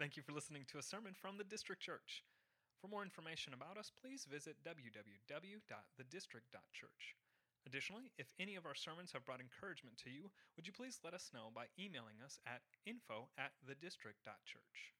Thank 0.00 0.16
you 0.16 0.22
for 0.22 0.32
listening 0.32 0.64
to 0.72 0.78
a 0.78 0.82
sermon 0.82 1.12
from 1.12 1.36
the 1.36 1.44
District 1.44 1.82
Church. 1.82 2.24
For 2.80 2.88
more 2.88 3.02
information 3.02 3.52
about 3.52 3.76
us, 3.76 3.92
please 4.00 4.24
visit 4.24 4.56
www.thedistrict.church. 4.64 7.14
Additionally, 7.66 8.10
if 8.16 8.28
any 8.40 8.56
of 8.56 8.64
our 8.64 8.74
sermons 8.74 9.12
have 9.12 9.26
brought 9.26 9.40
encouragement 9.40 9.98
to 10.02 10.08
you, 10.08 10.30
would 10.56 10.66
you 10.66 10.72
please 10.72 11.00
let 11.04 11.12
us 11.12 11.28
know 11.34 11.50
by 11.54 11.66
emailing 11.78 12.14
us 12.24 12.38
at 12.46 12.62
info 12.86 13.28
at 13.36 13.50
thedistrict.church. 13.68 14.94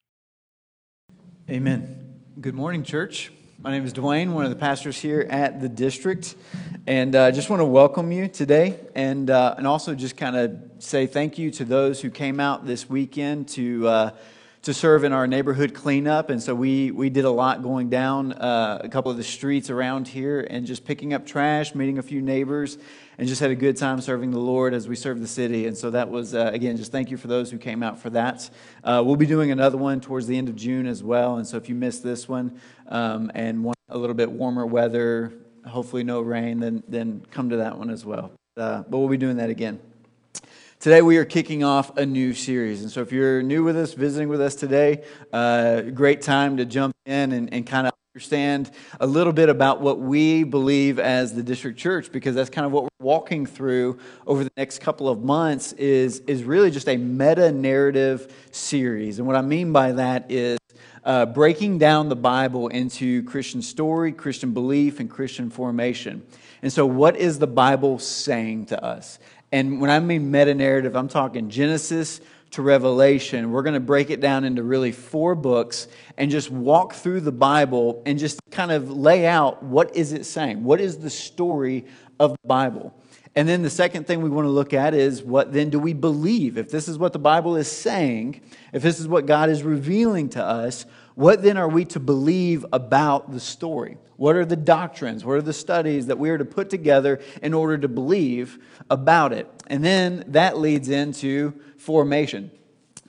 Amen. 1.49 2.21
Good 2.39 2.55
morning, 2.55 2.83
church. 2.83 3.33
My 3.63 3.71
name 3.71 3.87
is 3.87 3.95
Dwayne, 3.95 4.35
one 4.35 4.45
of 4.45 4.51
the 4.51 4.57
pastors 4.57 4.99
here 4.99 5.27
at 5.31 5.63
the 5.63 5.71
district, 5.71 6.35
and 6.87 7.17
I 7.17 7.29
uh, 7.29 7.31
just 7.31 7.49
want 7.49 7.61
to 7.61 7.67
welcome 7.67 8.13
you 8.13 8.29
today, 8.29 8.79
and 8.95 9.31
uh, 9.31 9.55
and 9.57 9.67
also 9.67 9.95
just 9.95 10.19
kind 10.19 10.37
of 10.37 10.61
say 10.79 11.07
thank 11.07 11.39
you 11.39 11.51
to 11.53 11.65
those 11.65 12.03
who 12.03 12.11
came 12.11 12.39
out 12.39 12.67
this 12.67 12.91
weekend 12.91 13.49
to. 13.49 13.89
Uh, 13.89 14.11
to 14.63 14.75
serve 14.75 15.05
in 15.05 15.13
our 15.13 15.27
neighborhood 15.27 15.73
cleanup. 15.73 16.29
And 16.29 16.43
so 16.43 16.55
we, 16.55 16.91
we 16.91 17.09
did 17.09 17.25
a 17.25 17.31
lot 17.31 17.63
going 17.63 17.89
down 17.89 18.33
uh, 18.35 18.81
a 18.85 18.89
couple 18.91 19.11
of 19.11 19.17
the 19.17 19.25
streets 19.25 19.71
around 19.71 20.07
here 20.07 20.47
and 20.51 20.67
just 20.67 20.85
picking 20.85 21.15
up 21.15 21.25
trash, 21.25 21.75
meeting 21.75 21.97
a 21.97 22.03
few 22.03 22.21
neighbors, 22.21 22.77
and 23.17 23.27
just 23.27 23.41
had 23.41 23.51
a 23.51 23.55
good 23.55 23.79
time 23.79 24.03
serving 24.03 24.33
the 24.33 24.39
Lord 24.39 24.75
as 24.75 24.87
we 24.87 24.97
served 24.97 25.23
the 25.23 25.29
city. 25.29 25.67
And 25.67 25.77
so 25.77 25.91
that 25.91 26.11
was, 26.11 26.35
uh, 26.35 26.51
again, 26.53 26.77
just 26.77 26.93
thank 26.93 27.11
you 27.11 27.17
for 27.17 27.27
those 27.27 27.51
who 27.51 27.57
came 27.57 27.83
out 27.83 27.99
for 27.99 28.11
that. 28.11 28.51
Uh, 28.85 29.03
we'll 29.05 29.17
be 29.17 29.27
doing 29.27 29.51
another 29.51 29.79
one 29.79 29.99
towards 30.01 30.27
the 30.27 30.37
end 30.37 30.51
of 30.51 30.57
June 30.57 30.87
as 30.87 31.03
well. 31.03 31.37
And 31.37 31.47
so 31.47 31.57
if 31.57 31.69
you 31.71 31.75
missed 31.75 32.03
this 32.03 32.29
one 32.29 32.61
um, 32.89 33.31
and 33.35 33.65
want 33.65 33.79
a 33.89 33.97
little 33.97 34.15
bit 34.15 34.31
warmer 34.31 34.67
weather, 34.67 35.33
hopefully 35.67 36.05
no 36.05 36.21
rain, 36.21 36.61
then, 36.61 36.83
then 36.87 37.23
come 37.31 37.49
to 37.49 37.57
that 37.59 37.79
one 37.79 37.89
as 37.89 38.05
well. 38.05 38.33
Uh, 38.59 38.83
but 38.83 38.99
we'll 38.99 39.09
be 39.09 39.17
doing 39.17 39.39
that 39.39 39.49
again. 39.49 39.81
Today, 40.81 41.03
we 41.03 41.19
are 41.19 41.27
kicking 41.27 41.63
off 41.63 41.95
a 41.99 42.07
new 42.07 42.33
series. 42.33 42.81
And 42.81 42.91
so, 42.91 43.03
if 43.03 43.13
you're 43.13 43.43
new 43.43 43.63
with 43.65 43.77
us, 43.77 43.93
visiting 43.93 44.31
with 44.31 44.41
us 44.41 44.55
today, 44.55 45.05
uh, 45.31 45.83
great 45.83 46.23
time 46.23 46.57
to 46.57 46.65
jump 46.65 46.97
in 47.05 47.33
and, 47.33 47.53
and 47.53 47.67
kind 47.67 47.87
of 47.87 47.93
understand 48.15 48.71
a 48.99 49.07
little 49.07 49.35
bit 49.35 49.51
about 49.51 49.83
what 49.83 50.01
we 50.01 50.43
believe 50.43 50.99
as 50.99 51.35
the 51.35 51.43
district 51.43 51.79
church 51.79 52.11
because 52.11 52.35
that's 52.35 52.49
kind 52.49 52.65
of 52.65 52.73
what 52.73 52.85
we're 52.85 52.89
walking 52.99 53.45
through 53.45 53.99
over 54.27 54.43
the 54.43 54.51
next 54.57 54.81
couple 54.81 55.07
of 55.07 55.23
months 55.23 55.75
is, 55.75 56.21
is 56.21 56.45
really 56.45 56.71
just 56.71 56.89
a 56.89 56.97
meta 56.97 57.53
narrative 57.53 58.35
series. 58.51 59.19
And 59.19 59.29
what 59.29 59.37
i 59.37 59.43
mean 59.43 59.73
by 59.73 59.93
that 59.93 60.31
is 60.31 60.59
uh, 61.05 61.27
breaking 61.27 61.79
down 61.79 62.09
the 62.09 62.17
bible 62.17 62.69
into 62.69 63.23
christian 63.23 63.63
story 63.63 64.13
christian 64.13 64.53
belief 64.53 64.99
and 64.99 65.09
christian 65.09 65.51
formation. 65.51 66.27
And 66.63 66.73
so 66.73 66.85
what 66.85 67.17
is 67.17 67.39
the 67.39 67.47
bible 67.47 68.01
saying 68.01 68.67
to 68.67 68.85
us 68.85 69.21
and 69.53 69.81
when 69.81 69.91
I 69.91 69.99
mean 70.01 70.31
meta 70.31 70.55
narrative, 70.55 70.95
I'm 70.97 71.09
talking 71.09 71.51
Genesis 71.51 72.21
to 72.53 72.63
Revelation. 72.63 73.53
We're 73.53 73.63
going 73.63 73.75
to 73.75 73.81
break 73.81 74.11
it 74.11 74.21
down 74.21 74.45
into 74.45 74.63
really 74.63 74.93
four 74.93 75.35
books 75.35 75.89
and 76.17 76.31
just 76.31 76.51
walk 76.51 76.95
through 76.95 77.21
the 77.21 77.33
Bible 77.33 78.03
and 78.07 78.19
just 78.19 78.41
kind 78.51 78.73
of 78.73 78.91
lay 78.91 79.27
out 79.27 79.63
what 79.63 79.95
is 79.97 80.13
it 80.13 80.27
saying? 80.27 80.65
What 80.65 80.81
is 80.81 80.99
the 80.99 81.11
story 81.11 81.87
of 82.19 82.33
the 82.33 82.49
Bible? 82.49 82.95
And 83.37 83.49
then 83.49 83.63
the 83.63 83.71
second 83.71 84.07
thing 84.07 84.23
we 84.23 84.29
want 84.29 84.47
to 84.47 84.51
look 84.51 84.73
at 84.75 84.93
is 84.93 85.23
what 85.23 85.53
then 85.53 85.71
do 85.71 85.79
we 85.79 85.93
believe? 85.93 86.59
If 86.59 86.71
this 86.71 86.89
is 86.89 86.99
what 86.99 87.13
the 87.13 87.21
Bible 87.21 87.57
is 87.57 87.71
saying, 87.71 88.41
if 88.73 88.83
this 88.83 88.99
is 88.99 89.07
what 89.07 89.27
God 89.27 89.49
is 89.49 89.63
revealing 89.63 90.29
to 90.31 90.43
us, 90.45 90.85
what 91.15 91.43
then 91.43 91.57
are 91.57 91.69
we 91.69 91.85
to 91.87 92.01
believe 92.01 92.65
about 92.73 93.33
the 93.33 93.41
story? 93.41 93.99
What 94.17 94.37
are 94.37 94.45
the 94.45 94.57
doctrines? 94.57 95.25
What 95.25 95.33
are 95.35 95.43
the 95.43 95.53
studies 95.53 96.07
that 96.07 96.19
we 96.19 96.31
are 96.31 96.39
to 96.39 96.45
put 96.45 96.69
together 96.69 97.21
in 97.43 97.55
order 97.55 97.79
to 97.79 97.89
believe 97.89 98.59
about 98.91 99.33
it? 99.33 99.49
And 99.67 99.85
then 99.85 100.25
that 100.29 100.59
leads 100.59 100.89
into 100.91 101.55
formation. 101.79 102.51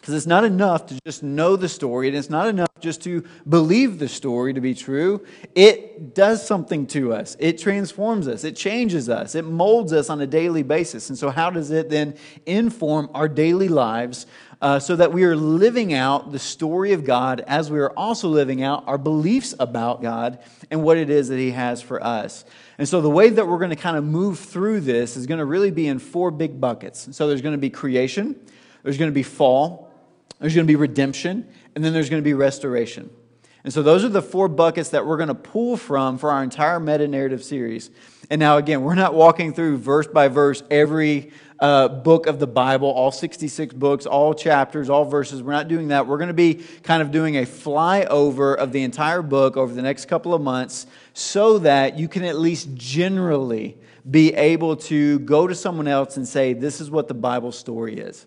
Because 0.01 0.15
it's 0.15 0.25
not 0.25 0.43
enough 0.43 0.87
to 0.87 0.99
just 1.05 1.21
know 1.21 1.55
the 1.55 1.69
story, 1.69 2.07
and 2.07 2.17
it's 2.17 2.29
not 2.29 2.47
enough 2.47 2.71
just 2.79 3.03
to 3.03 3.23
believe 3.47 3.99
the 3.99 4.07
story 4.07 4.51
to 4.51 4.59
be 4.59 4.73
true. 4.73 5.23
It 5.53 6.15
does 6.15 6.43
something 6.43 6.87
to 6.87 7.13
us, 7.13 7.37
it 7.39 7.59
transforms 7.59 8.27
us, 8.27 8.43
it 8.43 8.55
changes 8.55 9.09
us, 9.09 9.35
it 9.35 9.45
molds 9.45 9.93
us 9.93 10.09
on 10.09 10.19
a 10.19 10.25
daily 10.25 10.63
basis. 10.63 11.09
And 11.09 11.17
so, 11.19 11.29
how 11.29 11.51
does 11.51 11.69
it 11.69 11.91
then 11.91 12.15
inform 12.47 13.11
our 13.13 13.29
daily 13.29 13.67
lives 13.67 14.25
uh, 14.59 14.79
so 14.79 14.95
that 14.95 15.13
we 15.13 15.23
are 15.23 15.35
living 15.35 15.93
out 15.93 16.31
the 16.31 16.39
story 16.39 16.93
of 16.93 17.05
God 17.05 17.41
as 17.41 17.69
we 17.69 17.77
are 17.77 17.91
also 17.91 18.27
living 18.27 18.63
out 18.63 18.83
our 18.87 18.97
beliefs 18.97 19.53
about 19.59 20.01
God 20.01 20.39
and 20.71 20.81
what 20.81 20.97
it 20.97 21.11
is 21.11 21.27
that 21.27 21.37
He 21.37 21.51
has 21.51 21.79
for 21.79 22.03
us. 22.03 22.43
And 22.79 22.89
so, 22.89 23.01
the 23.01 23.09
way 23.09 23.29
that 23.29 23.47
we're 23.47 23.59
going 23.59 23.69
to 23.69 23.75
kind 23.75 23.97
of 23.97 24.03
move 24.03 24.39
through 24.39 24.81
this 24.81 25.15
is 25.15 25.27
going 25.27 25.37
to 25.37 25.45
really 25.45 25.69
be 25.69 25.85
in 25.85 25.99
four 25.99 26.31
big 26.31 26.59
buckets. 26.59 27.15
So, 27.15 27.27
there's 27.27 27.43
going 27.43 27.53
to 27.53 27.61
be 27.61 27.69
creation, 27.69 28.35
there's 28.81 28.97
going 28.97 29.11
to 29.11 29.15
be 29.15 29.21
fall, 29.21 29.90
there's 30.41 30.55
going 30.55 30.65
to 30.65 30.71
be 30.71 30.75
redemption, 30.75 31.47
and 31.75 31.85
then 31.85 31.93
there's 31.93 32.09
going 32.09 32.21
to 32.21 32.27
be 32.27 32.33
restoration. 32.33 33.09
And 33.63 33.71
so, 33.71 33.83
those 33.83 34.03
are 34.03 34.09
the 34.09 34.23
four 34.23 34.47
buckets 34.47 34.89
that 34.89 35.05
we're 35.05 35.17
going 35.17 35.29
to 35.29 35.35
pull 35.35 35.77
from 35.77 36.17
for 36.17 36.31
our 36.31 36.43
entire 36.43 36.79
meta 36.79 37.07
narrative 37.07 37.43
series. 37.43 37.91
And 38.31 38.39
now, 38.39 38.57
again, 38.57 38.81
we're 38.81 38.95
not 38.95 39.13
walking 39.13 39.53
through 39.53 39.77
verse 39.77 40.07
by 40.07 40.29
verse 40.29 40.63
every 40.71 41.31
uh, 41.59 41.87
book 41.89 42.25
of 42.25 42.39
the 42.39 42.47
Bible, 42.47 42.89
all 42.89 43.11
66 43.11 43.75
books, 43.75 44.07
all 44.07 44.33
chapters, 44.33 44.89
all 44.89 45.05
verses. 45.05 45.43
We're 45.43 45.51
not 45.51 45.67
doing 45.67 45.89
that. 45.89 46.07
We're 46.07 46.17
going 46.17 46.29
to 46.29 46.33
be 46.33 46.63
kind 46.81 47.03
of 47.03 47.11
doing 47.11 47.37
a 47.37 47.43
flyover 47.43 48.55
of 48.55 48.71
the 48.71 48.81
entire 48.81 49.21
book 49.21 49.57
over 49.57 49.71
the 49.71 49.83
next 49.83 50.05
couple 50.05 50.33
of 50.33 50.41
months 50.41 50.87
so 51.13 51.59
that 51.59 51.99
you 51.99 52.07
can 52.07 52.23
at 52.23 52.39
least 52.39 52.73
generally 52.73 53.77
be 54.09 54.33
able 54.33 54.75
to 54.75 55.19
go 55.19 55.45
to 55.45 55.53
someone 55.53 55.87
else 55.87 56.17
and 56.17 56.27
say, 56.27 56.53
This 56.53 56.81
is 56.81 56.89
what 56.89 57.07
the 57.07 57.13
Bible 57.13 57.51
story 57.51 57.99
is. 57.99 58.25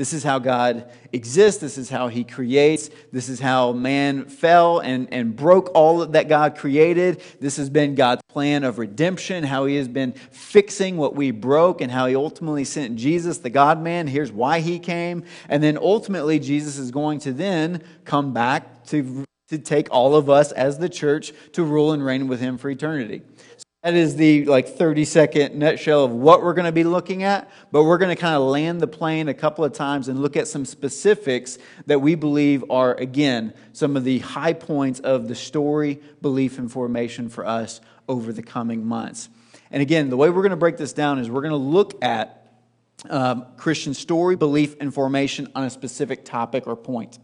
This 0.00 0.14
is 0.14 0.24
how 0.24 0.38
God 0.38 0.90
exists. 1.12 1.60
This 1.60 1.76
is 1.76 1.90
how 1.90 2.08
He 2.08 2.24
creates. 2.24 2.88
This 3.12 3.28
is 3.28 3.38
how 3.38 3.72
man 3.72 4.24
fell 4.24 4.78
and, 4.78 5.12
and 5.12 5.36
broke 5.36 5.70
all 5.74 6.06
that 6.06 6.26
God 6.26 6.56
created. 6.56 7.22
This 7.38 7.58
has 7.58 7.68
been 7.68 7.96
God's 7.96 8.22
plan 8.26 8.64
of 8.64 8.78
redemption, 8.78 9.44
how 9.44 9.66
He 9.66 9.76
has 9.76 9.88
been 9.88 10.12
fixing 10.12 10.96
what 10.96 11.14
we 11.14 11.32
broke, 11.32 11.82
and 11.82 11.92
how 11.92 12.06
He 12.06 12.16
ultimately 12.16 12.64
sent 12.64 12.96
Jesus, 12.96 13.36
the 13.36 13.50
God 13.50 13.82
man. 13.82 14.06
Here's 14.06 14.32
why 14.32 14.60
He 14.60 14.78
came. 14.78 15.22
And 15.50 15.62
then 15.62 15.76
ultimately, 15.76 16.38
Jesus 16.38 16.78
is 16.78 16.90
going 16.90 17.18
to 17.18 17.34
then 17.34 17.82
come 18.06 18.32
back 18.32 18.86
to, 18.86 19.26
to 19.48 19.58
take 19.58 19.88
all 19.90 20.16
of 20.16 20.30
us 20.30 20.50
as 20.52 20.78
the 20.78 20.88
church 20.88 21.34
to 21.52 21.62
rule 21.62 21.92
and 21.92 22.02
reign 22.02 22.26
with 22.26 22.40
Him 22.40 22.56
for 22.56 22.70
eternity. 22.70 23.20
That 23.82 23.94
is 23.94 24.16
the 24.16 24.44
like 24.44 24.68
30 24.68 25.06
second 25.06 25.54
nutshell 25.58 26.04
of 26.04 26.10
what 26.10 26.42
we're 26.42 26.52
going 26.52 26.66
to 26.66 26.72
be 26.72 26.84
looking 26.84 27.22
at, 27.22 27.50
but 27.72 27.84
we're 27.84 27.96
going 27.96 28.14
to 28.14 28.20
kind 28.20 28.36
of 28.36 28.42
land 28.42 28.82
the 28.82 28.86
plane 28.86 29.26
a 29.28 29.34
couple 29.34 29.64
of 29.64 29.72
times 29.72 30.08
and 30.08 30.20
look 30.20 30.36
at 30.36 30.46
some 30.46 30.66
specifics 30.66 31.56
that 31.86 31.98
we 31.98 32.14
believe 32.14 32.62
are, 32.68 32.94
again, 32.96 33.54
some 33.72 33.96
of 33.96 34.04
the 34.04 34.18
high 34.18 34.52
points 34.52 35.00
of 35.00 35.28
the 35.28 35.34
story, 35.34 35.98
belief, 36.20 36.58
and 36.58 36.70
formation 36.70 37.30
for 37.30 37.46
us 37.46 37.80
over 38.06 38.34
the 38.34 38.42
coming 38.42 38.84
months. 38.84 39.30
And 39.70 39.80
again, 39.80 40.10
the 40.10 40.16
way 40.16 40.28
we're 40.28 40.42
going 40.42 40.50
to 40.50 40.56
break 40.56 40.76
this 40.76 40.92
down 40.92 41.18
is 41.18 41.30
we're 41.30 41.40
going 41.40 41.50
to 41.50 41.56
look 41.56 42.04
at 42.04 42.52
um, 43.08 43.46
Christian 43.56 43.94
story, 43.94 44.36
belief, 44.36 44.76
and 44.78 44.92
formation 44.92 45.48
on 45.54 45.64
a 45.64 45.70
specific 45.70 46.26
topic 46.26 46.66
or 46.66 46.76
point. 46.76 47.18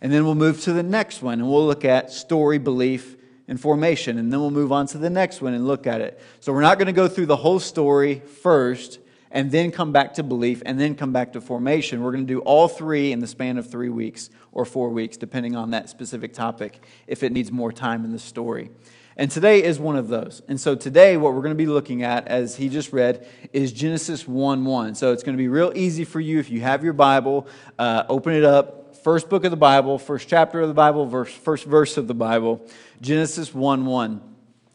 And 0.00 0.12
then 0.12 0.24
we'll 0.24 0.36
move 0.36 0.60
to 0.60 0.72
the 0.72 0.84
next 0.84 1.22
one 1.22 1.40
and 1.40 1.50
we'll 1.50 1.66
look 1.66 1.84
at 1.84 2.12
story, 2.12 2.58
belief, 2.58 3.16
and 3.48 3.60
formation, 3.60 4.18
and 4.18 4.32
then 4.32 4.40
we'll 4.40 4.50
move 4.50 4.70
on 4.70 4.86
to 4.88 4.98
the 4.98 5.10
next 5.10 5.40
one 5.40 5.54
and 5.54 5.66
look 5.66 5.86
at 5.86 6.00
it. 6.00 6.20
So 6.40 6.52
we're 6.52 6.60
not 6.60 6.78
going 6.78 6.86
to 6.86 6.92
go 6.92 7.08
through 7.08 7.26
the 7.26 7.36
whole 7.36 7.58
story 7.58 8.20
first 8.20 9.00
and 9.30 9.50
then 9.50 9.70
come 9.70 9.92
back 9.92 10.14
to 10.14 10.22
belief 10.22 10.62
and 10.64 10.78
then 10.78 10.94
come 10.94 11.12
back 11.12 11.32
to 11.32 11.40
formation. 11.40 12.02
We're 12.02 12.12
going 12.12 12.26
to 12.26 12.32
do 12.32 12.40
all 12.40 12.68
three 12.68 13.12
in 13.12 13.20
the 13.20 13.26
span 13.26 13.58
of 13.58 13.70
three 13.70 13.88
weeks 13.88 14.30
or 14.52 14.64
four 14.64 14.90
weeks, 14.90 15.16
depending 15.16 15.56
on 15.56 15.70
that 15.72 15.88
specific 15.88 16.32
topic, 16.32 16.82
if 17.06 17.22
it 17.22 17.32
needs 17.32 17.50
more 17.50 17.72
time 17.72 18.04
in 18.04 18.12
the 18.12 18.18
story. 18.18 18.70
And 19.16 19.30
today 19.30 19.64
is 19.64 19.80
one 19.80 19.96
of 19.96 20.06
those. 20.06 20.42
And 20.46 20.60
so 20.60 20.76
today, 20.76 21.16
what 21.16 21.34
we're 21.34 21.40
going 21.40 21.50
to 21.50 21.56
be 21.56 21.66
looking 21.66 22.04
at, 22.04 22.28
as 22.28 22.54
he 22.54 22.68
just 22.68 22.92
read, 22.92 23.26
is 23.52 23.72
Genesis 23.72 24.28
1 24.28 24.64
1. 24.64 24.94
So 24.94 25.12
it's 25.12 25.24
going 25.24 25.36
to 25.36 25.42
be 25.42 25.48
real 25.48 25.72
easy 25.74 26.04
for 26.04 26.20
you 26.20 26.38
if 26.38 26.50
you 26.50 26.60
have 26.60 26.84
your 26.84 26.92
Bible, 26.92 27.48
uh, 27.80 28.04
open 28.08 28.32
it 28.32 28.44
up, 28.44 28.87
first 29.08 29.30
book 29.30 29.42
of 29.46 29.50
the 29.50 29.56
Bible, 29.56 29.98
first 29.98 30.28
chapter 30.28 30.60
of 30.60 30.68
the 30.68 30.74
Bible, 30.74 31.06
verse, 31.06 31.32
first 31.32 31.64
verse 31.64 31.96
of 31.96 32.06
the 32.06 32.12
Bible, 32.12 32.60
Genesis 33.00 33.54
1 33.54 33.86
1. 33.86 34.20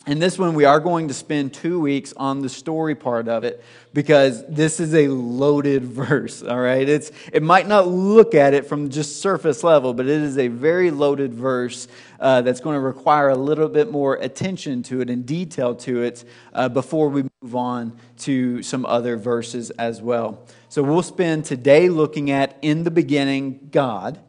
And 0.08 0.20
this 0.20 0.40
one, 0.40 0.56
we 0.56 0.66
are 0.66 0.80
going 0.80 1.08
to 1.10 1.14
spend 1.14 1.54
two 1.54 1.80
weeks 1.80 2.14
on 2.18 2.42
the 2.42 2.50
story 2.50 2.96
part 2.96 3.28
of 3.28 3.44
it 3.44 3.64
because 3.94 4.44
this 4.48 4.80
is 4.80 4.96
a 4.96 5.08
loaded 5.08 5.84
verse, 6.02 6.42
all 6.42 6.60
right? 6.60 6.90
It's, 6.90 7.12
it 7.32 7.44
might 7.44 7.68
not 7.68 7.88
look 7.88 8.34
at 8.34 8.56
it 8.56 8.66
from 8.66 8.90
just 8.90 9.22
surface 9.22 9.64
level, 9.64 9.94
but 9.94 10.08
it 10.08 10.22
is 10.24 10.40
a 10.40 10.48
very 10.48 10.90
loaded 10.90 11.36
verse 11.36 11.88
uh, 12.20 12.42
that's 12.42 12.60
going 12.60 12.74
to 12.76 12.80
require 12.80 13.30
a 13.30 13.36
little 13.36 13.70
bit 13.70 13.92
more 13.92 14.16
attention 14.16 14.82
to 14.84 15.02
it 15.02 15.12
and 15.12 15.28
detail 15.28 15.76
to 15.76 16.02
it 16.02 16.26
uh, 16.54 16.68
before 16.70 17.08
we 17.08 17.22
move 17.44 17.56
on 17.56 17.96
to 18.18 18.64
some 18.64 18.84
other 18.88 19.16
verses 19.16 19.70
as 19.70 20.02
well. 20.02 20.44
So 20.74 20.82
we'll 20.82 21.04
spend 21.04 21.46
today 21.46 21.88
looking 21.88 22.32
at 22.32 22.58
in 22.64 22.84
the 22.84 22.90
beginning, 22.90 23.70
God. 23.72 24.20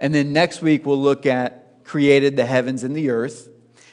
And 0.00 0.14
then 0.14 0.32
next 0.32 0.62
week, 0.62 0.86
we'll 0.86 0.98
look 0.98 1.26
at 1.26 1.84
created 1.84 2.36
the 2.36 2.46
heavens 2.46 2.82
and 2.82 2.96
the 2.96 3.10
earth. 3.10 3.50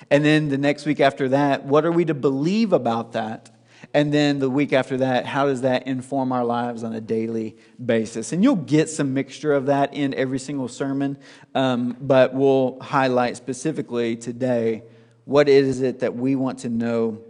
And 0.10 0.24
then 0.24 0.48
the 0.48 0.58
next 0.58 0.86
week 0.86 1.02
after 1.02 1.28
that, 1.28 1.66
what 1.66 1.84
are 1.84 1.92
we 1.92 2.06
to 2.06 2.14
believe 2.14 2.72
about 2.72 3.12
that? 3.12 3.54
And 3.94 4.14
then 4.14 4.40
the 4.40 4.50
week 4.50 4.72
after 4.72 4.96
that, 4.96 5.26
how 5.26 5.48
does 5.48 5.64
that 5.64 5.86
inform 5.86 6.32
our 6.32 6.46
lives 6.46 6.82
on 6.82 6.94
a 6.94 7.02
daily 7.02 7.58
basis? 7.86 8.32
And 8.32 8.42
you'll 8.42 8.56
get 8.56 8.90
some 8.90 9.14
mixture 9.14 9.52
of 9.52 9.66
that 9.66 9.94
in 9.94 10.14
every 10.14 10.40
single 10.40 10.70
sermon, 10.70 11.18
um, 11.54 11.98
but 12.00 12.34
we'll 12.34 12.80
highlight 12.80 13.36
specifically 13.36 14.16
today 14.16 14.84
what 15.26 15.50
is 15.50 15.82
it 15.82 16.00
that 16.00 16.16
we 16.16 16.38
want 16.38 16.60
to 16.60 16.70
know 16.70 17.22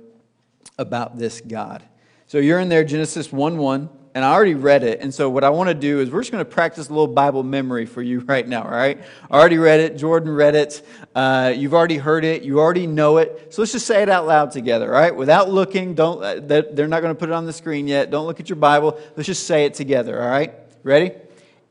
about 0.77 1.17
this 1.17 1.41
God. 1.41 1.81
So 2.27 2.37
you're 2.37 2.59
in 2.59 2.69
there, 2.69 2.83
Genesis 2.83 3.31
1 3.31 3.57
1 3.57 3.89
and 4.15 4.23
I 4.23 4.31
already 4.31 4.53
read 4.53 4.83
it. 4.83 4.99
And 5.01 5.13
so 5.13 5.29
what 5.29 5.43
I 5.43 5.49
want 5.49 5.69
to 5.69 5.73
do 5.73 5.99
is 5.99 6.11
we're 6.11 6.21
just 6.21 6.31
going 6.31 6.43
to 6.43 6.49
practice 6.49 6.87
a 6.87 6.91
little 6.91 7.07
Bible 7.07 7.41
memory 7.41 7.85
for 7.85 8.01
you 8.01 8.19
right 8.27 8.47
now, 8.47 8.63
all 8.63 8.71
right? 8.71 9.01
I 9.29 9.39
already 9.39 9.57
read 9.57 9.79
it. 9.79 9.97
Jordan 9.97 10.33
read 10.33 10.55
it. 10.55 10.85
Uh, 11.15 11.53
you've 11.55 11.73
already 11.73 11.97
heard 11.97 12.23
it. 12.23 12.43
You 12.43 12.59
already 12.59 12.85
know 12.85 13.17
it. 13.17 13.53
So 13.53 13.61
let's 13.61 13.71
just 13.71 13.87
say 13.87 14.03
it 14.03 14.09
out 14.09 14.27
loud 14.27 14.51
together, 14.51 14.93
all 14.93 15.01
right? 15.01 15.15
Without 15.15 15.49
looking, 15.49 15.95
don't, 15.95 16.23
uh, 16.23 16.39
they're 16.41 16.87
not 16.87 17.01
going 17.01 17.13
to 17.13 17.19
put 17.19 17.29
it 17.29 17.33
on 17.33 17.45
the 17.45 17.53
screen 17.53 17.87
yet. 17.87 18.11
Don't 18.11 18.27
look 18.27 18.39
at 18.39 18.49
your 18.49 18.57
Bible. 18.57 18.99
Let's 19.15 19.27
just 19.27 19.47
say 19.47 19.65
it 19.65 19.73
together, 19.73 20.21
all 20.21 20.29
right? 20.29 20.53
Ready? 20.83 21.11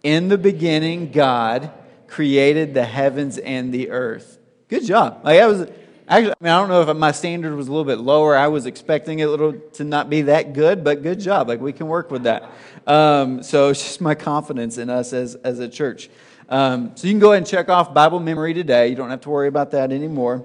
In 0.03 0.29
the 0.29 0.39
beginning, 0.39 1.13
God 1.13 1.71
created 2.09 2.75
the 2.75 2.85
heavens 2.85 3.39
and 3.39 3.73
the 3.73 3.91
earth. 3.91 4.39
Good 4.69 4.85
job. 4.85 5.21
Like, 5.23 5.39
that 5.39 5.47
was 5.47 5.69
Actually, 6.13 6.33
I 6.33 6.45
mean, 6.45 6.53
I 6.53 6.61
don't 6.61 6.69
know 6.69 6.83
if 6.83 6.95
my 6.95 7.11
standard 7.11 7.55
was 7.57 7.69
a 7.69 7.71
little 7.71 7.87
bit 7.87 7.99
lower. 7.99 8.37
I 8.37 8.49
was 8.49 8.67
expecting 8.67 9.21
it 9.21 9.29
little 9.29 9.55
to 9.55 9.83
not 9.83 10.11
be 10.11 10.21
that 10.23 10.53
good, 10.53 10.85
but 10.85 11.03
good 11.03 11.19
job. 11.19 11.49
Like 11.49 11.63
we 11.63 11.73
can 11.73 11.89
work 11.89 12.11
with 12.11 12.25
that. 12.25 12.51
Um, 12.87 13.43
so 13.43 13.71
it's 13.71 13.83
just 13.83 14.03
my 14.03 14.15
confidence 14.15 14.77
in 14.77 14.91
us 14.91 15.15
as 15.15 15.37
as 15.37 15.59
a 15.59 15.71
church. 15.71 16.11
Um, 16.51 16.95
so 16.97 17.07
you 17.07 17.15
can 17.15 17.19
go 17.19 17.33
ahead 17.33 17.39
and 17.39 17.47
check 17.47 17.71
off 17.71 17.95
Bible 17.95 18.21
memory 18.21 18.53
today. 18.53 18.89
You 18.89 18.95
don't 18.95 19.09
have 19.09 19.23
to 19.23 19.31
worry 19.31 19.49
about 19.49 19.71
that 19.71 19.91
anymore. 19.91 20.45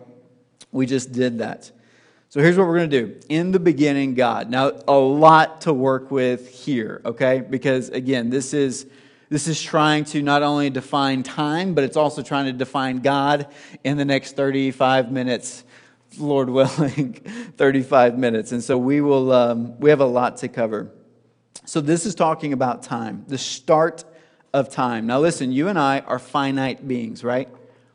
We 0.72 0.86
just 0.86 1.12
did 1.12 1.40
that. 1.40 1.69
So 2.30 2.40
here's 2.40 2.58
what 2.58 2.66
we're 2.66 2.78
going 2.78 2.90
to 2.90 3.02
do. 3.06 3.19
In 3.28 3.52
the 3.52 3.60
beginning, 3.60 4.14
God. 4.14 4.50
Now, 4.50 4.72
a 4.88 4.96
lot 4.96 5.62
to 5.62 5.74
work 5.74 6.12
with 6.12 6.48
here, 6.50 7.02
okay? 7.04 7.42
Because 7.42 7.90
again, 7.90 8.30
this 8.30 8.54
is 8.54 8.86
this 9.29 9.47
is 9.47 9.62
trying 9.62 10.06
to 10.06 10.21
not 10.21 10.41
only 10.41 10.69
define 10.69 11.24
time, 11.24 11.74
but 11.74 11.83
it's 11.83 11.97
also 11.97 12.21
trying 12.21 12.45
to 12.45 12.53
define 12.53 13.00
God 13.00 13.47
in 13.83 13.97
the 13.97 14.06
next 14.06 14.35
35 14.35 15.12
minutes, 15.12 15.65
Lord 16.18 16.50
willing, 16.50 17.13
35 17.57 18.18
minutes. 18.18 18.51
And 18.53 18.63
so 18.63 18.77
we 18.77 19.01
will, 19.01 19.31
um, 19.33 19.77
we 19.79 19.89
have 19.89 20.00
a 20.00 20.06
lot 20.06 20.38
to 20.38 20.47
cover. 20.47 20.91
So 21.65 21.81
this 21.81 22.06
is 22.06 22.15
talking 22.15 22.53
about 22.53 22.83
time, 22.83 23.25
the 23.27 23.38
start 23.38 24.06
of 24.53 24.69
time. 24.69 25.06
Now 25.06 25.19
listen, 25.19 25.51
you 25.51 25.68
and 25.68 25.77
I 25.77 26.00
are 26.00 26.19
finite 26.19 26.88
beings, 26.88 27.23
right? 27.23 27.50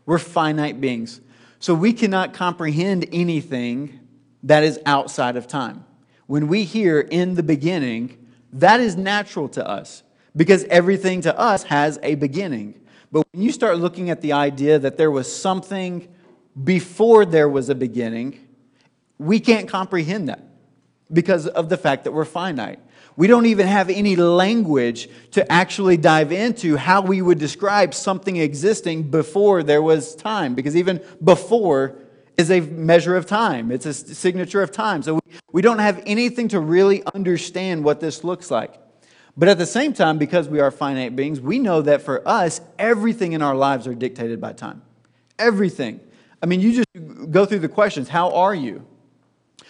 We're 0.04 0.18
finite 0.18 0.80
beings. 0.80 1.22
So 1.60 1.74
we 1.74 1.94
cannot 1.94 2.34
comprehend 2.34 3.08
anything 3.12 4.00
that 4.42 4.64
is 4.64 4.78
outside 4.84 5.36
of 5.36 5.46
time. 5.46 5.84
When 6.26 6.48
we 6.48 6.64
hear 6.64 7.00
in 7.00 7.36
the 7.36 7.42
beginning, 7.42 8.18
that 8.52 8.80
is 8.80 8.96
natural 8.96 9.48
to 9.50 9.66
us 9.66 10.02
because 10.36 10.64
everything 10.64 11.20
to 11.22 11.38
us 11.38 11.64
has 11.64 11.98
a 12.02 12.14
beginning. 12.14 12.80
But 13.10 13.26
when 13.32 13.42
you 13.42 13.52
start 13.52 13.78
looking 13.78 14.10
at 14.10 14.20
the 14.20 14.32
idea 14.32 14.78
that 14.78 14.96
there 14.96 15.10
was 15.10 15.30
something 15.30 16.08
before 16.64 17.24
there 17.24 17.48
was 17.48 17.68
a 17.68 17.74
beginning, 17.74 18.46
we 19.18 19.40
can't 19.40 19.68
comprehend 19.68 20.28
that 20.28 20.42
because 21.12 21.46
of 21.46 21.68
the 21.68 21.76
fact 21.76 22.04
that 22.04 22.12
we're 22.12 22.24
finite. 22.24 22.78
We 23.14 23.26
don't 23.26 23.44
even 23.44 23.66
have 23.66 23.90
any 23.90 24.16
language 24.16 25.08
to 25.32 25.50
actually 25.52 25.98
dive 25.98 26.32
into 26.32 26.76
how 26.76 27.02
we 27.02 27.20
would 27.20 27.38
describe 27.38 27.92
something 27.92 28.36
existing 28.36 29.10
before 29.10 29.62
there 29.62 29.82
was 29.82 30.14
time, 30.14 30.54
because 30.54 30.74
even 30.74 31.02
before 31.22 31.96
is 32.38 32.50
a 32.50 32.60
measure 32.60 33.14
of 33.14 33.26
time, 33.26 33.70
it's 33.70 33.84
a 33.84 33.92
signature 33.92 34.62
of 34.62 34.72
time. 34.72 35.02
So 35.02 35.14
we 35.14 35.20
we 35.52 35.60
don't 35.60 35.78
have 35.78 36.02
anything 36.06 36.48
to 36.48 36.60
really 36.60 37.02
understand 37.14 37.84
what 37.84 38.00
this 38.00 38.24
looks 38.24 38.50
like. 38.50 38.74
But 39.36 39.48
at 39.48 39.58
the 39.58 39.66
same 39.66 39.92
time, 39.94 40.18
because 40.18 40.48
we 40.48 40.60
are 40.60 40.70
finite 40.70 41.16
beings, 41.16 41.40
we 41.40 41.58
know 41.58 41.82
that 41.82 42.02
for 42.02 42.26
us, 42.28 42.60
everything 42.78 43.32
in 43.32 43.42
our 43.42 43.54
lives 43.54 43.86
are 43.86 43.94
dictated 43.94 44.40
by 44.40 44.52
time. 44.52 44.82
Everything. 45.38 46.00
I 46.42 46.46
mean, 46.46 46.60
you 46.60 46.72
just 46.72 47.30
go 47.30 47.46
through 47.46 47.60
the 47.60 47.68
questions 47.68 48.08
How 48.08 48.32
are 48.32 48.54
you? 48.54 48.86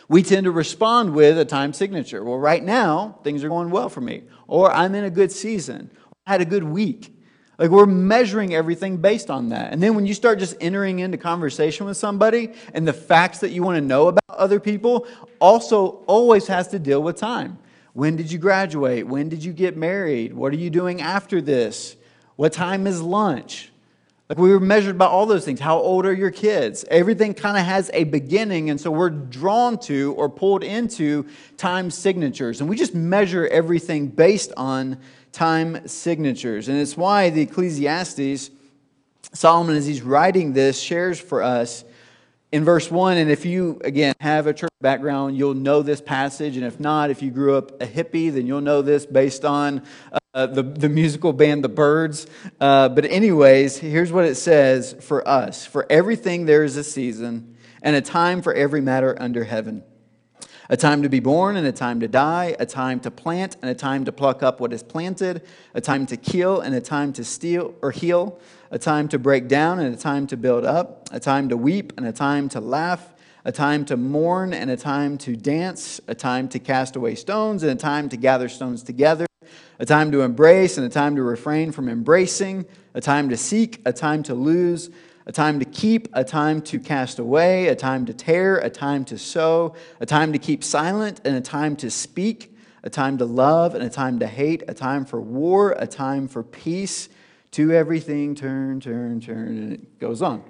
We 0.08 0.22
tend 0.22 0.44
to 0.44 0.50
respond 0.50 1.14
with 1.14 1.38
a 1.38 1.44
time 1.44 1.72
signature. 1.72 2.24
Well, 2.24 2.38
right 2.38 2.62
now, 2.62 3.18
things 3.22 3.44
are 3.44 3.48
going 3.48 3.70
well 3.70 3.88
for 3.88 4.00
me. 4.00 4.24
Or 4.46 4.72
I'm 4.72 4.94
in 4.94 5.04
a 5.04 5.10
good 5.10 5.32
season. 5.32 5.90
I 6.26 6.32
had 6.32 6.40
a 6.40 6.44
good 6.44 6.64
week. 6.64 7.16
Like 7.58 7.70
we're 7.70 7.86
measuring 7.86 8.54
everything 8.54 8.96
based 8.96 9.30
on 9.30 9.50
that. 9.50 9.72
And 9.72 9.82
then 9.82 9.94
when 9.94 10.04
you 10.04 10.14
start 10.14 10.38
just 10.38 10.56
entering 10.60 10.98
into 10.98 11.16
conversation 11.16 11.86
with 11.86 11.96
somebody 11.96 12.52
and 12.74 12.88
the 12.88 12.92
facts 12.92 13.38
that 13.38 13.50
you 13.50 13.62
want 13.62 13.76
to 13.76 13.80
know 13.80 14.08
about 14.08 14.24
other 14.28 14.58
people 14.58 15.06
also 15.38 16.02
always 16.06 16.46
has 16.48 16.68
to 16.68 16.78
deal 16.78 17.02
with 17.02 17.16
time. 17.16 17.58
When 17.92 18.16
did 18.16 18.32
you 18.32 18.38
graduate? 18.38 19.06
When 19.06 19.28
did 19.28 19.44
you 19.44 19.52
get 19.52 19.76
married? 19.76 20.32
What 20.32 20.52
are 20.52 20.56
you 20.56 20.70
doing 20.70 21.00
after 21.00 21.40
this? 21.40 21.96
What 22.36 22.52
time 22.52 22.86
is 22.86 23.02
lunch? 23.02 23.70
Like 24.28 24.38
we 24.38 24.50
were 24.50 24.60
measured 24.60 24.96
by 24.96 25.04
all 25.06 25.26
those 25.26 25.44
things. 25.44 25.60
How 25.60 25.78
old 25.78 26.06
are 26.06 26.12
your 26.12 26.30
kids? 26.30 26.86
Everything 26.88 27.34
kind 27.34 27.58
of 27.58 27.64
has 27.64 27.90
a 27.92 28.04
beginning, 28.04 28.70
and 28.70 28.80
so 28.80 28.90
we're 28.90 29.10
drawn 29.10 29.78
to 29.80 30.14
or 30.14 30.30
pulled 30.30 30.64
into 30.64 31.26
time 31.58 31.90
signatures. 31.90 32.60
And 32.60 32.70
we 32.70 32.76
just 32.76 32.94
measure 32.94 33.46
everything 33.46 34.08
based 34.08 34.52
on 34.56 34.98
time 35.32 35.86
signatures. 35.86 36.70
And 36.70 36.78
it's 36.78 36.96
why 36.96 37.28
the 37.28 37.42
Ecclesiastes, 37.42 38.50
Solomon, 39.34 39.76
as 39.76 39.84
he's 39.84 40.00
writing 40.00 40.54
this, 40.54 40.80
shares 40.80 41.20
for 41.20 41.42
us 41.42 41.84
in 42.52 42.64
verse 42.64 42.90
1. 42.90 43.16
And 43.16 43.30
if 43.30 43.44
you, 43.44 43.80
again, 43.82 44.14
have 44.20 44.46
a 44.46 44.52
church 44.52 44.70
background, 44.80 45.36
you'll 45.36 45.54
know 45.54 45.82
this 45.82 46.00
passage. 46.00 46.56
And 46.56 46.64
if 46.64 46.78
not, 46.78 47.10
if 47.10 47.22
you 47.22 47.30
grew 47.30 47.56
up 47.56 47.82
a 47.82 47.86
hippie, 47.86 48.32
then 48.32 48.46
you'll 48.46 48.60
know 48.60 48.82
this 48.82 49.06
based 49.06 49.44
on 49.44 49.82
uh, 50.34 50.46
the, 50.46 50.62
the 50.62 50.88
musical 50.88 51.32
band 51.32 51.64
The 51.64 51.68
Byrds. 51.68 52.26
Uh, 52.60 52.90
but, 52.90 53.06
anyways, 53.06 53.78
here's 53.78 54.12
what 54.12 54.26
it 54.26 54.36
says 54.36 54.94
for 55.00 55.26
us 55.26 55.66
For 55.66 55.86
everything 55.90 56.46
there 56.46 56.62
is 56.62 56.76
a 56.76 56.84
season, 56.84 57.56
and 57.82 57.96
a 57.96 58.00
time 58.00 58.42
for 58.42 58.54
every 58.54 58.80
matter 58.80 59.16
under 59.20 59.44
heaven. 59.44 59.82
A 60.70 60.76
time 60.76 61.02
to 61.02 61.08
be 61.08 61.20
born 61.20 61.56
and 61.56 61.66
a 61.66 61.72
time 61.72 62.00
to 62.00 62.08
die, 62.08 62.56
a 62.58 62.64
time 62.64 63.00
to 63.00 63.10
plant 63.10 63.56
and 63.60 63.70
a 63.70 63.74
time 63.74 64.06
to 64.06 64.12
pluck 64.12 64.42
up 64.42 64.60
what 64.60 64.72
is 64.72 64.82
planted, 64.82 65.42
a 65.74 65.80
time 65.80 66.06
to 66.06 66.16
kill 66.16 66.60
and 66.60 66.74
a 66.74 66.80
time 66.80 67.12
to 67.14 67.24
steal 67.24 67.74
or 67.82 67.90
heal, 67.90 68.40
a 68.72 68.78
time 68.78 69.06
to 69.06 69.18
break 69.18 69.48
down 69.48 69.78
and 69.78 69.94
a 69.94 69.98
time 69.98 70.26
to 70.26 70.36
build 70.36 70.64
up, 70.64 71.06
a 71.12 71.20
time 71.20 71.50
to 71.50 71.56
weep 71.58 71.92
and 71.98 72.06
a 72.06 72.12
time 72.12 72.48
to 72.48 72.58
laugh, 72.58 73.12
a 73.44 73.52
time 73.52 73.84
to 73.84 73.98
mourn 73.98 74.54
and 74.54 74.70
a 74.70 74.76
time 74.78 75.18
to 75.18 75.36
dance, 75.36 76.00
a 76.08 76.14
time 76.14 76.48
to 76.48 76.58
cast 76.58 76.96
away 76.96 77.14
stones 77.14 77.62
and 77.62 77.70
a 77.70 77.74
time 77.74 78.08
to 78.08 78.16
gather 78.16 78.48
stones 78.48 78.82
together, 78.82 79.26
a 79.78 79.84
time 79.84 80.10
to 80.10 80.22
embrace 80.22 80.78
and 80.78 80.86
a 80.86 80.88
time 80.88 81.14
to 81.16 81.22
refrain 81.22 81.70
from 81.70 81.86
embracing, 81.86 82.64
a 82.94 83.00
time 83.00 83.28
to 83.28 83.36
seek, 83.36 83.82
a 83.84 83.92
time 83.92 84.22
to 84.22 84.34
lose, 84.34 84.88
a 85.26 85.32
time 85.32 85.58
to 85.58 85.66
keep, 85.66 86.08
a 86.14 86.24
time 86.24 86.62
to 86.62 86.80
cast 86.80 87.18
away, 87.18 87.68
a 87.68 87.76
time 87.76 88.06
to 88.06 88.14
tear, 88.14 88.56
a 88.56 88.70
time 88.70 89.04
to 89.04 89.18
sow, 89.18 89.74
a 90.00 90.06
time 90.06 90.32
to 90.32 90.38
keep 90.38 90.64
silent 90.64 91.20
and 91.26 91.36
a 91.36 91.42
time 91.42 91.76
to 91.76 91.90
speak, 91.90 92.56
a 92.82 92.88
time 92.88 93.18
to 93.18 93.26
love 93.26 93.74
and 93.74 93.84
a 93.84 93.90
time 93.90 94.18
to 94.18 94.26
hate, 94.26 94.62
a 94.66 94.72
time 94.72 95.04
for 95.04 95.20
war, 95.20 95.72
a 95.72 95.86
time 95.86 96.26
for 96.26 96.42
peace 96.42 97.10
to 97.52 97.72
everything, 97.72 98.34
turn, 98.34 98.80
turn, 98.80 99.20
turn, 99.20 99.48
and 99.48 99.72
it 99.72 99.98
goes 99.98 100.22
on. 100.22 100.42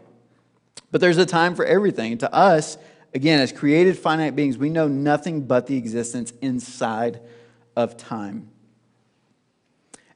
But 0.91 1.01
there's 1.01 1.19
a 1.19 1.27
time 1.27 1.55
for 1.55 1.65
everything. 1.65 2.19
To 2.19 2.33
us, 2.33 2.79
again, 3.15 3.41
as 3.41 3.53
created 3.53 3.99
finite 3.99 4.35
beings, 4.35 4.57
we 4.57 4.71
know 4.71 4.89
nothing 4.89 5.43
but 5.43 5.67
the 5.67 5.77
existence 5.77 6.33
inside 6.41 7.21
of 7.77 7.97
time. 7.97 8.49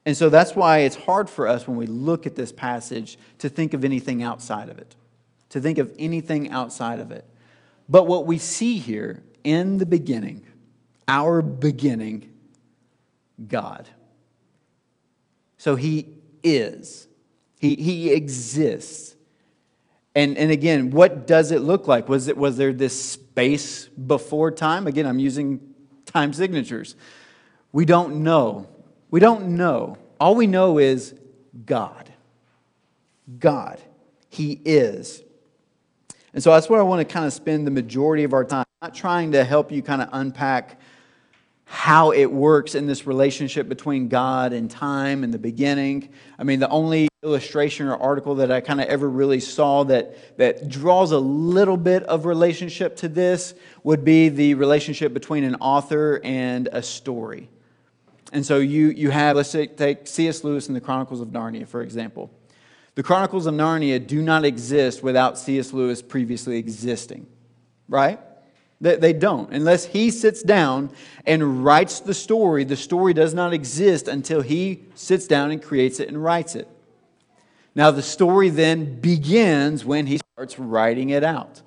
And 0.04 0.16
so 0.16 0.28
that's 0.28 0.54
why 0.54 0.78
it's 0.80 0.94
hard 0.94 1.28
for 1.28 1.48
us 1.48 1.66
when 1.66 1.76
we 1.76 1.86
look 1.86 2.26
at 2.26 2.36
this 2.36 2.52
passage 2.52 3.18
to 3.38 3.48
think 3.48 3.74
of 3.74 3.84
anything 3.84 4.22
outside 4.22 4.68
of 4.68 4.78
it, 4.78 4.94
to 5.48 5.60
think 5.60 5.78
of 5.78 5.92
anything 5.98 6.50
outside 6.50 7.00
of 7.00 7.10
it. 7.10 7.24
But 7.88 8.06
what 8.06 8.26
we 8.26 8.38
see 8.38 8.78
here 8.78 9.24
in 9.42 9.78
the 9.78 9.86
beginning, 9.86 10.46
our 11.08 11.42
beginning, 11.42 12.32
God. 13.48 13.88
So 15.58 15.74
he 15.74 16.06
is. 16.54 17.08
He, 17.58 17.74
he 17.76 18.10
exists. 18.12 19.16
And, 20.14 20.38
and 20.38 20.50
again, 20.50 20.90
what 20.90 21.26
does 21.26 21.50
it 21.50 21.60
look 21.60 21.86
like? 21.86 22.08
Was, 22.08 22.28
it, 22.28 22.36
was 22.36 22.56
there 22.56 22.72
this 22.72 22.98
space 22.98 23.86
before 23.86 24.50
time? 24.50 24.86
Again, 24.86 25.06
I'm 25.06 25.18
using 25.18 25.60
time 26.06 26.32
signatures. 26.32 26.96
We 27.72 27.84
don't 27.84 28.22
know. 28.22 28.66
We 29.10 29.20
don't 29.20 29.56
know. 29.56 29.98
All 30.18 30.34
we 30.34 30.46
know 30.46 30.78
is 30.78 31.14
God. 31.66 32.10
God. 33.38 33.80
He 34.30 34.60
is. 34.64 35.22
And 36.32 36.42
so 36.42 36.50
that's 36.52 36.68
where 36.68 36.80
I 36.80 36.82
want 36.82 37.06
to 37.06 37.12
kind 37.12 37.26
of 37.26 37.32
spend 37.32 37.66
the 37.66 37.70
majority 37.70 38.24
of 38.24 38.32
our 38.32 38.44
time. 38.44 38.64
I'm 38.80 38.88
not 38.88 38.94
trying 38.94 39.32
to 39.32 39.44
help 39.44 39.72
you 39.72 39.82
kind 39.82 40.02
of 40.02 40.08
unpack 40.12 40.80
how 41.68 42.12
it 42.12 42.26
works 42.26 42.76
in 42.76 42.86
this 42.86 43.08
relationship 43.08 43.68
between 43.68 44.06
God 44.06 44.52
and 44.52 44.70
time 44.70 45.24
and 45.24 45.34
the 45.34 45.38
beginning. 45.38 46.10
I 46.38 46.44
mean, 46.44 46.60
the 46.60 46.68
only 46.68 47.08
illustration 47.24 47.88
or 47.88 47.96
article 47.96 48.36
that 48.36 48.52
I 48.52 48.60
kind 48.60 48.80
of 48.80 48.86
ever 48.86 49.10
really 49.10 49.40
saw 49.40 49.82
that, 49.84 50.38
that 50.38 50.68
draws 50.68 51.10
a 51.10 51.18
little 51.18 51.76
bit 51.76 52.04
of 52.04 52.24
relationship 52.24 52.94
to 52.98 53.08
this 53.08 53.52
would 53.82 54.04
be 54.04 54.28
the 54.28 54.54
relationship 54.54 55.12
between 55.12 55.42
an 55.42 55.56
author 55.56 56.20
and 56.22 56.68
a 56.70 56.82
story. 56.82 57.50
And 58.32 58.46
so 58.46 58.58
you, 58.58 58.90
you 58.90 59.10
have, 59.10 59.36
let's 59.36 59.50
say, 59.50 59.66
take 59.66 60.06
C.S. 60.06 60.44
Lewis 60.44 60.68
and 60.68 60.76
the 60.76 60.80
Chronicles 60.80 61.20
of 61.20 61.28
Narnia, 61.28 61.66
for 61.66 61.82
example. 61.82 62.30
The 62.94 63.02
Chronicles 63.02 63.46
of 63.46 63.54
Narnia 63.54 64.04
do 64.04 64.22
not 64.22 64.44
exist 64.44 65.02
without 65.02 65.36
C.S. 65.36 65.72
Lewis 65.72 66.00
previously 66.00 66.58
existing, 66.58 67.26
right? 67.88 68.20
They, 68.80 69.14
don't. 69.14 69.50
Unless 69.52 69.86
he 69.86 70.10
sits 70.10 70.42
down 70.42 70.90
and 71.24 71.64
writes 71.64 72.00
the 72.00 72.12
story, 72.12 72.64
the 72.64 72.76
story 72.76 73.14
does 73.14 73.32
not 73.32 73.54
exist 73.54 74.06
until 74.06 74.42
he 74.42 74.84
sits 74.94 75.26
down 75.26 75.50
and 75.50 75.62
creates 75.62 75.98
it 75.98 76.08
and 76.08 76.22
writes 76.22 76.54
it. 76.54 76.68
Now, 77.74 77.90
the 77.90 78.02
story 78.02 78.50
then 78.50 79.00
begins 79.00 79.84
when 79.84 80.06
he 80.06 80.18
starts 80.32 80.58
writing 80.58 81.10
it 81.10 81.24
out. 81.24 81.62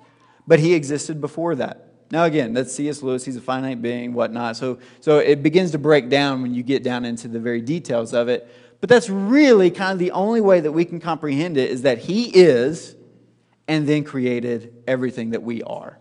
But 0.46 0.60
he 0.60 0.74
existed 0.74 1.20
before 1.20 1.56
that. 1.56 1.86
Now, 2.10 2.24
again, 2.24 2.52
that's 2.52 2.72
C.S. 2.72 3.02
Lewis. 3.02 3.24
He's 3.24 3.36
a 3.36 3.40
finite 3.40 3.80
being, 3.80 4.14
whatnot. 4.14 4.56
So, 4.56 4.78
so 5.00 5.18
it 5.18 5.42
begins 5.42 5.70
to 5.72 5.78
break 5.78 6.08
down 6.08 6.42
when 6.42 6.54
you 6.54 6.64
get 6.64 6.82
down 6.82 7.04
into 7.04 7.28
the 7.28 7.38
very 7.38 7.60
details 7.60 8.12
of 8.12 8.28
it. 8.28 8.52
But 8.80 8.88
that's 8.88 9.08
really 9.08 9.70
kind 9.70 9.92
of 9.92 9.98
the 9.98 10.10
only 10.10 10.40
way 10.40 10.60
that 10.60 10.72
we 10.72 10.84
can 10.84 10.98
comprehend 10.98 11.56
it 11.56 11.70
is 11.70 11.82
that 11.82 11.98
he 11.98 12.24
is 12.24 12.96
and 13.68 13.88
then 13.88 14.02
created 14.02 14.74
everything 14.88 15.30
that 15.30 15.44
we 15.44 15.62
are. 15.62 15.99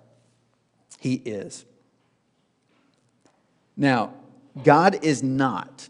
He 1.00 1.16
is. 1.16 1.66
Now, 3.78 4.14
God 4.64 5.04
is 5.04 5.24
not, 5.24 5.88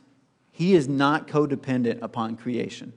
He 0.51 0.75
is 0.75 0.87
not 0.87 1.27
codependent 1.27 2.01
upon 2.01 2.37
creation. 2.37 2.93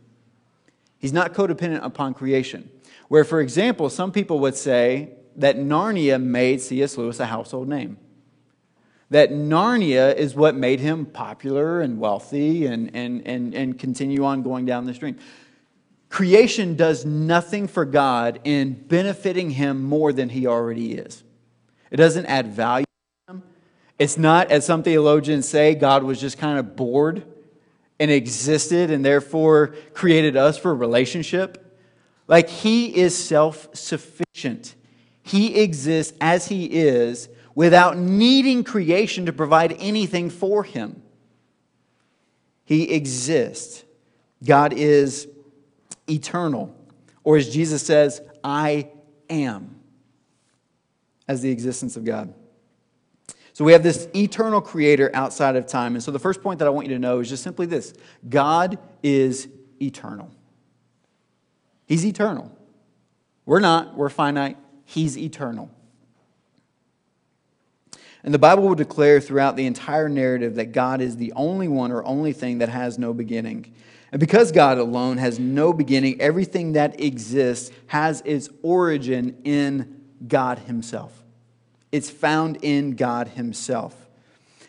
He's 0.99 1.13
not 1.13 1.33
codependent 1.33 1.85
upon 1.85 2.15
creation. 2.15 2.71
Where, 3.09 3.25
for 3.25 3.41
example, 3.41 3.91
some 3.91 4.13
people 4.13 4.39
would 4.41 4.55
say 4.55 5.11
that 5.37 5.57
Narnia 5.57 6.23
made 6.23 6.61
C.S. 6.61 6.97
Lewis 6.97 7.19
a 7.19 7.27
household 7.27 7.69
name. 7.69 7.97
That 9.11 9.31
Narnia 9.31 10.15
is 10.15 10.35
what 10.35 10.55
made 10.55 10.81
him 10.81 11.05
popular 11.07 11.81
and 11.81 11.99
wealthy 11.99 12.67
and, 12.67 12.95
and, 12.95 13.27
and, 13.27 13.55
and 13.55 13.79
continue 13.79 14.25
on 14.25 14.43
going 14.43 14.65
down 14.65 14.85
the 14.85 14.95
stream. 14.95 15.19
Creation 16.09 16.77
does 16.77 17.05
nothing 17.05 17.67
for 17.67 17.85
God 17.85 18.41
in 18.45 18.73
benefiting 18.73 19.51
him 19.51 19.83
more 19.83 20.13
than 20.13 20.29
he 20.29 20.47
already 20.47 20.95
is. 20.95 21.25
It 21.93 21.99
doesn't 21.99 22.25
add 22.25 22.49
value 22.49 22.87
to 23.27 23.35
him. 23.35 23.43
It's 23.99 24.17
not, 24.17 24.51
as 24.51 24.65
some 24.65 24.83
theologians 24.83 25.47
say, 25.47 25.75
God 25.75 26.03
was 26.03 26.19
just 26.19 26.39
kind 26.39 26.59
of 26.59 26.75
bored 26.75 27.23
and 28.01 28.11
existed 28.11 28.91
and 28.91 29.05
therefore 29.05 29.75
created 29.93 30.35
us 30.35 30.57
for 30.57 30.75
relationship. 30.75 31.79
Like 32.27 32.49
he 32.49 32.97
is 32.97 33.17
self 33.17 33.69
sufficient. 33.77 34.75
He 35.23 35.61
exists 35.61 36.17
as 36.19 36.49
he 36.49 36.65
is 36.65 37.29
without 37.55 37.99
needing 37.99 38.65
creation 38.65 39.27
to 39.27 39.33
provide 39.33 39.77
anything 39.79 40.31
for 40.31 40.65
him. 40.65 41.03
He 42.65 42.91
exists. 42.91 43.85
God 44.43 44.73
is 44.73 45.29
eternal. 46.09 46.75
Or 47.23 47.37
as 47.37 47.53
Jesus 47.53 47.83
says, 47.83 48.23
I 48.43 48.89
am 49.29 49.82
as 51.33 51.41
the 51.41 51.51
existence 51.51 51.97
of 51.97 52.05
God. 52.05 52.33
So 53.55 53.65
we 53.65 53.73
have 53.73 53.83
this 53.83 54.09
eternal 54.15 54.61
creator 54.61 55.11
outside 55.15 55.57
of 55.57 55.67
time. 55.67 55.95
And 55.95 56.03
so 56.03 56.11
the 56.11 56.19
first 56.19 56.43
point 56.43 56.59
that 56.61 56.69
I 56.69 56.71
want 56.71 56.87
you 56.87 56.95
to 56.95 56.99
know 56.99 57.19
is 57.19 57.29
just 57.29 57.43
simply 57.43 57.67
this 57.67 57.95
God 58.29 58.79
is 59.03 59.49
eternal. 59.81 60.31
He's 61.87 62.07
eternal. 62.07 62.57
We're 63.45 63.61
not, 63.61 63.97
we're 63.97 64.09
finite. 64.09 64.57
He's 64.85 65.19
eternal. 65.19 65.71
And 68.23 68.33
the 68.33 68.39
Bible 68.39 68.63
will 68.63 68.77
declare 68.77 69.21
throughout 69.21 69.57
the 69.57 69.67
entire 69.67 70.09
narrative 70.09 70.55
that 70.55 70.73
God 70.73 71.01
is 71.01 71.17
the 71.17 71.33
only 71.35 71.67
one 71.67 71.91
or 71.91 72.05
only 72.05 72.33
thing 72.33 72.59
that 72.59 72.69
has 72.69 72.99
no 72.99 73.13
beginning. 73.13 73.75
And 74.13 74.21
because 74.21 74.53
God 74.53 74.79
alone 74.79 75.17
has 75.19 75.39
no 75.39 75.73
beginning, 75.73 76.21
everything 76.21 76.75
that 76.75 77.01
exists 77.01 77.73
has 77.89 78.23
its 78.25 78.49
origin 78.63 79.39
in 79.45 80.03
God 80.29 80.61
Himself. 80.61 81.22
It's 81.93 82.11
found 82.11 82.59
in 82.63 82.97
God 82.97 83.29
Himself. 83.29 83.95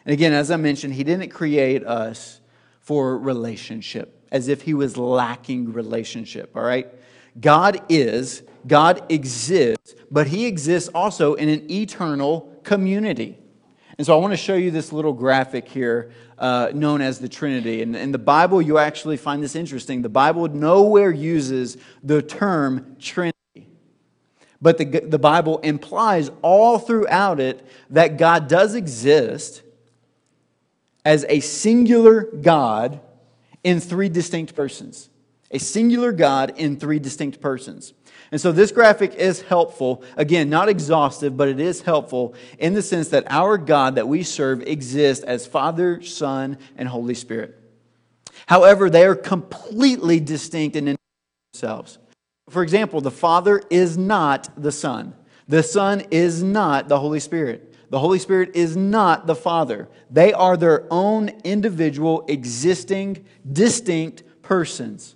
And 0.06 0.14
again, 0.14 0.34
as 0.34 0.52
I 0.52 0.58
mentioned, 0.58 0.94
He 0.94 1.04
didn't 1.04 1.30
create 1.30 1.86
us 1.86 2.42
for 2.82 3.18
relationship, 3.18 4.28
as 4.32 4.50
if 4.50 4.62
He 4.62 4.74
was 4.74 4.98
lacking 4.98 5.74
relationship, 5.74 6.56
all 6.56 6.64
right? 6.64 6.88
God 7.40 7.82
is, 7.90 8.44
God 8.68 9.04
exists, 9.10 9.96
but 10.12 10.28
He 10.28 10.46
exists 10.46 10.90
also 10.94 11.34
in 11.36 11.50
an 11.50 11.72
eternal 11.72 12.60
community. 12.64 13.38
And 13.98 14.08
so 14.08 14.18
I 14.18 14.20
want 14.20 14.34
to 14.34 14.38
show 14.38 14.56
you 14.56 14.72
this 14.72 14.92
little 14.92 15.14
graphic 15.14 15.68
here 15.68 16.12
uh, 16.40 16.72
known 16.74 17.02
as 17.02 17.20
the 17.20 17.30
Trinity. 17.30 17.84
And 17.84 17.96
in 17.96 18.12
the 18.12 18.18
Bible, 18.18 18.62
you 18.62 18.80
actually 18.80 19.18
find 19.18 19.42
this 19.42 19.56
interesting. 19.56 20.02
The 20.02 20.10
Bible 20.10 20.48
nowhere 20.48 21.12
uses 21.12 21.78
the 22.02 22.22
term 22.22 22.96
Trinity. 23.00 23.33
But 24.64 24.78
the, 24.78 24.86
the 24.86 25.20
Bible 25.20 25.60
implies 25.60 26.32
all 26.42 26.80
throughout 26.80 27.42
it 27.42 27.68
that 27.90 28.18
God 28.18 28.48
does 28.48 28.76
exist 28.76 29.62
as 31.04 31.26
a 31.28 31.42
singular 31.42 32.24
God 32.24 33.02
in 33.62 33.82
three 33.82 34.08
distinct 34.08 34.56
persons. 34.56 35.10
A 35.52 35.60
singular 35.60 36.14
God 36.14 36.54
in 36.56 36.78
three 36.78 36.98
distinct 36.98 37.42
persons. 37.42 37.94
And 38.32 38.40
so 38.40 38.54
this 38.54 38.72
graphic 38.72 39.16
is 39.16 39.42
helpful. 39.42 40.02
Again, 40.16 40.50
not 40.50 40.70
exhaustive, 40.70 41.36
but 41.36 41.50
it 41.50 41.60
is 41.60 41.82
helpful 41.82 42.34
in 42.58 42.74
the 42.74 42.82
sense 42.82 43.10
that 43.10 43.26
our 43.30 43.58
God 43.58 43.96
that 43.96 44.08
we 44.08 44.24
serve 44.24 44.62
exists 44.62 45.26
as 45.26 45.46
Father, 45.46 46.02
Son, 46.02 46.58
and 46.78 46.88
Holy 46.88 47.16
Spirit. 47.16 47.60
However, 48.46 48.90
they 48.90 49.06
are 49.06 49.14
completely 49.14 50.22
distinct 50.22 50.78
in 50.78 50.96
themselves. 51.54 52.00
For 52.54 52.62
example, 52.62 53.02
the 53.02 53.12
Father 53.12 53.64
is 53.72 53.98
not 53.98 54.50
the 54.56 54.72
Son. 54.72 55.16
The 55.48 55.64
Son 55.64 56.04
is 56.12 56.44
not 56.44 56.88
the 56.88 57.00
Holy 57.00 57.20
Spirit. 57.20 57.74
The 57.90 57.98
Holy 57.98 58.20
Spirit 58.20 58.52
is 58.56 58.78
not 58.78 59.26
the 59.26 59.36
Father. 59.36 59.90
They 60.12 60.34
are 60.34 60.56
their 60.56 60.86
own 60.92 61.30
individual, 61.44 62.26
existing, 62.28 63.26
distinct 63.52 64.22
persons. 64.44 65.16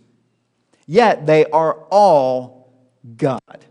Yet 0.87 1.27
they 1.27 1.45
are 1.45 1.85
all 1.91 2.73
God. 3.15 3.65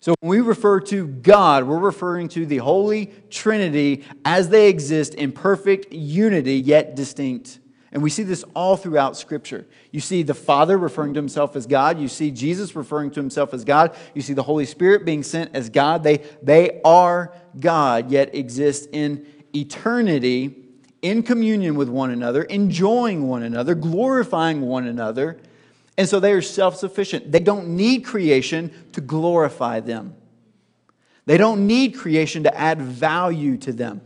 So 0.00 0.14
when 0.20 0.30
we 0.30 0.40
refer 0.40 0.80
to 0.80 1.06
God, 1.06 1.64
we're 1.64 1.78
referring 1.78 2.28
to 2.30 2.44
the 2.44 2.56
Holy 2.56 3.12
Trinity 3.30 4.04
as 4.24 4.48
they 4.48 4.68
exist 4.68 5.14
in 5.14 5.30
perfect 5.30 5.92
unity, 5.92 6.56
yet 6.56 6.96
distinct 6.96 7.59
and 7.92 8.02
we 8.02 8.10
see 8.10 8.22
this 8.22 8.44
all 8.54 8.76
throughout 8.76 9.16
Scripture. 9.16 9.66
You 9.90 10.00
see 10.00 10.22
the 10.22 10.34
Father 10.34 10.78
referring 10.78 11.14
to 11.14 11.18
himself 11.18 11.56
as 11.56 11.66
God. 11.66 11.98
You 11.98 12.06
see 12.06 12.30
Jesus 12.30 12.76
referring 12.76 13.10
to 13.12 13.20
himself 13.20 13.52
as 13.52 13.64
God. 13.64 13.96
You 14.14 14.22
see 14.22 14.32
the 14.32 14.44
Holy 14.44 14.64
Spirit 14.64 15.04
being 15.04 15.24
sent 15.24 15.54
as 15.54 15.68
God. 15.68 16.04
They, 16.04 16.18
they 16.40 16.80
are 16.84 17.34
God, 17.58 18.10
yet 18.10 18.34
exist 18.34 18.88
in 18.92 19.26
eternity, 19.52 20.54
in 21.02 21.24
communion 21.24 21.74
with 21.74 21.88
one 21.88 22.10
another, 22.10 22.44
enjoying 22.44 23.26
one 23.26 23.42
another, 23.42 23.74
glorifying 23.74 24.60
one 24.60 24.86
another. 24.86 25.40
And 25.98 26.08
so 26.08 26.20
they 26.20 26.32
are 26.32 26.42
self 26.42 26.76
sufficient. 26.76 27.32
They 27.32 27.40
don't 27.40 27.70
need 27.70 28.04
creation 28.04 28.72
to 28.92 29.00
glorify 29.00 29.80
them, 29.80 30.14
they 31.26 31.38
don't 31.38 31.66
need 31.66 31.96
creation 31.96 32.44
to 32.44 32.56
add 32.56 32.80
value 32.80 33.56
to 33.58 33.72
them. 33.72 34.02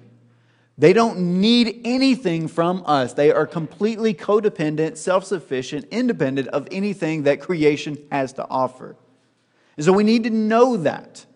They 0.77 0.93
don't 0.93 1.41
need 1.41 1.83
anything 1.85 2.49
from 2.49 2.83
us. 2.85 3.13
They 3.13 3.31
are 3.31 3.47
completely 3.47 4.13
codependent, 4.13 4.97
self 4.97 5.25
sufficient, 5.25 5.87
independent 5.91 6.49
of 6.49 6.67
anything 6.71 7.25
that 7.25 7.41
creation 7.41 7.99
has 8.11 8.33
to 8.35 8.47
offer. 8.49 8.97
And 9.77 9.85
so 9.85 9.93
we 9.93 10.05
need 10.05 10.25
to 10.25 10.31
know 10.31 10.77
that. 10.79 11.27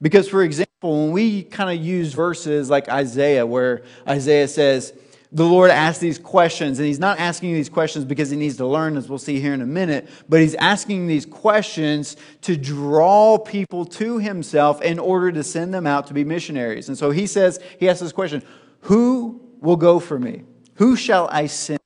Because, 0.00 0.28
for 0.28 0.44
example, 0.44 1.06
when 1.06 1.10
we 1.10 1.42
kind 1.42 1.76
of 1.76 1.84
use 1.84 2.12
verses 2.12 2.70
like 2.70 2.88
Isaiah, 2.88 3.44
where 3.44 3.82
Isaiah 4.06 4.46
says, 4.46 4.92
the 5.32 5.44
Lord 5.44 5.70
asks 5.70 5.98
these 5.98 6.18
questions, 6.18 6.78
and 6.78 6.86
He's 6.86 7.00
not 7.00 7.18
asking 7.18 7.52
these 7.52 7.68
questions 7.68 8.04
because 8.04 8.30
He 8.30 8.36
needs 8.36 8.56
to 8.58 8.66
learn, 8.66 8.96
as 8.96 9.08
we'll 9.08 9.18
see 9.18 9.40
here 9.40 9.52
in 9.52 9.60
a 9.60 9.66
minute, 9.66 10.08
but 10.28 10.40
He's 10.40 10.54
asking 10.54 11.08
these 11.08 11.26
questions 11.26 12.16
to 12.42 12.56
draw 12.56 13.38
people 13.38 13.84
to 13.86 14.18
Himself 14.18 14.80
in 14.82 15.00
order 15.00 15.32
to 15.32 15.42
send 15.42 15.74
them 15.74 15.86
out 15.86 16.06
to 16.06 16.14
be 16.14 16.22
missionaries. 16.24 16.88
And 16.88 16.96
so 16.96 17.10
He 17.10 17.26
says, 17.26 17.60
He 17.78 17.88
asks 17.88 18.00
this 18.00 18.12
question 18.12 18.42
who 18.82 19.40
will 19.60 19.76
go 19.76 19.98
for 19.98 20.18
me? 20.18 20.44
Who 20.74 20.96
shall 20.96 21.28
I 21.30 21.46
send? 21.46 21.80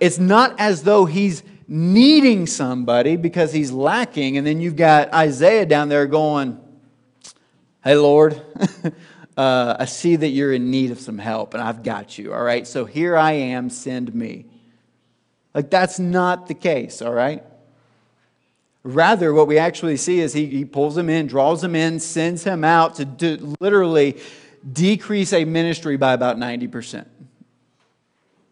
It's 0.00 0.18
not 0.18 0.58
as 0.58 0.82
though 0.82 1.06
he's 1.06 1.42
needing 1.68 2.46
somebody 2.46 3.16
because 3.16 3.52
he's 3.52 3.72
lacking, 3.72 4.36
and 4.36 4.46
then 4.46 4.60
you've 4.60 4.76
got 4.76 5.12
Isaiah 5.12 5.66
down 5.66 5.88
there 5.88 6.06
going, 6.06 6.60
Hey, 7.82 7.94
Lord, 7.94 8.42
uh, 9.36 9.76
I 9.78 9.84
see 9.84 10.16
that 10.16 10.28
you're 10.30 10.52
in 10.52 10.70
need 10.70 10.90
of 10.90 10.98
some 10.98 11.18
help, 11.18 11.54
and 11.54 11.62
I've 11.62 11.84
got 11.84 12.18
you, 12.18 12.34
all 12.34 12.42
right? 12.42 12.66
So 12.66 12.84
here 12.84 13.16
I 13.16 13.32
am, 13.32 13.70
send 13.70 14.12
me. 14.12 14.46
Like, 15.54 15.70
that's 15.70 16.00
not 16.00 16.48
the 16.48 16.54
case, 16.54 17.00
all 17.00 17.12
right? 17.12 17.44
Rather, 18.82 19.32
what 19.32 19.46
we 19.46 19.58
actually 19.58 19.96
see 19.96 20.20
is 20.20 20.32
he, 20.32 20.46
he 20.46 20.64
pulls 20.64 20.96
him 20.98 21.08
in, 21.08 21.26
draws 21.26 21.62
him 21.62 21.74
in, 21.74 22.00
sends 22.00 22.44
him 22.44 22.64
out 22.64 22.96
to, 22.96 23.04
to 23.04 23.54
literally 23.60 24.16
decrease 24.70 25.32
a 25.32 25.44
ministry 25.44 25.96
by 25.96 26.12
about 26.12 26.36
90%. 26.36 27.06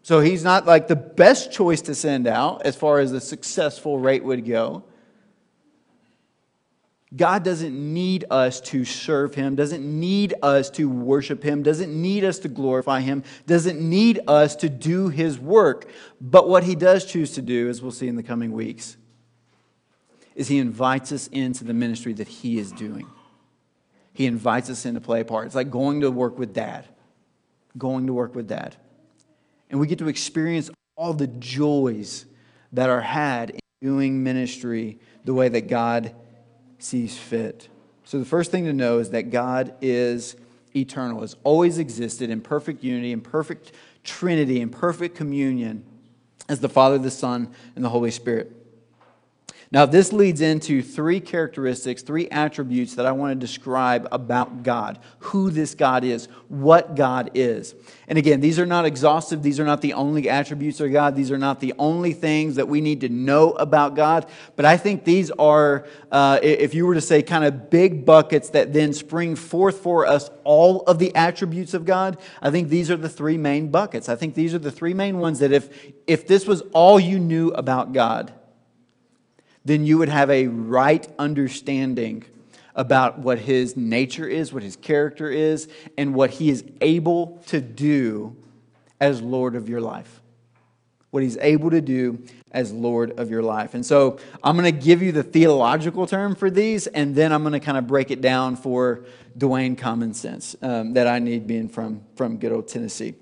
So 0.03 0.19
he's 0.19 0.43
not 0.43 0.65
like 0.65 0.87
the 0.87 0.95
best 0.95 1.51
choice 1.51 1.81
to 1.83 1.95
send 1.95 2.27
out 2.27 2.61
as 2.63 2.75
far 2.75 2.99
as 2.99 3.11
the 3.11 3.21
successful 3.21 3.97
rate 3.97 4.23
would 4.23 4.45
go. 4.45 4.83
God 7.15 7.43
doesn't 7.43 7.73
need 7.73 8.25
us 8.29 8.59
to 8.61 8.83
serve 8.83 9.35
Him, 9.35 9.55
doesn't 9.55 9.83
need 9.83 10.33
us 10.41 10.69
to 10.71 10.89
worship 10.89 11.43
Him, 11.43 11.63
doesn't 11.63 11.93
need 11.93 12.23
us 12.23 12.39
to 12.39 12.49
glorify 12.49 13.01
Him, 13.01 13.23
doesn't 13.45 13.79
need 13.79 14.19
us 14.27 14.55
to 14.57 14.69
do 14.69 15.09
His 15.09 15.39
work. 15.39 15.89
But 16.19 16.49
what 16.49 16.63
He 16.63 16.75
does 16.75 17.05
choose 17.05 17.31
to 17.33 17.41
do, 17.41 17.69
as 17.69 17.81
we'll 17.81 17.91
see 17.91 18.07
in 18.07 18.15
the 18.15 18.23
coming 18.23 18.51
weeks, 18.51 18.97
is 20.35 20.47
He 20.49 20.57
invites 20.57 21.11
us 21.11 21.27
into 21.27 21.63
the 21.63 21.73
ministry 21.73 22.13
that 22.13 22.27
He 22.27 22.59
is 22.59 22.71
doing. 22.71 23.07
He 24.15 24.25
invites 24.25 24.69
us 24.69 24.85
in 24.85 24.93
to 24.93 25.01
play 25.01 25.19
a 25.19 25.25
part. 25.25 25.45
It's 25.45 25.55
like 25.55 25.69
going 25.69 25.99
to 25.99 26.09
work 26.09 26.39
with 26.39 26.53
Dad, 26.53 26.85
going 27.77 28.07
to 28.07 28.13
work 28.13 28.33
with 28.33 28.47
Dad. 28.47 28.77
And 29.69 29.77
we 29.77 29.87
get 29.87 29.99
to 29.99 30.07
experience 30.07 30.71
all 30.95 31.13
the 31.13 31.27
joys 31.27 32.25
that 32.71 32.89
are 32.89 33.01
had 33.01 33.49
in 33.49 33.59
doing 33.81 34.23
ministry 34.23 34.99
the 35.25 35.33
way 35.33 35.49
that 35.49 35.67
God 35.67 36.15
sees 36.79 37.17
fit. 37.17 37.67
So, 38.05 38.17
the 38.17 38.23
first 38.23 38.51
thing 38.51 38.63
to 38.65 38.73
know 38.73 38.99
is 38.99 39.09
that 39.09 39.31
God 39.31 39.73
is 39.81 40.37
eternal, 40.73 41.19
has 41.19 41.35
always 41.43 41.77
existed 41.77 42.29
in 42.29 42.39
perfect 42.39 42.85
unity, 42.85 43.11
in 43.11 43.19
perfect 43.19 43.73
trinity, 44.05 44.61
in 44.61 44.69
perfect 44.69 45.17
communion 45.17 45.83
as 46.47 46.61
the 46.61 46.69
Father, 46.69 46.97
the 46.97 47.11
Son, 47.11 47.53
and 47.75 47.83
the 47.83 47.89
Holy 47.89 48.11
Spirit. 48.11 48.64
Now, 49.75 49.85
this 49.85 50.13
leads 50.13 50.39
into 50.39 50.81
three 50.81 51.19
characteristics, 51.19 52.01
three 52.01 52.29
attributes 52.29 52.95
that 52.95 53.05
I 53.05 53.11
want 53.11 53.31
to 53.31 53.35
describe 53.35 54.07
about 54.09 54.63
God 54.63 54.99
who 55.19 55.49
this 55.49 55.75
God 55.75 56.05
is, 56.05 56.29
what 56.47 56.95
God 56.95 57.31
is. 57.33 57.75
And 58.07 58.17
again, 58.17 58.39
these 58.39 58.57
are 58.57 58.65
not 58.65 58.85
exhaustive. 58.85 59.43
These 59.43 59.59
are 59.59 59.65
not 59.65 59.81
the 59.81 59.91
only 59.91 60.29
attributes 60.29 60.79
of 60.79 60.93
God. 60.93 61.17
These 61.17 61.29
are 61.29 61.37
not 61.37 61.59
the 61.59 61.73
only 61.77 62.13
things 62.13 62.55
that 62.55 62.69
we 62.69 62.79
need 62.79 63.01
to 63.01 63.09
know 63.09 63.51
about 63.51 63.97
God. 63.97 64.31
But 64.55 64.63
I 64.63 64.77
think 64.77 65.03
these 65.03 65.29
are, 65.31 65.85
uh, 66.09 66.39
if 66.41 66.73
you 66.73 66.85
were 66.85 66.93
to 66.93 67.01
say, 67.01 67.21
kind 67.21 67.43
of 67.43 67.69
big 67.69 68.05
buckets 68.05 68.51
that 68.51 68.71
then 68.71 68.93
spring 68.93 69.35
forth 69.35 69.79
for 69.79 70.05
us 70.05 70.29
all 70.45 70.83
of 70.83 70.99
the 70.99 71.13
attributes 71.17 71.73
of 71.73 71.83
God. 71.83 72.17
I 72.41 72.49
think 72.49 72.69
these 72.69 72.89
are 72.89 72.95
the 72.95 73.09
three 73.09 73.37
main 73.37 73.71
buckets. 73.71 74.07
I 74.07 74.15
think 74.15 74.35
these 74.35 74.53
are 74.53 74.59
the 74.59 74.71
three 74.71 74.93
main 74.93 75.17
ones 75.17 75.39
that 75.39 75.51
if, 75.51 75.67
if 76.07 76.25
this 76.27 76.47
was 76.47 76.61
all 76.71 76.97
you 76.97 77.19
knew 77.19 77.49
about 77.49 77.91
God, 77.91 78.31
then 79.65 79.85
you 79.85 79.97
would 79.97 80.09
have 80.09 80.29
a 80.29 80.47
right 80.47 81.07
understanding 81.19 82.23
about 82.75 83.19
what 83.19 83.39
his 83.39 83.75
nature 83.75 84.27
is, 84.27 84.53
what 84.53 84.63
his 84.63 84.75
character 84.75 85.29
is, 85.29 85.67
and 85.97 86.13
what 86.13 86.29
he 86.29 86.49
is 86.49 86.63
able 86.81 87.41
to 87.47 87.59
do 87.59 88.35
as 88.99 89.21
Lord 89.21 89.55
of 89.55 89.67
your 89.67 89.81
life. 89.81 90.21
What 91.11 91.23
he's 91.23 91.37
able 91.37 91.71
to 91.71 91.81
do 91.81 92.21
as 92.51 92.73
Lord 92.73 93.17
of 93.19 93.29
your 93.29 93.41
life. 93.41 93.73
And 93.73 93.85
so 93.85 94.19
I'm 94.43 94.57
going 94.57 94.73
to 94.73 94.85
give 94.85 95.01
you 95.01 95.11
the 95.11 95.23
theological 95.23 96.05
term 96.05 96.35
for 96.35 96.49
these, 96.49 96.87
and 96.87 97.15
then 97.15 97.31
I'm 97.31 97.41
going 97.43 97.53
to 97.53 97.59
kind 97.59 97.77
of 97.77 97.87
break 97.87 98.11
it 98.11 98.21
down 98.21 98.57
for 98.57 99.05
Dwayne 99.37 99.77
common 99.77 100.13
sense 100.13 100.55
um, 100.61 100.93
that 100.93 101.07
I 101.07 101.19
need 101.19 101.47
being 101.47 101.69
from, 101.69 102.01
from 102.15 102.37
good 102.37 102.51
old 102.51 102.67
Tennessee. 102.67 103.15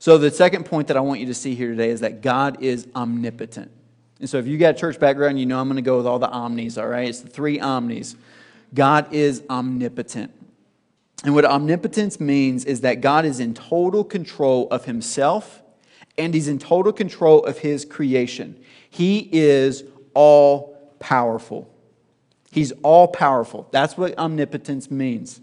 So 0.00 0.18
the 0.18 0.30
second 0.30 0.66
point 0.66 0.88
that 0.88 0.96
I 0.96 1.00
want 1.00 1.20
you 1.20 1.26
to 1.26 1.34
see 1.34 1.54
here 1.54 1.70
today 1.70 1.90
is 1.90 2.00
that 2.00 2.22
God 2.22 2.62
is 2.62 2.86
omnipotent. 2.94 3.70
And 4.20 4.28
so 4.28 4.38
if 4.38 4.46
you 4.46 4.58
got 4.58 4.74
a 4.74 4.78
church 4.78 4.98
background, 4.98 5.38
you 5.38 5.46
know 5.46 5.60
I'm 5.60 5.68
going 5.68 5.76
to 5.76 5.82
go 5.82 5.98
with 5.98 6.06
all 6.06 6.18
the 6.18 6.28
omnis, 6.28 6.76
all 6.76 6.88
right? 6.88 7.08
It's 7.08 7.20
the 7.20 7.28
three 7.28 7.60
omnis. 7.60 8.16
God 8.74 9.12
is 9.12 9.42
omnipotent. 9.48 10.32
And 11.24 11.34
what 11.34 11.44
omnipotence 11.44 12.20
means 12.20 12.64
is 12.64 12.82
that 12.82 13.00
God 13.00 13.24
is 13.24 13.40
in 13.40 13.54
total 13.54 14.04
control 14.04 14.68
of 14.70 14.84
himself 14.84 15.62
and 16.16 16.34
he's 16.34 16.48
in 16.48 16.58
total 16.58 16.92
control 16.92 17.44
of 17.44 17.58
his 17.58 17.84
creation. 17.84 18.58
He 18.90 19.28
is 19.32 19.84
all 20.14 20.76
powerful. 20.98 21.72
He's 22.50 22.72
all 22.82 23.08
powerful. 23.08 23.68
That's 23.70 23.96
what 23.96 24.18
omnipotence 24.18 24.90
means. 24.90 25.40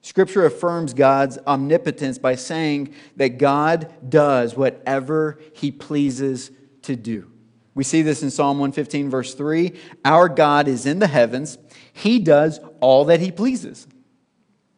Scripture 0.00 0.44
affirms 0.44 0.92
God's 0.92 1.38
omnipotence 1.46 2.18
by 2.18 2.34
saying 2.34 2.94
that 3.16 3.38
God 3.38 3.92
does 4.06 4.54
whatever 4.54 5.38
he 5.54 5.70
pleases 5.70 6.50
to 6.82 6.94
do. 6.94 7.30
We 7.74 7.84
see 7.84 8.02
this 8.02 8.22
in 8.22 8.30
Psalm 8.30 8.58
115, 8.58 9.10
verse 9.10 9.34
3. 9.34 9.72
Our 10.04 10.28
God 10.28 10.68
is 10.68 10.86
in 10.86 11.00
the 11.00 11.06
heavens, 11.06 11.58
He 11.92 12.18
does 12.18 12.60
all 12.80 13.06
that 13.06 13.20
He 13.20 13.30
pleases. 13.30 13.86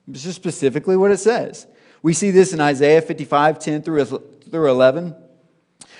This 0.08 0.24
is 0.24 0.34
specifically 0.34 0.96
what 0.96 1.10
it 1.10 1.18
says. 1.18 1.66
We 2.02 2.12
see 2.12 2.30
this 2.30 2.52
in 2.52 2.60
Isaiah 2.60 3.02
55, 3.02 3.58
10 3.58 3.82
through 3.82 4.22
11. 4.52 5.16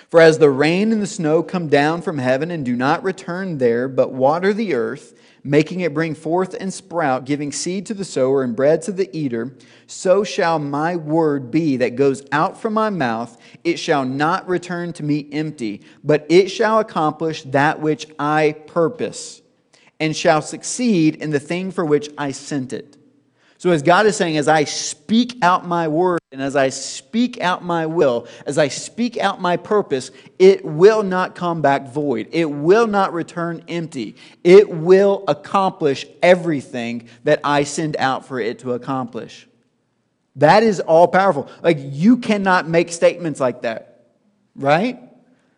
For 0.08 0.20
as 0.20 0.38
the 0.38 0.50
rain 0.50 0.92
and 0.92 1.02
the 1.02 1.06
snow 1.06 1.42
come 1.42 1.68
down 1.68 2.00
from 2.00 2.18
heaven 2.18 2.50
and 2.52 2.64
do 2.64 2.76
not 2.76 3.02
return 3.02 3.58
there, 3.58 3.88
but 3.88 4.12
water 4.12 4.54
the 4.54 4.74
earth, 4.74 5.18
making 5.46 5.80
it 5.80 5.94
bring 5.94 6.14
forth 6.14 6.54
and 6.58 6.72
sprout, 6.72 7.24
giving 7.24 7.52
seed 7.52 7.86
to 7.86 7.94
the 7.94 8.04
sower 8.04 8.42
and 8.42 8.56
bread 8.56 8.82
to 8.82 8.92
the 8.92 9.14
eater, 9.16 9.54
so 9.86 10.24
shall 10.24 10.58
my 10.58 10.96
word 10.96 11.50
be 11.50 11.76
that 11.76 11.96
goes 11.96 12.22
out 12.32 12.60
from 12.60 12.74
my 12.74 12.90
mouth. 12.90 13.38
It 13.64 13.78
shall 13.78 14.04
not 14.04 14.48
return 14.48 14.92
to 14.94 15.02
me 15.02 15.28
empty, 15.32 15.82
but 16.02 16.26
it 16.28 16.48
shall 16.48 16.78
accomplish 16.78 17.42
that 17.44 17.80
which 17.80 18.06
I 18.18 18.56
purpose, 18.66 19.40
and 20.00 20.16
shall 20.16 20.42
succeed 20.42 21.16
in 21.16 21.30
the 21.30 21.40
thing 21.40 21.70
for 21.70 21.84
which 21.84 22.10
I 22.18 22.32
sent 22.32 22.72
it. 22.72 22.96
So, 23.58 23.70
as 23.70 23.82
God 23.82 24.04
is 24.06 24.16
saying, 24.16 24.36
as 24.36 24.48
I 24.48 24.64
speak 24.64 25.38
out 25.42 25.66
my 25.66 25.88
word 25.88 26.20
and 26.36 26.42
as 26.42 26.54
I 26.54 26.68
speak 26.68 27.40
out 27.40 27.64
my 27.64 27.86
will, 27.86 28.26
as 28.44 28.58
I 28.58 28.68
speak 28.68 29.16
out 29.16 29.40
my 29.40 29.56
purpose, 29.56 30.10
it 30.38 30.66
will 30.66 31.02
not 31.02 31.34
come 31.34 31.62
back 31.62 31.88
void. 31.88 32.28
It 32.30 32.44
will 32.44 32.86
not 32.86 33.14
return 33.14 33.64
empty. 33.68 34.16
It 34.44 34.68
will 34.68 35.24
accomplish 35.28 36.04
everything 36.22 37.08
that 37.24 37.40
I 37.42 37.64
send 37.64 37.96
out 37.96 38.26
for 38.26 38.38
it 38.38 38.58
to 38.58 38.74
accomplish. 38.74 39.48
That 40.34 40.62
is 40.62 40.80
all 40.80 41.08
powerful. 41.08 41.48
Like, 41.62 41.78
you 41.80 42.18
cannot 42.18 42.68
make 42.68 42.92
statements 42.92 43.40
like 43.40 43.62
that, 43.62 44.04
right? 44.54 45.00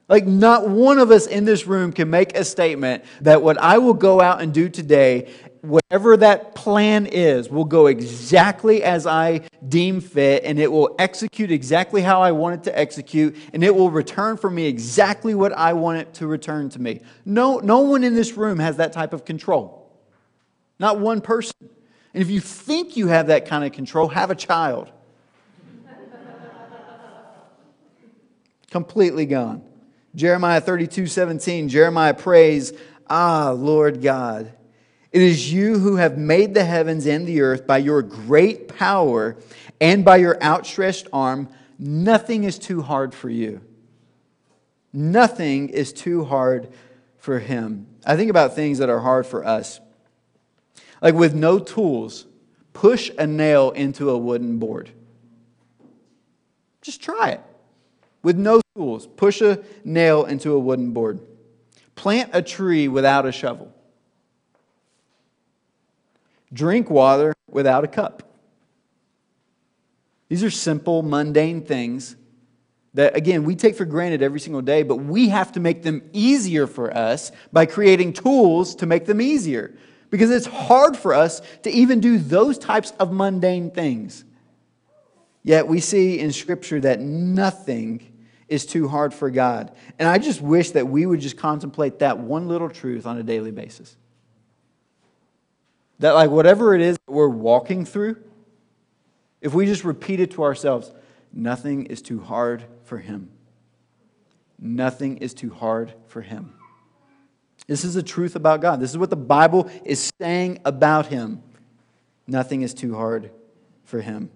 Like, 0.06 0.28
not 0.28 0.68
one 0.68 0.98
of 0.98 1.10
us 1.10 1.26
in 1.26 1.44
this 1.44 1.66
room 1.66 1.92
can 1.92 2.08
make 2.08 2.36
a 2.36 2.44
statement 2.44 3.02
that 3.22 3.42
what 3.42 3.58
I 3.58 3.78
will 3.78 3.94
go 3.94 4.20
out 4.20 4.40
and 4.40 4.54
do 4.54 4.68
today 4.68 5.34
whatever 5.62 6.16
that 6.16 6.54
plan 6.54 7.06
is 7.06 7.48
will 7.48 7.64
go 7.64 7.86
exactly 7.86 8.82
as 8.82 9.06
I 9.06 9.42
deem 9.66 10.00
fit, 10.00 10.44
and 10.44 10.58
it 10.58 10.70
will 10.70 10.94
execute 10.98 11.50
exactly 11.50 12.02
how 12.02 12.22
I 12.22 12.32
want 12.32 12.56
it 12.56 12.64
to 12.64 12.78
execute, 12.78 13.36
and 13.52 13.64
it 13.64 13.74
will 13.74 13.90
return 13.90 14.36
for 14.36 14.50
me 14.50 14.66
exactly 14.66 15.34
what 15.34 15.52
I 15.52 15.72
want 15.72 15.98
it 15.98 16.14
to 16.14 16.26
return 16.26 16.68
to 16.70 16.80
me. 16.80 17.00
No, 17.24 17.58
no 17.58 17.80
one 17.80 18.04
in 18.04 18.14
this 18.14 18.36
room 18.36 18.58
has 18.58 18.76
that 18.76 18.92
type 18.92 19.12
of 19.12 19.24
control. 19.24 19.90
Not 20.78 21.00
one 21.00 21.20
person. 21.20 21.56
And 22.14 22.22
if 22.22 22.30
you 22.30 22.40
think 22.40 22.96
you 22.96 23.08
have 23.08 23.28
that 23.28 23.46
kind 23.46 23.64
of 23.64 23.72
control, 23.72 24.08
have 24.08 24.30
a 24.30 24.34
child. 24.34 24.90
Completely 28.70 29.26
gone. 29.26 29.62
Jeremiah 30.14 30.60
32 30.60 31.06
17, 31.06 31.68
Jeremiah 31.68 32.14
prays, 32.14 32.72
Ah, 33.08 33.50
Lord 33.50 34.02
God 34.02 34.52
it 35.10 35.22
is 35.22 35.52
you 35.52 35.78
who 35.78 35.96
have 35.96 36.18
made 36.18 36.54
the 36.54 36.64
heavens 36.64 37.06
and 37.06 37.26
the 37.26 37.40
earth 37.40 37.66
by 37.66 37.78
your 37.78 38.02
great 38.02 38.68
power 38.68 39.36
and 39.80 40.04
by 40.04 40.16
your 40.16 40.42
outstretched 40.42 41.08
arm. 41.12 41.48
Nothing 41.78 42.44
is 42.44 42.58
too 42.58 42.82
hard 42.82 43.14
for 43.14 43.30
you. 43.30 43.60
Nothing 44.92 45.68
is 45.68 45.92
too 45.92 46.24
hard 46.24 46.68
for 47.16 47.38
him. 47.38 47.86
I 48.04 48.16
think 48.16 48.30
about 48.30 48.54
things 48.54 48.78
that 48.78 48.88
are 48.88 49.00
hard 49.00 49.26
for 49.26 49.44
us. 49.44 49.80
Like 51.00 51.14
with 51.14 51.34
no 51.34 51.58
tools, 51.58 52.26
push 52.72 53.10
a 53.18 53.26
nail 53.26 53.70
into 53.70 54.10
a 54.10 54.18
wooden 54.18 54.58
board. 54.58 54.90
Just 56.82 57.02
try 57.02 57.30
it. 57.30 57.40
With 58.22 58.36
no 58.36 58.60
tools, 58.74 59.06
push 59.06 59.40
a 59.40 59.62
nail 59.84 60.24
into 60.24 60.52
a 60.52 60.58
wooden 60.58 60.92
board. 60.92 61.20
Plant 61.94 62.30
a 62.32 62.42
tree 62.42 62.88
without 62.88 63.26
a 63.26 63.32
shovel. 63.32 63.72
Drink 66.52 66.90
water 66.90 67.34
without 67.48 67.84
a 67.84 67.88
cup. 67.88 68.22
These 70.28 70.44
are 70.44 70.50
simple, 70.50 71.02
mundane 71.02 71.62
things 71.62 72.16
that, 72.94 73.16
again, 73.16 73.44
we 73.44 73.54
take 73.54 73.76
for 73.76 73.84
granted 73.84 74.22
every 74.22 74.40
single 74.40 74.62
day, 74.62 74.82
but 74.82 74.96
we 74.96 75.28
have 75.28 75.52
to 75.52 75.60
make 75.60 75.82
them 75.82 76.02
easier 76.12 76.66
for 76.66 76.94
us 76.96 77.32
by 77.52 77.66
creating 77.66 78.12
tools 78.12 78.74
to 78.76 78.86
make 78.86 79.06
them 79.06 79.20
easier. 79.20 79.74
Because 80.10 80.30
it's 80.30 80.46
hard 80.46 80.96
for 80.96 81.12
us 81.14 81.42
to 81.64 81.70
even 81.70 82.00
do 82.00 82.18
those 82.18 82.58
types 82.58 82.92
of 82.98 83.12
mundane 83.12 83.70
things. 83.70 84.24
Yet 85.44 85.68
we 85.68 85.80
see 85.80 86.18
in 86.18 86.32
Scripture 86.32 86.80
that 86.80 87.00
nothing 87.00 88.02
is 88.48 88.64
too 88.64 88.88
hard 88.88 89.12
for 89.12 89.30
God. 89.30 89.72
And 89.98 90.08
I 90.08 90.18
just 90.18 90.40
wish 90.40 90.70
that 90.70 90.88
we 90.88 91.04
would 91.04 91.20
just 91.20 91.36
contemplate 91.36 91.98
that 91.98 92.18
one 92.18 92.48
little 92.48 92.70
truth 92.70 93.06
on 93.06 93.18
a 93.18 93.22
daily 93.22 93.50
basis. 93.50 93.96
That, 95.98 96.12
like, 96.12 96.30
whatever 96.30 96.74
it 96.74 96.80
is 96.80 96.96
that 97.06 97.12
we're 97.12 97.28
walking 97.28 97.84
through, 97.84 98.16
if 99.40 99.54
we 99.54 99.66
just 99.66 99.84
repeat 99.84 100.20
it 100.20 100.32
to 100.32 100.42
ourselves, 100.44 100.92
nothing 101.32 101.86
is 101.86 102.02
too 102.02 102.20
hard 102.20 102.64
for 102.84 102.98
Him. 102.98 103.30
Nothing 104.58 105.18
is 105.18 105.34
too 105.34 105.50
hard 105.50 105.92
for 106.06 106.22
Him. 106.22 106.54
This 107.66 107.84
is 107.84 107.94
the 107.94 108.02
truth 108.02 108.36
about 108.36 108.60
God. 108.60 108.80
This 108.80 108.90
is 108.90 108.98
what 108.98 109.10
the 109.10 109.16
Bible 109.16 109.70
is 109.84 110.10
saying 110.20 110.60
about 110.64 111.06
Him. 111.06 111.42
Nothing 112.26 112.62
is 112.62 112.74
too 112.74 112.94
hard 112.94 113.30
for 113.84 114.00
Him. 114.00 114.30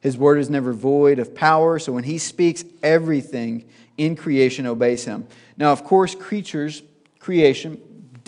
His 0.00 0.16
word 0.16 0.38
is 0.38 0.48
never 0.48 0.72
void 0.72 1.18
of 1.18 1.34
power, 1.34 1.78
so 1.78 1.92
when 1.92 2.04
he 2.04 2.16
speaks, 2.18 2.64
everything 2.82 3.66
in 3.98 4.16
creation 4.16 4.66
obeys 4.66 5.04
him. 5.04 5.26
Now, 5.58 5.72
of 5.72 5.84
course, 5.84 6.14
creatures, 6.14 6.82
creation, 7.18 7.80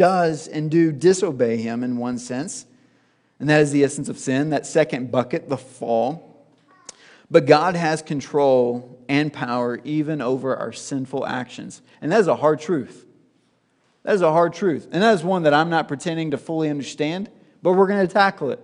does 0.03 0.49
and 0.49 0.69
do 0.69 0.91
disobey 0.91 1.59
him 1.59 1.85
in 1.85 1.97
one 1.97 2.19
sense, 2.19 2.67
and 3.39 3.49
that 3.49 3.61
is 3.61 3.71
the 3.71 3.85
essence 3.85 4.09
of 4.09 4.19
sin, 4.19 4.51
that 4.51 4.67
second 4.67 5.13
bucket, 5.13 5.49
the 5.49 5.57
fall. 5.57 6.45
But 7.31 7.47
God 7.47 7.77
has 7.77 8.03
control 8.03 8.99
and 9.09 9.33
power 9.33 9.81
even 9.85 10.21
over 10.21 10.57
our 10.57 10.73
sinful 10.73 11.25
actions. 11.25 11.83
And 12.01 12.11
that 12.11 12.19
is 12.19 12.27
a 12.27 12.35
hard 12.35 12.59
truth. 12.59 13.07
That 14.03 14.15
is 14.15 14.23
a 14.23 14.33
hard 14.33 14.55
truth. 14.55 14.89
And 14.91 15.05
that 15.05 15.15
is 15.15 15.23
one 15.23 15.45
that 15.45 15.55
I'm 15.55 15.71
not 15.71 15.87
pretending 15.87 16.33
to 16.33 16.37
fully 16.37 16.69
understand, 16.69 17.31
but 17.63 17.75
we're 17.75 17.87
going 17.87 18.05
to 18.05 18.13
tackle 18.13 18.51
it. 18.51 18.59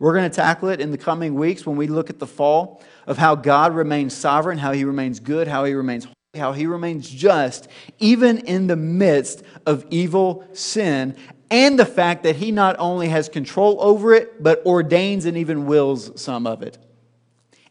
We're 0.00 0.14
going 0.14 0.28
to 0.28 0.34
tackle 0.34 0.70
it 0.70 0.80
in 0.80 0.90
the 0.90 0.98
coming 0.98 1.36
weeks 1.36 1.64
when 1.64 1.76
we 1.76 1.86
look 1.86 2.10
at 2.10 2.18
the 2.18 2.26
fall 2.26 2.82
of 3.06 3.18
how 3.18 3.36
God 3.36 3.72
remains 3.72 4.14
sovereign, 4.14 4.58
how 4.58 4.72
he 4.72 4.84
remains 4.84 5.20
good, 5.20 5.46
how 5.46 5.64
he 5.64 5.74
remains 5.74 6.08
how 6.34 6.52
he 6.52 6.64
remains 6.64 7.10
just, 7.10 7.68
even 7.98 8.38
in 8.38 8.66
the 8.66 8.76
midst 8.76 9.42
of 9.66 9.84
evil 9.90 10.46
sin, 10.54 11.14
and 11.50 11.78
the 11.78 11.84
fact 11.84 12.22
that 12.22 12.36
he 12.36 12.50
not 12.50 12.74
only 12.78 13.08
has 13.08 13.28
control 13.28 13.76
over 13.80 14.14
it, 14.14 14.42
but 14.42 14.64
ordains 14.64 15.26
and 15.26 15.36
even 15.36 15.66
wills 15.66 16.18
some 16.18 16.46
of 16.46 16.62
it. 16.62 16.78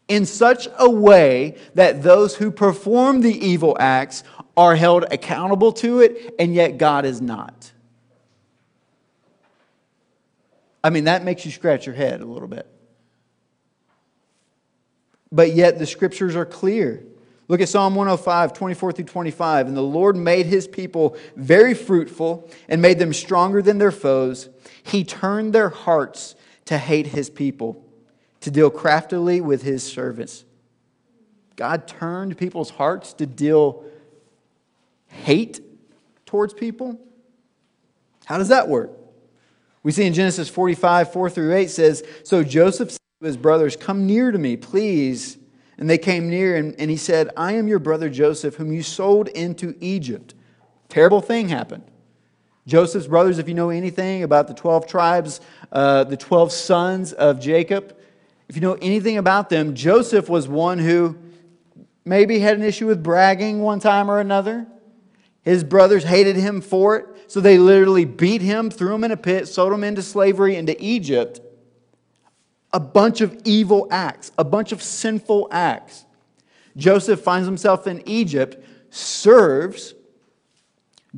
In 0.06 0.24
such 0.24 0.68
a 0.78 0.88
way 0.88 1.56
that 1.74 2.04
those 2.04 2.36
who 2.36 2.52
perform 2.52 3.20
the 3.20 3.34
evil 3.34 3.76
acts 3.80 4.22
are 4.56 4.76
held 4.76 5.06
accountable 5.10 5.72
to 5.72 6.00
it, 6.00 6.32
and 6.38 6.54
yet 6.54 6.78
God 6.78 7.04
is 7.04 7.20
not. 7.20 7.72
I 10.84 10.90
mean, 10.90 11.04
that 11.04 11.24
makes 11.24 11.44
you 11.44 11.50
scratch 11.50 11.84
your 11.84 11.96
head 11.96 12.20
a 12.20 12.26
little 12.26 12.48
bit. 12.48 12.68
But 15.32 15.52
yet 15.52 15.80
the 15.80 15.86
scriptures 15.86 16.36
are 16.36 16.46
clear. 16.46 17.02
Look 17.48 17.60
at 17.60 17.68
Psalm 17.68 17.94
105, 17.94 18.52
24 18.52 18.92
through 18.92 19.04
25. 19.04 19.66
And 19.66 19.76
the 19.76 19.82
Lord 19.82 20.16
made 20.16 20.46
his 20.46 20.68
people 20.68 21.16
very 21.36 21.74
fruitful 21.74 22.48
and 22.68 22.80
made 22.80 22.98
them 22.98 23.12
stronger 23.12 23.60
than 23.60 23.78
their 23.78 23.90
foes. 23.90 24.48
He 24.82 25.04
turned 25.04 25.52
their 25.52 25.68
hearts 25.68 26.34
to 26.66 26.78
hate 26.78 27.08
his 27.08 27.28
people, 27.28 27.84
to 28.40 28.50
deal 28.50 28.70
craftily 28.70 29.40
with 29.40 29.62
his 29.62 29.82
servants. 29.82 30.44
God 31.56 31.86
turned 31.86 32.38
people's 32.38 32.70
hearts 32.70 33.12
to 33.14 33.26
deal 33.26 33.84
hate 35.08 35.60
towards 36.24 36.54
people. 36.54 36.98
How 38.24 38.38
does 38.38 38.48
that 38.48 38.68
work? 38.68 38.90
We 39.82 39.92
see 39.92 40.06
in 40.06 40.14
Genesis 40.14 40.48
45, 40.48 41.12
4 41.12 41.30
through 41.30 41.54
8 41.54 41.70
says, 41.70 42.04
So 42.24 42.42
Joseph 42.42 42.92
said 42.92 42.98
to 43.20 43.26
his 43.26 43.36
brothers, 43.36 43.76
Come 43.76 44.06
near 44.06 44.30
to 44.30 44.38
me, 44.38 44.56
please. 44.56 45.38
And 45.78 45.88
they 45.88 45.98
came 45.98 46.28
near, 46.28 46.56
and, 46.56 46.74
and 46.78 46.90
he 46.90 46.96
said, 46.96 47.30
I 47.36 47.52
am 47.52 47.66
your 47.66 47.78
brother 47.78 48.08
Joseph, 48.08 48.56
whom 48.56 48.72
you 48.72 48.82
sold 48.82 49.28
into 49.28 49.74
Egypt. 49.80 50.34
Terrible 50.88 51.20
thing 51.20 51.48
happened. 51.48 51.84
Joseph's 52.66 53.06
brothers, 53.06 53.38
if 53.38 53.48
you 53.48 53.54
know 53.54 53.70
anything 53.70 54.22
about 54.22 54.46
the 54.46 54.54
12 54.54 54.86
tribes, 54.86 55.40
uh, 55.72 56.04
the 56.04 56.16
12 56.16 56.52
sons 56.52 57.12
of 57.12 57.40
Jacob, 57.40 57.96
if 58.48 58.56
you 58.56 58.62
know 58.62 58.76
anything 58.82 59.16
about 59.16 59.48
them, 59.48 59.74
Joseph 59.74 60.28
was 60.28 60.46
one 60.46 60.78
who 60.78 61.16
maybe 62.04 62.38
had 62.38 62.56
an 62.56 62.62
issue 62.62 62.86
with 62.86 63.02
bragging 63.02 63.62
one 63.62 63.80
time 63.80 64.10
or 64.10 64.20
another. 64.20 64.66
His 65.42 65.64
brothers 65.64 66.04
hated 66.04 66.36
him 66.36 66.60
for 66.60 66.96
it. 66.96 67.06
So 67.26 67.40
they 67.40 67.58
literally 67.58 68.04
beat 68.04 68.42
him, 68.42 68.70
threw 68.70 68.94
him 68.94 69.04
in 69.04 69.10
a 69.10 69.16
pit, 69.16 69.48
sold 69.48 69.72
him 69.72 69.82
into 69.82 70.02
slavery 70.02 70.54
into 70.56 70.76
Egypt. 70.78 71.40
A 72.72 72.80
bunch 72.80 73.20
of 73.20 73.40
evil 73.44 73.86
acts, 73.90 74.32
a 74.38 74.44
bunch 74.44 74.72
of 74.72 74.82
sinful 74.82 75.48
acts. 75.50 76.04
Joseph 76.76 77.20
finds 77.20 77.46
himself 77.46 77.86
in 77.86 78.02
Egypt, 78.08 78.64
serves, 78.90 79.94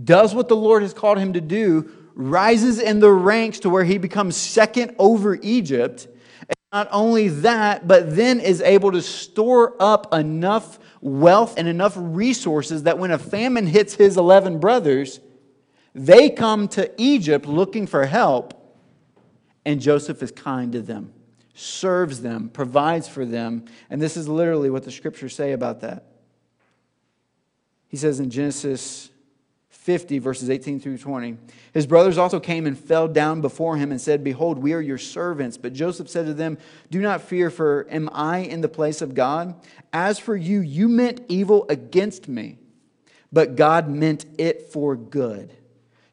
does 0.02 0.34
what 0.34 0.48
the 0.48 0.56
Lord 0.56 0.82
has 0.82 0.92
called 0.92 1.18
him 1.18 1.32
to 1.34 1.40
do, 1.40 1.90
rises 2.14 2.80
in 2.80 3.00
the 3.00 3.10
ranks 3.10 3.60
to 3.60 3.70
where 3.70 3.84
he 3.84 3.98
becomes 3.98 4.36
second 4.36 4.94
over 4.98 5.38
Egypt. 5.42 6.08
And 6.40 6.56
not 6.72 6.88
only 6.90 7.28
that, 7.28 7.86
but 7.86 8.16
then 8.16 8.40
is 8.40 8.60
able 8.60 8.92
to 8.92 9.02
store 9.02 9.74
up 9.80 10.12
enough 10.12 10.78
wealth 11.00 11.54
and 11.56 11.68
enough 11.68 11.94
resources 11.96 12.82
that 12.84 12.98
when 12.98 13.10
a 13.12 13.18
famine 13.18 13.66
hits 13.66 13.94
his 13.94 14.16
11 14.16 14.58
brothers, 14.58 15.20
they 15.94 16.28
come 16.30 16.66
to 16.68 16.90
Egypt 17.00 17.46
looking 17.46 17.86
for 17.86 18.04
help, 18.06 18.60
and 19.64 19.80
Joseph 19.80 20.22
is 20.22 20.32
kind 20.32 20.72
to 20.72 20.82
them, 20.82 21.12
serves 21.54 22.20
them, 22.20 22.48
provides 22.48 23.08
for 23.08 23.24
them. 23.24 23.64
And 23.88 24.02
this 24.02 24.16
is 24.16 24.28
literally 24.28 24.70
what 24.70 24.84
the 24.84 24.90
scriptures 24.90 25.34
say 25.34 25.52
about 25.52 25.80
that. 25.80 26.04
He 27.88 27.96
says 27.96 28.18
in 28.18 28.28
Genesis 28.28 29.10
50, 29.70 30.18
verses 30.18 30.50
18 30.50 30.80
through 30.80 30.98
20. 30.98 31.36
His 31.72 31.86
brothers 31.86 32.18
also 32.18 32.40
came 32.40 32.66
and 32.66 32.76
fell 32.76 33.06
down 33.06 33.40
before 33.40 33.76
him 33.76 33.92
and 33.92 34.00
said, 34.00 34.24
Behold, 34.24 34.58
we 34.58 34.72
are 34.72 34.80
your 34.80 34.98
servants. 34.98 35.56
But 35.56 35.74
Joseph 35.74 36.08
said 36.08 36.26
to 36.26 36.34
them, 36.34 36.58
Do 36.90 37.00
not 37.00 37.20
fear, 37.20 37.50
for 37.50 37.86
am 37.90 38.08
I 38.12 38.38
in 38.38 38.62
the 38.62 38.68
place 38.68 39.02
of 39.02 39.14
God? 39.14 39.54
As 39.92 40.18
for 40.18 40.34
you, 40.34 40.60
you 40.60 40.88
meant 40.88 41.20
evil 41.28 41.66
against 41.68 42.28
me, 42.28 42.58
but 43.30 43.56
God 43.56 43.88
meant 43.88 44.24
it 44.38 44.72
for 44.72 44.96
good 44.96 45.54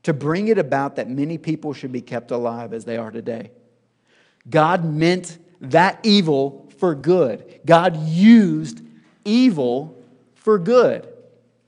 to 0.04 0.13
bring 0.13 0.49
it 0.49 0.58
about 0.58 0.97
that 0.97 1.10
many 1.10 1.38
people 1.38 1.73
should 1.73 1.91
be 1.91 2.01
kept 2.01 2.32
alive 2.32 2.73
as 2.73 2.86
they 2.86 2.97
are 2.97 3.12
today. 3.12 3.51
God 4.49 4.84
meant 4.86 5.38
that 5.62 5.99
evil 6.04 6.69
for 6.77 6.95
good. 6.95 7.60
God 7.65 7.97
used 8.08 8.82
evil 9.23 9.95
for 10.36 10.58
good. 10.58 11.08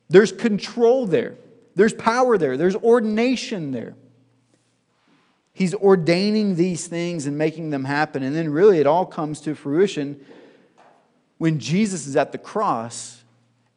There's 0.09 0.31
control 0.31 1.05
there, 1.05 1.35
there's 1.75 1.93
power 1.93 2.37
there, 2.37 2.57
there's 2.57 2.75
ordination 2.75 3.71
there. 3.71 3.95
He's 5.55 5.75
ordaining 5.75 6.55
these 6.55 6.87
things 6.87 7.27
and 7.27 7.37
making 7.37 7.69
them 7.69 7.85
happen. 7.85 8.23
And 8.23 8.35
then, 8.35 8.51
really, 8.51 8.79
it 8.79 8.87
all 8.87 9.05
comes 9.05 9.39
to 9.41 9.53
fruition 9.53 10.19
when 11.37 11.59
Jesus 11.59 12.07
is 12.07 12.15
at 12.15 12.31
the 12.31 12.39
cross. 12.39 13.23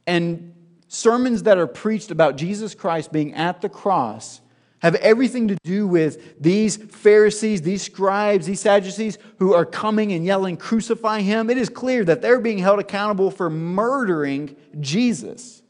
And 0.07 0.55
sermons 0.89 1.43
that 1.43 1.59
are 1.59 1.67
preached 1.67 2.11
about 2.11 2.37
Jesus 2.37 2.75
Christ 2.75 3.13
being 3.13 3.35
at 3.35 3.61
the 3.61 3.69
cross 3.69 4.41
have 4.81 4.95
everything 4.97 5.49
to 5.49 5.57
do 5.65 5.87
with 5.87 6.41
these 6.41 6.77
Pharisees, 6.77 7.63
these 7.63 7.83
scribes, 7.83 8.47
these 8.47 8.61
Sadducees 8.61 9.19
who 9.39 9.55
are 9.55 9.65
coming 9.65 10.13
and 10.13 10.25
yelling, 10.25 10.57
Crucify 10.57 11.23
him. 11.23 11.49
It 11.49 11.57
is 11.57 11.69
clear 11.69 12.05
that 12.05 12.21
they're 12.21 12.41
being 12.41 12.59
held 12.59 12.79
accountable 12.79 13.31
for 13.31 13.49
murdering 13.49 14.55
Jesus. 14.79 15.63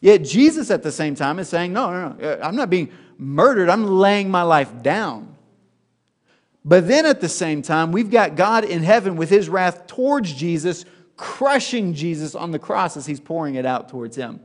Yet 0.00 0.24
Jesus 0.24 0.70
at 0.70 0.82
the 0.82 0.92
same 0.92 1.14
time 1.14 1.38
is 1.38 1.48
saying, 1.48 1.72
No, 1.72 1.90
no, 1.90 2.16
no, 2.18 2.40
I'm 2.42 2.56
not 2.56 2.70
being 2.70 2.90
murdered, 3.18 3.68
I'm 3.68 3.86
laying 3.86 4.30
my 4.30 4.42
life 4.42 4.82
down. 4.82 5.34
But 6.64 6.88
then 6.88 7.04
at 7.04 7.20
the 7.20 7.28
same 7.28 7.60
time, 7.60 7.92
we've 7.92 8.10
got 8.10 8.36
God 8.36 8.64
in 8.64 8.82
heaven 8.82 9.16
with 9.16 9.28
his 9.28 9.50
wrath 9.50 9.86
towards 9.86 10.32
Jesus, 10.32 10.86
crushing 11.16 11.92
Jesus 11.92 12.34
on 12.34 12.50
the 12.50 12.58
cross 12.58 12.96
as 12.96 13.04
he's 13.04 13.20
pouring 13.20 13.56
it 13.56 13.66
out 13.66 13.90
towards 13.90 14.16
him. 14.16 14.40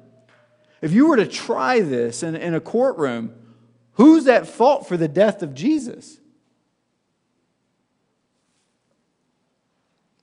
If 0.81 0.93
you 0.93 1.07
were 1.07 1.17
to 1.17 1.27
try 1.27 1.81
this 1.81 2.23
in, 2.23 2.35
in 2.35 2.53
a 2.53 2.61
courtroom, 2.61 3.33
who's 3.93 4.27
at 4.27 4.47
fault 4.47 4.87
for 4.87 4.97
the 4.97 5.07
death 5.07 5.41
of 5.41 5.53
Jesus? 5.53 6.19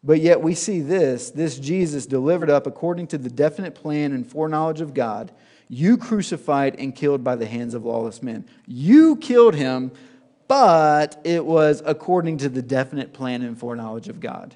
But 0.02 0.20
yet 0.20 0.40
we 0.40 0.54
see 0.54 0.80
this 0.80 1.30
this 1.30 1.58
Jesus 1.58 2.06
delivered 2.06 2.48
up 2.48 2.66
according 2.66 3.08
to 3.08 3.18
the 3.18 3.28
definite 3.28 3.74
plan 3.74 4.12
and 4.12 4.24
foreknowledge 4.24 4.80
of 4.80 4.94
God, 4.94 5.32
you 5.68 5.96
crucified 5.96 6.76
and 6.78 6.94
killed 6.94 7.24
by 7.24 7.34
the 7.34 7.46
hands 7.46 7.74
of 7.74 7.84
lawless 7.84 8.22
men. 8.22 8.46
You 8.66 9.16
killed 9.16 9.56
him, 9.56 9.90
but 10.46 11.20
it 11.24 11.44
was 11.44 11.82
according 11.84 12.38
to 12.38 12.48
the 12.48 12.62
definite 12.62 13.12
plan 13.12 13.42
and 13.42 13.58
foreknowledge 13.58 14.08
of 14.08 14.20
God. 14.20 14.54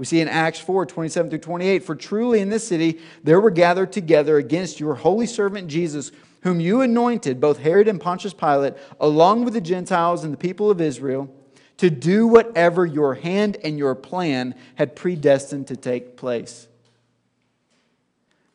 We 0.00 0.06
see 0.06 0.22
in 0.22 0.28
Acts 0.28 0.58
4 0.58 0.86
27 0.86 1.28
through 1.28 1.40
28 1.40 1.84
For 1.84 1.94
truly 1.94 2.40
in 2.40 2.48
this 2.48 2.66
city 2.66 3.00
there 3.22 3.38
were 3.38 3.50
gathered 3.50 3.92
together 3.92 4.38
against 4.38 4.80
your 4.80 4.94
holy 4.94 5.26
servant 5.26 5.68
Jesus, 5.68 6.10
whom 6.40 6.58
you 6.58 6.80
anointed, 6.80 7.38
both 7.38 7.58
Herod 7.58 7.86
and 7.86 8.00
Pontius 8.00 8.32
Pilate, 8.32 8.72
along 8.98 9.44
with 9.44 9.52
the 9.52 9.60
Gentiles 9.60 10.24
and 10.24 10.32
the 10.32 10.38
people 10.38 10.70
of 10.70 10.80
Israel, 10.80 11.28
to 11.76 11.90
do 11.90 12.26
whatever 12.26 12.86
your 12.86 13.12
hand 13.12 13.58
and 13.62 13.76
your 13.76 13.94
plan 13.94 14.54
had 14.76 14.96
predestined 14.96 15.66
to 15.66 15.76
take 15.76 16.16
place. 16.16 16.66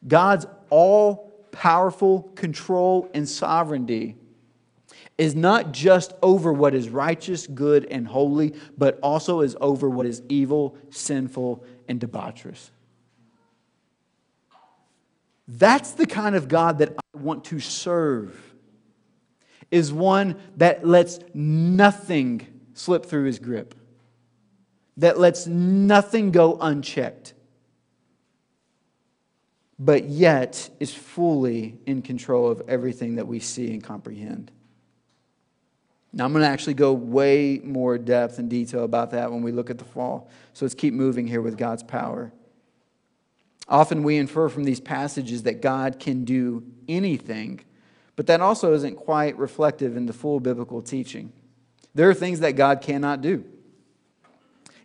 God's 0.07 0.47
all 0.71 1.31
powerful 1.51 2.23
control 2.33 3.07
and 3.13 3.29
sovereignty 3.29 4.15
is 5.17 5.35
not 5.35 5.71
just 5.71 6.13
over 6.21 6.51
what 6.51 6.75
is 6.75 6.89
righteous, 6.89 7.47
good, 7.47 7.85
and 7.85 8.07
holy, 8.07 8.53
but 8.77 8.99
also 9.01 9.41
is 9.41 9.55
over 9.61 9.89
what 9.89 10.05
is 10.05 10.21
evil, 10.27 10.77
sinful, 10.89 11.63
and 11.87 11.99
debaucherous. 12.01 12.69
That's 15.47 15.91
the 15.91 16.07
kind 16.07 16.35
of 16.35 16.47
God 16.47 16.79
that 16.79 16.89
I 16.97 17.17
want 17.17 17.45
to 17.45 17.59
serve. 17.59 18.41
Is 19.71 19.91
one 19.91 20.35
that 20.57 20.85
lets 20.85 21.19
nothing 21.33 22.47
slip 22.73 23.05
through 23.05 23.25
his 23.25 23.39
grip. 23.39 23.73
That 24.97 25.19
lets 25.19 25.47
nothing 25.47 26.31
go 26.31 26.57
unchecked. 26.59 27.33
But 29.77 30.05
yet 30.05 30.69
is 30.79 30.93
fully 30.93 31.77
in 31.85 32.01
control 32.01 32.49
of 32.49 32.61
everything 32.67 33.15
that 33.15 33.27
we 33.27 33.39
see 33.39 33.71
and 33.73 33.83
comprehend. 33.83 34.51
Now, 36.15 36.23
I'm 36.23 36.31
going 36.31 36.45
to 36.45 36.49
actually 36.49 36.75
go 36.75 36.93
way 36.93 37.59
more 37.61 37.97
depth 37.97 38.39
and 38.39 38.49
detail 38.49 38.85
about 38.85 39.11
that 39.11 39.31
when 39.31 39.41
we 39.41 39.51
look 39.51 39.69
at 39.69 39.77
the 39.77 39.83
fall. 39.83 40.29
So 40.53 40.63
let's 40.63 40.73
keep 40.73 40.93
moving 40.93 41.27
here 41.27 41.41
with 41.41 41.57
God's 41.57 41.83
power. 41.83 42.31
Often 43.67 44.03
we 44.03 44.15
infer 44.15 44.47
from 44.47 44.63
these 44.63 44.79
passages 44.79 45.43
that 45.43 45.61
God 45.61 45.99
can 45.99 46.23
do 46.23 46.63
anything, 46.87 47.59
but 48.15 48.27
that 48.27 48.39
also 48.39 48.73
isn't 48.73 48.95
quite 48.95 49.37
reflective 49.37 49.97
in 49.97 50.05
the 50.05 50.13
full 50.13 50.39
biblical 50.39 50.81
teaching. 50.81 51.33
There 51.93 52.09
are 52.09 52.13
things 52.13 52.39
that 52.39 52.53
God 52.53 52.79
cannot 52.79 53.21
do. 53.21 53.43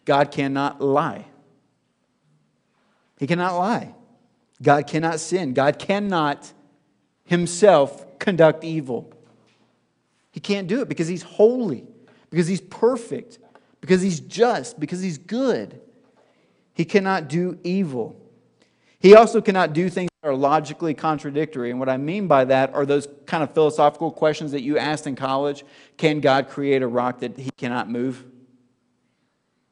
God 0.04 0.32
cannot 0.32 0.80
lie. 0.80 1.26
He 3.18 3.28
cannot 3.28 3.56
lie. 3.56 3.94
God 4.60 4.88
cannot 4.88 5.20
sin. 5.20 5.54
God 5.54 5.78
cannot 5.78 6.52
himself 7.24 8.18
conduct 8.18 8.64
evil. 8.64 9.12
He 10.30 10.40
can't 10.40 10.68
do 10.68 10.80
it 10.80 10.88
because 10.88 11.08
he's 11.08 11.22
holy, 11.22 11.86
because 12.30 12.46
he's 12.46 12.60
perfect, 12.60 13.38
because 13.80 14.02
he's 14.02 14.20
just, 14.20 14.78
because 14.78 15.00
he's 15.00 15.18
good. 15.18 15.80
He 16.74 16.84
cannot 16.84 17.28
do 17.28 17.58
evil. 17.64 18.16
He 19.00 19.14
also 19.14 19.40
cannot 19.40 19.72
do 19.72 19.88
things 19.88 20.10
that 20.22 20.28
are 20.28 20.34
logically 20.34 20.94
contradictory. 20.94 21.70
And 21.70 21.80
what 21.80 21.88
I 21.88 21.96
mean 21.96 22.28
by 22.28 22.44
that 22.44 22.74
are 22.74 22.86
those 22.86 23.08
kind 23.26 23.42
of 23.42 23.52
philosophical 23.54 24.10
questions 24.10 24.52
that 24.52 24.62
you 24.62 24.78
asked 24.78 25.06
in 25.06 25.16
college. 25.16 25.64
Can 25.96 26.20
God 26.20 26.48
create 26.48 26.82
a 26.82 26.86
rock 26.86 27.20
that 27.20 27.38
he 27.38 27.50
cannot 27.56 27.90
move? 27.90 28.24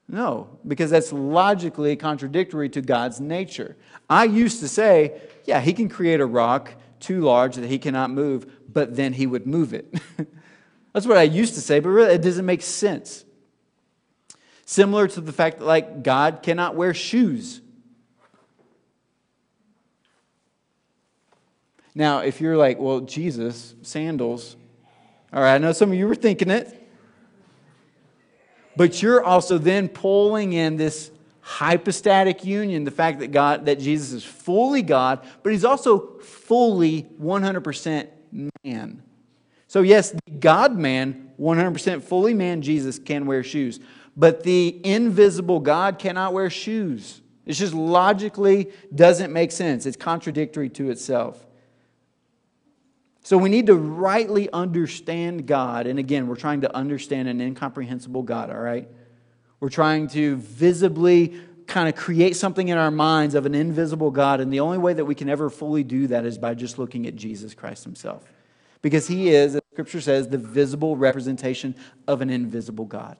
No, 0.08 0.58
because 0.66 0.90
that's 0.90 1.12
logically 1.12 1.94
contradictory 1.94 2.70
to 2.70 2.80
God's 2.80 3.20
nature. 3.20 3.76
I 4.08 4.24
used 4.24 4.60
to 4.60 4.68
say, 4.68 5.20
yeah, 5.44 5.60
he 5.60 5.74
can 5.74 5.90
create 5.90 6.20
a 6.20 6.26
rock 6.26 6.72
too 6.98 7.20
large 7.20 7.56
that 7.56 7.68
he 7.68 7.78
cannot 7.78 8.10
move, 8.10 8.50
but 8.72 8.96
then 8.96 9.12
he 9.12 9.26
would 9.26 9.46
move 9.46 9.74
it. 9.74 9.94
That's 10.98 11.06
what 11.06 11.16
I 11.16 11.22
used 11.22 11.54
to 11.54 11.60
say, 11.60 11.78
but 11.78 11.90
really 11.90 12.14
it 12.14 12.22
doesn't 12.22 12.44
make 12.44 12.60
sense. 12.60 13.24
Similar 14.64 15.06
to 15.06 15.20
the 15.20 15.32
fact 15.32 15.60
that, 15.60 15.64
like, 15.64 16.02
God 16.02 16.40
cannot 16.42 16.74
wear 16.74 16.92
shoes. 16.92 17.60
Now, 21.94 22.18
if 22.18 22.40
you're 22.40 22.56
like, 22.56 22.80
well, 22.80 22.98
Jesus, 22.98 23.76
sandals, 23.82 24.56
all 25.32 25.40
right, 25.40 25.54
I 25.54 25.58
know 25.58 25.70
some 25.70 25.92
of 25.92 25.96
you 25.96 26.08
were 26.08 26.16
thinking 26.16 26.50
it, 26.50 26.66
but 28.74 29.00
you're 29.00 29.22
also 29.22 29.56
then 29.56 29.88
pulling 29.88 30.52
in 30.52 30.78
this 30.78 31.12
hypostatic 31.42 32.44
union, 32.44 32.82
the 32.82 32.90
fact 32.90 33.20
that 33.20 33.28
God, 33.28 33.66
that 33.66 33.78
Jesus 33.78 34.10
is 34.10 34.24
fully 34.24 34.82
God, 34.82 35.24
but 35.44 35.52
he's 35.52 35.64
also 35.64 36.18
fully 36.18 37.04
100% 37.22 38.08
man. 38.64 39.04
So, 39.68 39.82
yes, 39.82 40.10
the 40.10 40.30
God 40.40 40.76
man, 40.76 41.30
100% 41.38 42.02
fully 42.02 42.34
man, 42.34 42.62
Jesus, 42.62 42.98
can 42.98 43.26
wear 43.26 43.44
shoes. 43.44 43.78
But 44.16 44.42
the 44.42 44.80
invisible 44.82 45.60
God 45.60 45.98
cannot 45.98 46.32
wear 46.32 46.50
shoes. 46.50 47.20
It 47.44 47.52
just 47.52 47.74
logically 47.74 48.72
doesn't 48.94 49.32
make 49.32 49.52
sense. 49.52 49.86
It's 49.86 49.96
contradictory 49.96 50.70
to 50.70 50.90
itself. 50.90 51.46
So 53.22 53.36
we 53.36 53.50
need 53.50 53.66
to 53.66 53.74
rightly 53.74 54.50
understand 54.50 55.46
God. 55.46 55.86
And 55.86 55.98
again, 55.98 56.28
we're 56.28 56.36
trying 56.36 56.62
to 56.62 56.74
understand 56.74 57.28
an 57.28 57.40
incomprehensible 57.40 58.22
God, 58.22 58.48
all 58.50 58.58
right? 58.58 58.88
We're 59.60 59.68
trying 59.68 60.08
to 60.08 60.36
visibly 60.36 61.38
kind 61.66 61.90
of 61.90 61.94
create 61.94 62.36
something 62.36 62.68
in 62.68 62.78
our 62.78 62.90
minds 62.90 63.34
of 63.34 63.44
an 63.44 63.54
invisible 63.54 64.10
God. 64.10 64.40
And 64.40 64.50
the 64.50 64.60
only 64.60 64.78
way 64.78 64.94
that 64.94 65.04
we 65.04 65.14
can 65.14 65.28
ever 65.28 65.50
fully 65.50 65.84
do 65.84 66.06
that 66.06 66.24
is 66.24 66.38
by 66.38 66.54
just 66.54 66.78
looking 66.78 67.06
at 67.06 67.16
Jesus 67.16 67.52
Christ 67.54 67.84
himself 67.84 68.24
because 68.82 69.08
he 69.08 69.30
is, 69.30 69.56
as 69.56 69.62
Scripture 69.72 70.00
says, 70.00 70.28
the 70.28 70.38
visible 70.38 70.96
representation 70.96 71.74
of 72.06 72.20
an 72.20 72.30
invisible 72.30 72.84
God. 72.84 73.16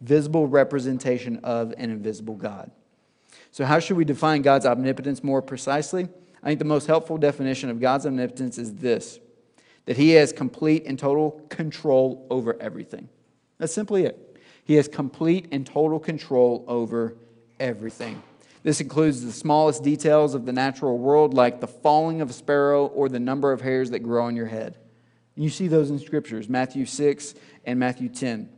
Visible 0.00 0.46
representation 0.46 1.38
of 1.44 1.72
an 1.78 1.90
invisible 1.90 2.34
God. 2.34 2.70
So, 3.50 3.64
how 3.64 3.78
should 3.78 3.96
we 3.96 4.04
define 4.04 4.42
God's 4.42 4.66
omnipotence 4.66 5.22
more 5.22 5.40
precisely? 5.40 6.08
I 6.42 6.48
think 6.48 6.58
the 6.58 6.64
most 6.64 6.86
helpful 6.86 7.16
definition 7.16 7.70
of 7.70 7.80
God's 7.80 8.04
omnipotence 8.06 8.58
is 8.58 8.74
this 8.74 9.18
that 9.86 9.96
he 9.96 10.10
has 10.10 10.32
complete 10.32 10.84
and 10.86 10.98
total 10.98 11.42
control 11.50 12.26
over 12.30 12.56
everything. 12.60 13.08
That's 13.58 13.72
simply 13.72 14.04
it. 14.04 14.38
He 14.64 14.74
has 14.74 14.88
complete 14.88 15.48
and 15.52 15.66
total 15.66 16.00
control 16.00 16.64
over 16.66 17.16
everything. 17.60 18.22
This 18.64 18.80
includes 18.80 19.22
the 19.22 19.30
smallest 19.30 19.84
details 19.84 20.34
of 20.34 20.46
the 20.46 20.52
natural 20.52 20.98
world, 20.98 21.34
like 21.34 21.60
the 21.60 21.68
falling 21.68 22.22
of 22.22 22.30
a 22.30 22.32
sparrow 22.32 22.86
or 22.86 23.10
the 23.10 23.20
number 23.20 23.52
of 23.52 23.60
hairs 23.60 23.90
that 23.90 24.00
grow 24.00 24.24
on 24.24 24.34
your 24.34 24.46
head. 24.46 24.78
And 25.36 25.44
you 25.44 25.50
see 25.50 25.68
those 25.68 25.90
in 25.90 25.98
scriptures, 25.98 26.48
Matthew 26.48 26.86
6 26.86 27.34
and 27.66 27.78
Matthew 27.78 28.08
10. 28.08 28.48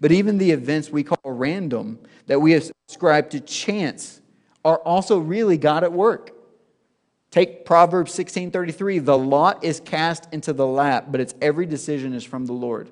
But 0.00 0.12
even 0.12 0.38
the 0.38 0.52
events 0.52 0.90
we 0.90 1.02
call 1.02 1.18
random, 1.24 1.98
that 2.26 2.40
we 2.40 2.54
ascribe 2.88 3.30
to 3.30 3.40
chance, 3.40 4.20
are 4.64 4.78
also 4.78 5.18
really 5.18 5.58
God 5.58 5.82
at 5.82 5.92
work. 5.92 6.30
Take 7.32 7.64
Proverbs 7.64 8.12
16:33, 8.12 8.98
the 8.98 9.18
lot 9.18 9.64
is 9.64 9.80
cast 9.80 10.28
into 10.32 10.52
the 10.52 10.66
lap, 10.66 11.06
but 11.10 11.20
its 11.20 11.34
every 11.40 11.66
decision 11.66 12.12
is 12.12 12.24
from 12.24 12.46
the 12.46 12.52
Lord. 12.52 12.88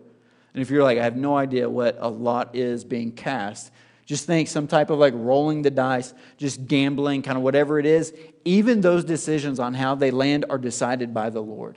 And 0.52 0.62
if 0.62 0.70
you're 0.70 0.83
like, 0.83 0.98
I 0.98 1.04
have 1.04 1.16
no 1.16 1.37
idea 1.37 1.70
what 1.70 1.96
a 2.00 2.09
lot 2.09 2.57
is 2.57 2.85
being 2.85 3.12
cast, 3.12 3.70
just 4.08 4.24
think 4.24 4.48
some 4.48 4.66
type 4.66 4.88
of 4.88 4.98
like 4.98 5.12
rolling 5.14 5.60
the 5.60 5.70
dice, 5.70 6.14
just 6.38 6.66
gambling, 6.66 7.20
kind 7.20 7.36
of 7.36 7.44
whatever 7.44 7.78
it 7.78 7.84
is. 7.84 8.14
Even 8.42 8.80
those 8.80 9.04
decisions 9.04 9.60
on 9.60 9.74
how 9.74 9.94
they 9.94 10.10
land 10.10 10.46
are 10.48 10.56
decided 10.56 11.12
by 11.12 11.28
the 11.28 11.42
Lord. 11.42 11.76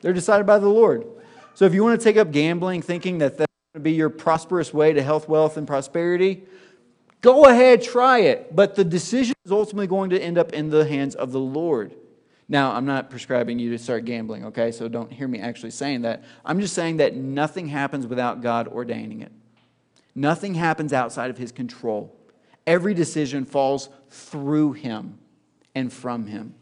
They're 0.00 0.14
decided 0.14 0.46
by 0.46 0.58
the 0.58 0.68
Lord. 0.68 1.06
So 1.52 1.66
if 1.66 1.74
you 1.74 1.84
want 1.84 2.00
to 2.00 2.02
take 2.02 2.16
up 2.16 2.32
gambling 2.32 2.80
thinking 2.80 3.18
that 3.18 3.36
that's 3.36 3.52
going 3.74 3.80
to 3.82 3.84
be 3.84 3.92
your 3.92 4.08
prosperous 4.08 4.72
way 4.72 4.94
to 4.94 5.02
health, 5.02 5.28
wealth, 5.28 5.58
and 5.58 5.66
prosperity, 5.66 6.42
go 7.20 7.44
ahead, 7.44 7.82
try 7.82 8.20
it. 8.20 8.56
But 8.56 8.74
the 8.74 8.84
decision 8.84 9.34
is 9.44 9.52
ultimately 9.52 9.88
going 9.88 10.08
to 10.10 10.18
end 10.18 10.38
up 10.38 10.54
in 10.54 10.70
the 10.70 10.86
hands 10.86 11.14
of 11.14 11.32
the 11.32 11.40
Lord. 11.40 11.94
Now, 12.48 12.72
I'm 12.72 12.86
not 12.86 13.10
prescribing 13.10 13.58
you 13.58 13.72
to 13.72 13.78
start 13.78 14.06
gambling, 14.06 14.46
okay? 14.46 14.72
So 14.72 14.88
don't 14.88 15.12
hear 15.12 15.28
me 15.28 15.40
actually 15.40 15.72
saying 15.72 16.00
that. 16.02 16.24
I'm 16.46 16.60
just 16.60 16.72
saying 16.72 16.96
that 16.96 17.14
nothing 17.14 17.68
happens 17.68 18.06
without 18.06 18.40
God 18.40 18.68
ordaining 18.68 19.20
it. 19.20 19.32
Nothing 20.16 20.54
happens 20.54 20.94
outside 20.94 21.28
of 21.28 21.36
his 21.36 21.52
control. 21.52 22.16
Every 22.66 22.94
decision 22.94 23.44
falls 23.44 23.90
through 24.08 24.72
him 24.72 25.18
and 25.74 25.92
from 25.92 26.26
him. 26.26 26.54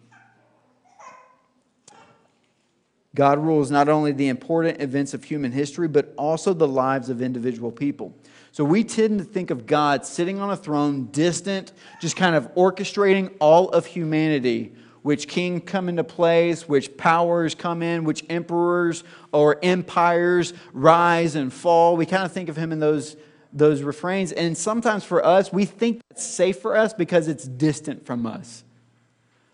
God 3.14 3.38
rules 3.38 3.70
not 3.70 3.88
only 3.88 4.10
the 4.10 4.26
important 4.26 4.82
events 4.82 5.14
of 5.14 5.22
human 5.22 5.52
history, 5.52 5.86
but 5.86 6.12
also 6.18 6.52
the 6.52 6.66
lives 6.66 7.08
of 7.08 7.22
individual 7.22 7.70
people. 7.70 8.12
So 8.50 8.64
we 8.64 8.82
tend 8.82 9.20
to 9.20 9.24
think 9.24 9.50
of 9.50 9.66
God 9.66 10.04
sitting 10.04 10.40
on 10.40 10.50
a 10.50 10.56
throne, 10.56 11.06
distant, 11.12 11.72
just 12.00 12.16
kind 12.16 12.34
of 12.34 12.52
orchestrating 12.56 13.32
all 13.38 13.68
of 13.68 13.86
humanity, 13.86 14.74
which 15.02 15.28
king 15.28 15.60
come 15.60 15.88
into 15.88 16.02
place, 16.02 16.68
which 16.68 16.96
powers 16.96 17.54
come 17.54 17.84
in, 17.84 18.02
which 18.02 18.24
emperors 18.28 19.04
or 19.30 19.60
empires 19.62 20.52
rise 20.72 21.36
and 21.36 21.52
fall. 21.52 21.96
We 21.96 22.04
kind 22.04 22.24
of 22.24 22.32
think 22.32 22.48
of 22.48 22.56
him 22.56 22.72
in 22.72 22.80
those 22.80 23.16
those 23.54 23.82
refrains. 23.82 24.32
And 24.32 24.58
sometimes 24.58 25.04
for 25.04 25.24
us, 25.24 25.52
we 25.52 25.64
think 25.64 26.00
it's 26.10 26.24
safe 26.24 26.58
for 26.58 26.76
us 26.76 26.92
because 26.92 27.28
it's 27.28 27.44
distant 27.44 28.04
from 28.04 28.26
us. 28.26 28.64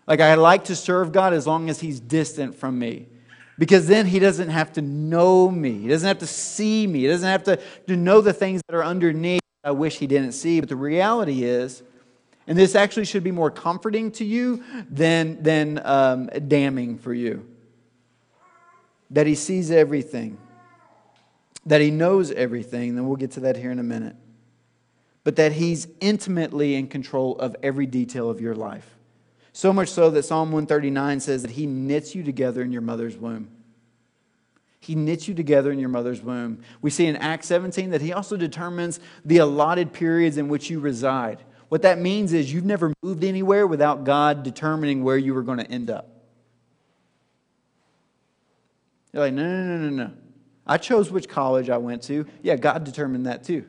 Like, 0.07 0.19
I 0.19 0.33
like 0.33 0.65
to 0.65 0.75
serve 0.75 1.11
God 1.11 1.33
as 1.33 1.45
long 1.45 1.69
as 1.69 1.79
He's 1.79 1.99
distant 1.99 2.55
from 2.55 2.79
me. 2.79 3.07
Because 3.59 3.87
then 3.87 4.07
He 4.07 4.17
doesn't 4.17 4.49
have 4.49 4.73
to 4.73 4.81
know 4.81 5.49
me. 5.49 5.77
He 5.77 5.87
doesn't 5.87 6.07
have 6.07 6.17
to 6.17 6.27
see 6.27 6.87
me. 6.87 7.01
He 7.01 7.07
doesn't 7.07 7.29
have 7.29 7.43
to, 7.43 7.59
to 7.87 7.95
know 7.95 8.19
the 8.19 8.33
things 8.33 8.61
that 8.67 8.75
are 8.75 8.83
underneath 8.83 9.41
I 9.63 9.71
wish 9.71 9.99
He 9.99 10.07
didn't 10.07 10.31
see. 10.31 10.59
But 10.59 10.69
the 10.69 10.75
reality 10.75 11.43
is, 11.43 11.83
and 12.47 12.57
this 12.57 12.73
actually 12.73 13.05
should 13.05 13.23
be 13.23 13.31
more 13.31 13.51
comforting 13.51 14.11
to 14.13 14.25
you 14.25 14.63
than, 14.89 15.41
than 15.43 15.79
um, 15.85 16.25
damning 16.47 16.97
for 16.97 17.13
you, 17.13 17.45
that 19.11 19.27
He 19.27 19.35
sees 19.35 19.69
everything 19.69 20.39
that 21.65 21.81
he 21.81 21.91
knows 21.91 22.31
everything, 22.31 22.95
then 22.95 23.07
we'll 23.07 23.17
get 23.17 23.31
to 23.31 23.39
that 23.41 23.57
here 23.57 23.71
in 23.71 23.79
a 23.79 23.83
minute, 23.83 24.15
but 25.23 25.35
that 25.35 25.53
he's 25.53 25.87
intimately 25.99 26.75
in 26.75 26.87
control 26.87 27.37
of 27.37 27.55
every 27.61 27.85
detail 27.85 28.29
of 28.29 28.41
your 28.41 28.55
life. 28.55 28.97
So 29.53 29.73
much 29.73 29.89
so 29.89 30.09
that 30.11 30.23
Psalm 30.23 30.51
139 30.51 31.19
says 31.19 31.41
that 31.41 31.51
He 31.51 31.65
knits 31.65 32.15
you 32.15 32.23
together 32.23 32.61
in 32.61 32.71
your 32.71 32.81
mother's 32.81 33.17
womb. 33.17 33.49
He 34.79 34.95
knits 34.95 35.27
you 35.27 35.35
together 35.35 35.71
in 35.71 35.77
your 35.77 35.89
mother's 35.89 36.21
womb. 36.21 36.63
We 36.81 36.89
see 36.89 37.05
in 37.05 37.15
Acts 37.17 37.47
17 37.47 37.91
that 37.91 38.01
He 38.01 38.13
also 38.13 38.37
determines 38.37 38.99
the 39.25 39.37
allotted 39.37 39.93
periods 39.93 40.37
in 40.37 40.47
which 40.47 40.69
you 40.69 40.79
reside. 40.79 41.43
What 41.69 41.83
that 41.83 41.99
means 41.99 42.33
is 42.33 42.51
you've 42.51 42.65
never 42.65 42.93
moved 43.03 43.23
anywhere 43.23 43.67
without 43.67 44.03
God 44.03 44.43
determining 44.43 45.03
where 45.03 45.17
you 45.17 45.33
were 45.33 45.43
going 45.43 45.59
to 45.59 45.69
end 45.69 45.89
up. 45.89 46.07
You're 49.13 49.23
like, 49.23 49.33
no, 49.33 49.43
no, 49.43 49.77
no, 49.77 49.89
no, 49.89 50.03
no. 50.07 50.13
I 50.65 50.77
chose 50.77 51.11
which 51.11 51.27
college 51.27 51.69
I 51.69 51.77
went 51.77 52.03
to. 52.03 52.25
Yeah, 52.41 52.55
God 52.55 52.83
determined 52.83 53.25
that 53.25 53.43
too. 53.43 53.65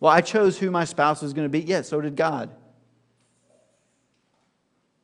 Well, 0.00 0.12
I 0.12 0.20
chose 0.20 0.58
who 0.58 0.70
my 0.70 0.84
spouse 0.84 1.22
was 1.22 1.32
going 1.32 1.46
to 1.46 1.50
be. 1.50 1.60
Yeah, 1.60 1.82
so 1.82 2.00
did 2.00 2.14
God. 2.14 2.50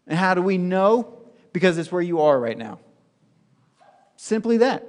And 0.07 0.19
how 0.19 0.35
do 0.35 0.43
we 0.43 0.59
know? 0.59 1.19
Because 1.53 1.79
it's 1.79 1.91
where 1.91 2.03
you 2.03 2.21
are 2.21 2.39
right 2.39 2.59
now. 2.59 2.79
Simply 4.17 4.59
that. 4.59 4.87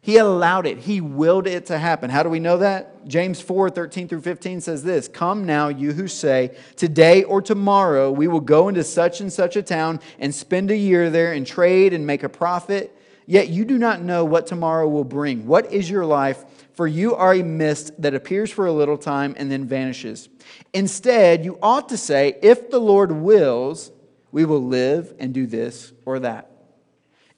He 0.00 0.16
allowed 0.16 0.66
it. 0.66 0.78
He 0.78 1.00
willed 1.00 1.46
it 1.46 1.66
to 1.66 1.78
happen. 1.78 2.08
How 2.08 2.22
do 2.22 2.28
we 2.28 2.40
know 2.40 2.58
that? 2.58 3.06
James 3.06 3.40
4 3.40 3.68
13 3.68 4.08
through 4.08 4.20
15 4.20 4.60
says 4.60 4.82
this 4.82 5.08
Come 5.08 5.44
now, 5.44 5.68
you 5.68 5.92
who 5.92 6.08
say, 6.08 6.56
Today 6.76 7.24
or 7.24 7.42
tomorrow 7.42 8.10
we 8.10 8.28
will 8.28 8.40
go 8.40 8.68
into 8.68 8.84
such 8.84 9.20
and 9.20 9.32
such 9.32 9.56
a 9.56 9.62
town 9.62 10.00
and 10.18 10.34
spend 10.34 10.70
a 10.70 10.76
year 10.76 11.10
there 11.10 11.32
and 11.32 11.46
trade 11.46 11.92
and 11.92 12.06
make 12.06 12.22
a 12.22 12.28
profit. 12.28 12.96
Yet 13.28 13.50
you 13.50 13.66
do 13.66 13.76
not 13.76 14.00
know 14.00 14.24
what 14.24 14.46
tomorrow 14.46 14.88
will 14.88 15.04
bring. 15.04 15.46
What 15.46 15.70
is 15.70 15.90
your 15.90 16.06
life? 16.06 16.46
For 16.72 16.86
you 16.86 17.14
are 17.14 17.34
a 17.34 17.42
mist 17.42 17.92
that 18.00 18.14
appears 18.14 18.50
for 18.50 18.64
a 18.64 18.72
little 18.72 18.96
time 18.96 19.34
and 19.36 19.52
then 19.52 19.66
vanishes. 19.66 20.30
Instead, 20.72 21.44
you 21.44 21.58
ought 21.60 21.90
to 21.90 21.98
say, 21.98 22.38
If 22.40 22.70
the 22.70 22.80
Lord 22.80 23.12
wills, 23.12 23.92
we 24.32 24.46
will 24.46 24.64
live 24.64 25.12
and 25.18 25.34
do 25.34 25.46
this 25.46 25.92
or 26.06 26.20
that. 26.20 26.50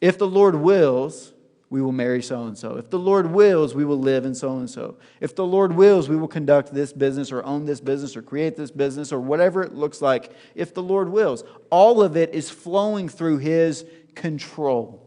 If 0.01 0.17
the 0.17 0.29
Lord 0.29 0.55
wills, 0.55 1.33
we 1.71 1.83
will 1.83 1.91
marry 1.91 2.23
so 2.23 2.45
and 2.45 2.57
so. 2.57 2.77
If 2.77 2.91
the 2.91 2.99
Lord 2.99 3.33
wills, 3.33 3.75
we 3.75 3.85
will 3.85 3.99
live 3.99 4.25
in 4.25 4.35
so 4.37 4.59
and 4.59 4.71
so. 4.71 4.97
If 5.21 5.35
the 5.35 5.47
Lord 5.47 5.73
wills, 5.73 6.09
we 6.09 6.17
will 6.17 6.29
conduct 6.29 6.73
this 6.73 6.93
business 6.93 7.33
or 7.33 7.43
own 7.43 7.65
this 7.65 7.81
business 7.81 8.17
or 8.17 8.23
create 8.23 8.55
this 8.55 8.71
business 8.71 9.13
or 9.13 9.19
whatever 9.19 9.63
it 9.65 9.75
looks 9.75 10.01
like. 10.01 10.33
If 10.55 10.73
the 10.73 10.85
Lord 10.85 11.09
wills, 11.09 11.43
all 11.69 12.01
of 12.01 12.17
it 12.17 12.33
is 12.33 12.49
flowing 12.49 13.09
through 13.09 13.39
His 13.39 13.85
control, 14.15 15.00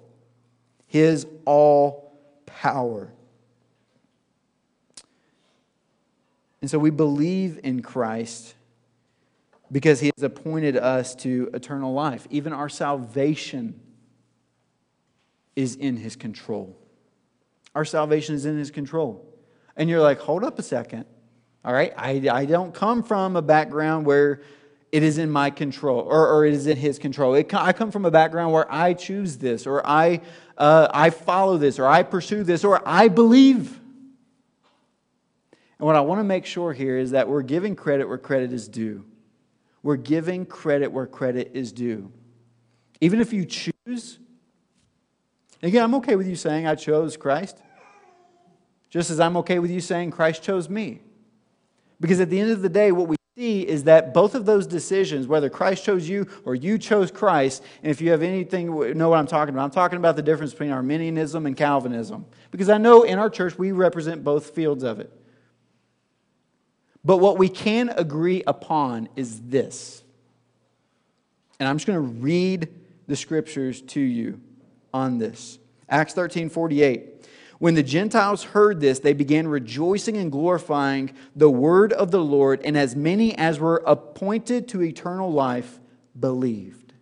His 0.93 1.25
all 1.45 2.13
power. 2.45 3.11
And 6.61 6.69
so 6.69 6.77
we 6.77 6.91
believe 6.91 7.59
in 7.63 7.81
Christ 7.81 8.53
because 9.71 9.99
he 10.01 10.11
has 10.15 10.21
appointed 10.21 10.77
us 10.77 11.15
to 11.15 11.49
eternal 11.51 11.93
life. 11.93 12.27
Even 12.29 12.53
our 12.53 12.69
salvation 12.69 13.81
is 15.55 15.75
in 15.77 15.97
his 15.97 16.15
control. 16.15 16.77
Our 17.73 17.85
salvation 17.85 18.35
is 18.35 18.45
in 18.45 18.59
his 18.59 18.69
control. 18.69 19.27
And 19.75 19.89
you're 19.89 19.99
like, 19.99 20.19
hold 20.19 20.43
up 20.43 20.59
a 20.59 20.63
second. 20.63 21.05
All 21.65 21.73
right, 21.73 21.91
I, 21.97 22.29
I 22.31 22.45
don't 22.45 22.71
come 22.71 23.01
from 23.01 23.35
a 23.35 23.41
background 23.41 24.05
where 24.05 24.41
it 24.91 25.01
is 25.01 25.17
in 25.17 25.31
my 25.31 25.49
control 25.49 26.01
or, 26.01 26.29
or 26.29 26.45
it 26.45 26.53
is 26.53 26.67
in 26.67 26.77
his 26.77 26.99
control. 26.99 27.33
It, 27.33 27.51
I 27.51 27.73
come 27.73 27.89
from 27.89 28.05
a 28.05 28.11
background 28.11 28.53
where 28.53 28.71
I 28.71 28.93
choose 28.93 29.39
this 29.39 29.65
or 29.65 29.85
I, 29.87 30.21
uh, 30.57 30.87
I 30.93 31.09
follow 31.09 31.57
this 31.57 31.79
or 31.79 31.87
I 31.87 32.03
pursue 32.03 32.43
this 32.43 32.63
or 32.63 32.81
I 32.87 33.07
believe. 33.07 33.79
And 35.79 35.85
what 35.85 35.95
I 35.95 36.01
want 36.01 36.19
to 36.19 36.23
make 36.23 36.45
sure 36.45 36.73
here 36.73 36.97
is 36.97 37.11
that 37.11 37.27
we're 37.27 37.41
giving 37.41 37.75
credit 37.75 38.07
where 38.07 38.17
credit 38.17 38.53
is 38.53 38.67
due. 38.67 39.05
We're 39.81 39.97
giving 39.97 40.45
credit 40.45 40.91
where 40.91 41.07
credit 41.07 41.51
is 41.53 41.71
due. 41.71 42.11
Even 43.01 43.19
if 43.19 43.33
you 43.33 43.45
choose, 43.45 44.19
again, 45.61 45.83
I'm 45.83 45.95
okay 45.95 46.15
with 46.15 46.27
you 46.27 46.35
saying 46.35 46.67
I 46.67 46.75
chose 46.75 47.17
Christ, 47.17 47.61
just 48.89 49.09
as 49.09 49.19
I'm 49.19 49.35
okay 49.37 49.59
with 49.59 49.71
you 49.71 49.81
saying 49.81 50.11
Christ 50.11 50.41
chose 50.41 50.69
me. 50.69 51.01
Because 51.99 52.19
at 52.19 52.29
the 52.29 52.39
end 52.39 52.51
of 52.51 52.61
the 52.61 52.69
day, 52.69 52.91
what 52.91 53.07
we 53.07 53.17
see 53.35 53.67
is 53.67 53.85
that 53.85 54.13
both 54.13 54.35
of 54.35 54.45
those 54.45 54.67
decisions, 54.67 55.25
whether 55.27 55.49
Christ 55.49 55.83
chose 55.83 56.07
you 56.07 56.27
or 56.45 56.53
you 56.53 56.77
chose 56.77 57.09
Christ, 57.09 57.63
and 57.81 57.89
if 57.89 57.99
you 57.99 58.11
have 58.11 58.21
anything, 58.21 58.67
know 58.95 59.09
what 59.09 59.17
I'm 59.17 59.25
talking 59.25 59.55
about. 59.55 59.63
I'm 59.63 59.71
talking 59.71 59.97
about 59.97 60.15
the 60.15 60.21
difference 60.21 60.51
between 60.51 60.71
Arminianism 60.71 61.45
and 61.45 61.57
Calvinism. 61.57 62.25
Because 62.51 62.69
I 62.69 62.77
know 62.77 63.03
in 63.03 63.17
our 63.17 63.29
church 63.29 63.57
we 63.57 63.71
represent 63.71 64.23
both 64.23 64.51
fields 64.51 64.83
of 64.83 64.99
it. 64.99 65.11
But 67.03 67.17
what 67.17 67.37
we 67.37 67.49
can 67.49 67.89
agree 67.89 68.43
upon 68.45 69.09
is 69.15 69.41
this. 69.41 70.03
And 71.59 71.67
I'm 71.67 71.77
just 71.77 71.87
going 71.87 71.97
to 71.97 72.21
read 72.21 72.69
the 73.07 73.15
scriptures 73.15 73.81
to 73.81 73.99
you 73.99 74.39
on 74.93 75.17
this. 75.17 75.57
Acts 75.89 76.13
13 76.13 76.49
48. 76.49 77.12
When 77.59 77.75
the 77.75 77.83
Gentiles 77.83 78.43
heard 78.43 78.79
this, 78.79 78.99
they 78.99 79.13
began 79.13 79.47
rejoicing 79.47 80.17
and 80.17 80.31
glorifying 80.31 81.13
the 81.35 81.49
word 81.49 81.93
of 81.93 82.11
the 82.11 82.23
Lord, 82.23 82.61
and 82.63 82.77
as 82.77 82.95
many 82.95 83.35
as 83.37 83.59
were 83.59 83.83
appointed 83.85 84.67
to 84.69 84.81
eternal 84.81 85.31
life 85.31 85.79
believed. 86.19 86.93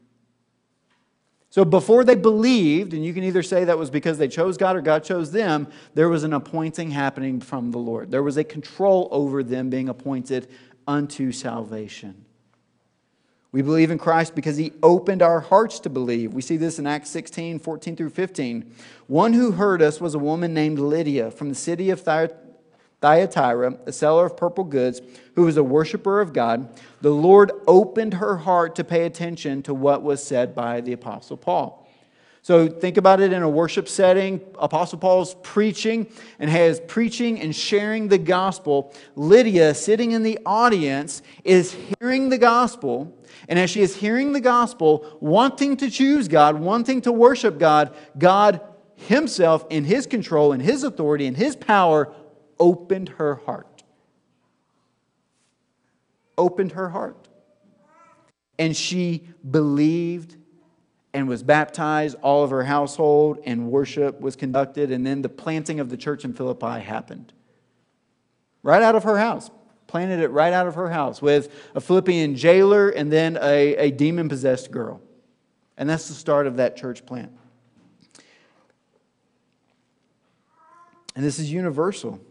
So 1.50 1.66
before 1.66 2.06
they 2.06 2.16
believed, 2.16 2.94
and 2.94 3.04
you 3.04 3.14
can 3.14 3.26
either 3.26 3.44
say 3.44 3.66
that 3.66 3.78
was 3.78 3.90
because 3.90 4.18
they 4.18 4.30
chose 4.30 4.56
God 4.56 4.78
or 4.78 4.82
God 4.82 5.04
chose 5.04 5.32
them, 5.32 5.68
there 5.94 6.08
was 6.08 6.24
an 6.24 6.32
appointing 6.32 6.92
happening 6.92 7.42
from 7.42 7.72
the 7.72 7.78
Lord. 7.78 8.10
There 8.10 8.24
was 8.24 8.38
a 8.38 8.44
control 8.44 9.10
over 9.12 9.44
them 9.44 9.70
being 9.70 9.90
appointed 9.90 10.48
unto 10.88 11.34
salvation. 11.34 12.26
We 13.52 13.62
believe 13.62 13.92
in 13.92 13.98
Christ 13.98 14.34
because 14.34 14.56
he 14.56 14.72
opened 14.82 15.22
our 15.22 15.42
hearts 15.42 15.80
to 15.82 15.90
believe. 15.90 16.34
We 16.34 16.42
see 16.42 16.56
this 16.56 16.80
in 16.80 16.88
Acts 16.88 17.10
16, 17.10 17.60
14 17.60 17.96
through 17.98 18.12
15. 18.12 18.74
One 19.08 19.34
who 19.34 19.52
heard 19.52 19.82
us 19.82 20.00
was 20.00 20.16
a 20.16 20.20
woman 20.20 20.54
named 20.54 20.80
Lydia 20.80 21.32
from 21.32 21.50
the 21.50 21.56
city 21.56 21.90
of 21.90 22.00
Thyatira 22.00 23.78
a 23.86 23.92
seller 23.92 24.26
of 24.26 24.38
purple 24.38 24.64
goods, 24.64 25.02
who 25.36 25.44
was 25.44 25.58
a 25.58 25.64
worshiper 25.64 26.22
of 26.22 26.32
God, 26.32 26.70
the 27.02 27.12
Lord 27.12 27.52
opened 27.68 28.14
her 28.16 28.38
heart 28.38 28.76
to 28.76 28.84
pay 28.84 29.06
attention 29.06 29.64
to 29.64 29.74
what 29.74 30.02
was 30.02 30.24
said 30.24 30.56
by 30.56 30.80
the 30.80 30.94
Apostle 30.94 31.36
Paul. 31.36 31.82
So 32.44 32.68
think 32.68 32.98
about 32.98 33.22
it 33.22 33.34
in 33.34 33.44
a 33.44 33.50
worship 33.50 33.88
setting. 33.88 34.42
Apostle 34.58 34.98
Paul's 34.98 35.36
preaching 35.44 36.08
and 36.40 36.50
has 36.50 36.80
preaching 36.88 37.40
and 37.40 37.56
sharing 37.56 38.08
the 38.08 38.18
gospel. 38.18 38.94
Lydia, 39.16 39.76
sitting 39.76 40.12
in 40.12 40.24
the 40.24 40.40
audience, 40.44 41.22
is 41.44 41.76
hearing 42.00 42.30
the 42.30 42.40
gospel. 42.40 43.16
And 43.48 43.58
as 43.58 43.70
she 43.70 43.82
is 43.82 43.96
hearing 43.96 44.34
the 44.34 44.42
gospel, 44.42 45.18
wanting 45.20 45.78
to 45.78 45.90
choose 45.90 46.28
God, 46.28 46.60
wanting 46.60 47.02
to 47.02 47.12
worship 47.12 47.58
God, 47.58 47.96
God 48.18 48.62
Himself, 48.96 49.66
in 49.70 49.84
His 49.84 50.06
control, 50.08 50.54
in 50.54 50.60
His 50.60 50.84
authority, 50.84 51.26
in 51.26 51.36
His 51.36 51.56
power, 51.56 52.14
opened 52.60 53.10
her 53.10 53.36
heart. 53.36 53.84
Opened 56.38 56.74
her 56.74 56.90
heart. 56.90 57.28
And 58.58 58.76
she 58.76 59.28
believed 59.50 60.36
and 61.14 61.28
was 61.28 61.44
baptized, 61.44 62.16
all 62.22 62.44
of 62.44 62.52
her 62.52 62.64
household, 62.64 63.40
and 63.46 63.70
worship 63.70 64.22
was 64.22 64.36
conducted. 64.36 64.92
And 64.92 65.06
then 65.06 65.22
the 65.22 65.30
planting 65.30 65.80
of 65.80 65.90
the 65.90 65.98
church 65.98 66.24
in 66.24 66.34
Philippi 66.34 66.80
happened. 66.80 67.34
Right 68.64 68.82
out 68.82 68.96
of 68.96 69.04
her 69.04 69.18
house. 69.18 69.50
Planted 69.92 70.22
it 70.22 70.30
right 70.30 70.54
out 70.54 70.68
of 70.68 70.76
her 70.76 70.90
house 70.90 71.22
with 71.22 71.54
a 71.76 71.82
Philippian 71.82 72.38
jailer 72.38 72.88
and 72.88 73.12
then 73.12 73.38
a, 73.42 73.76
a 73.76 73.92
demon 73.92 74.30
possessed 74.30 74.72
girl. 74.72 75.02
And 75.76 75.90
that's 75.90 76.08
the 76.08 76.14
start 76.14 76.48
of 76.48 76.56
that 76.56 76.78
church 76.78 77.06
plant. 77.06 77.34
And 81.14 81.26
this 81.26 81.40
is 81.40 81.52
universal. 81.52 82.22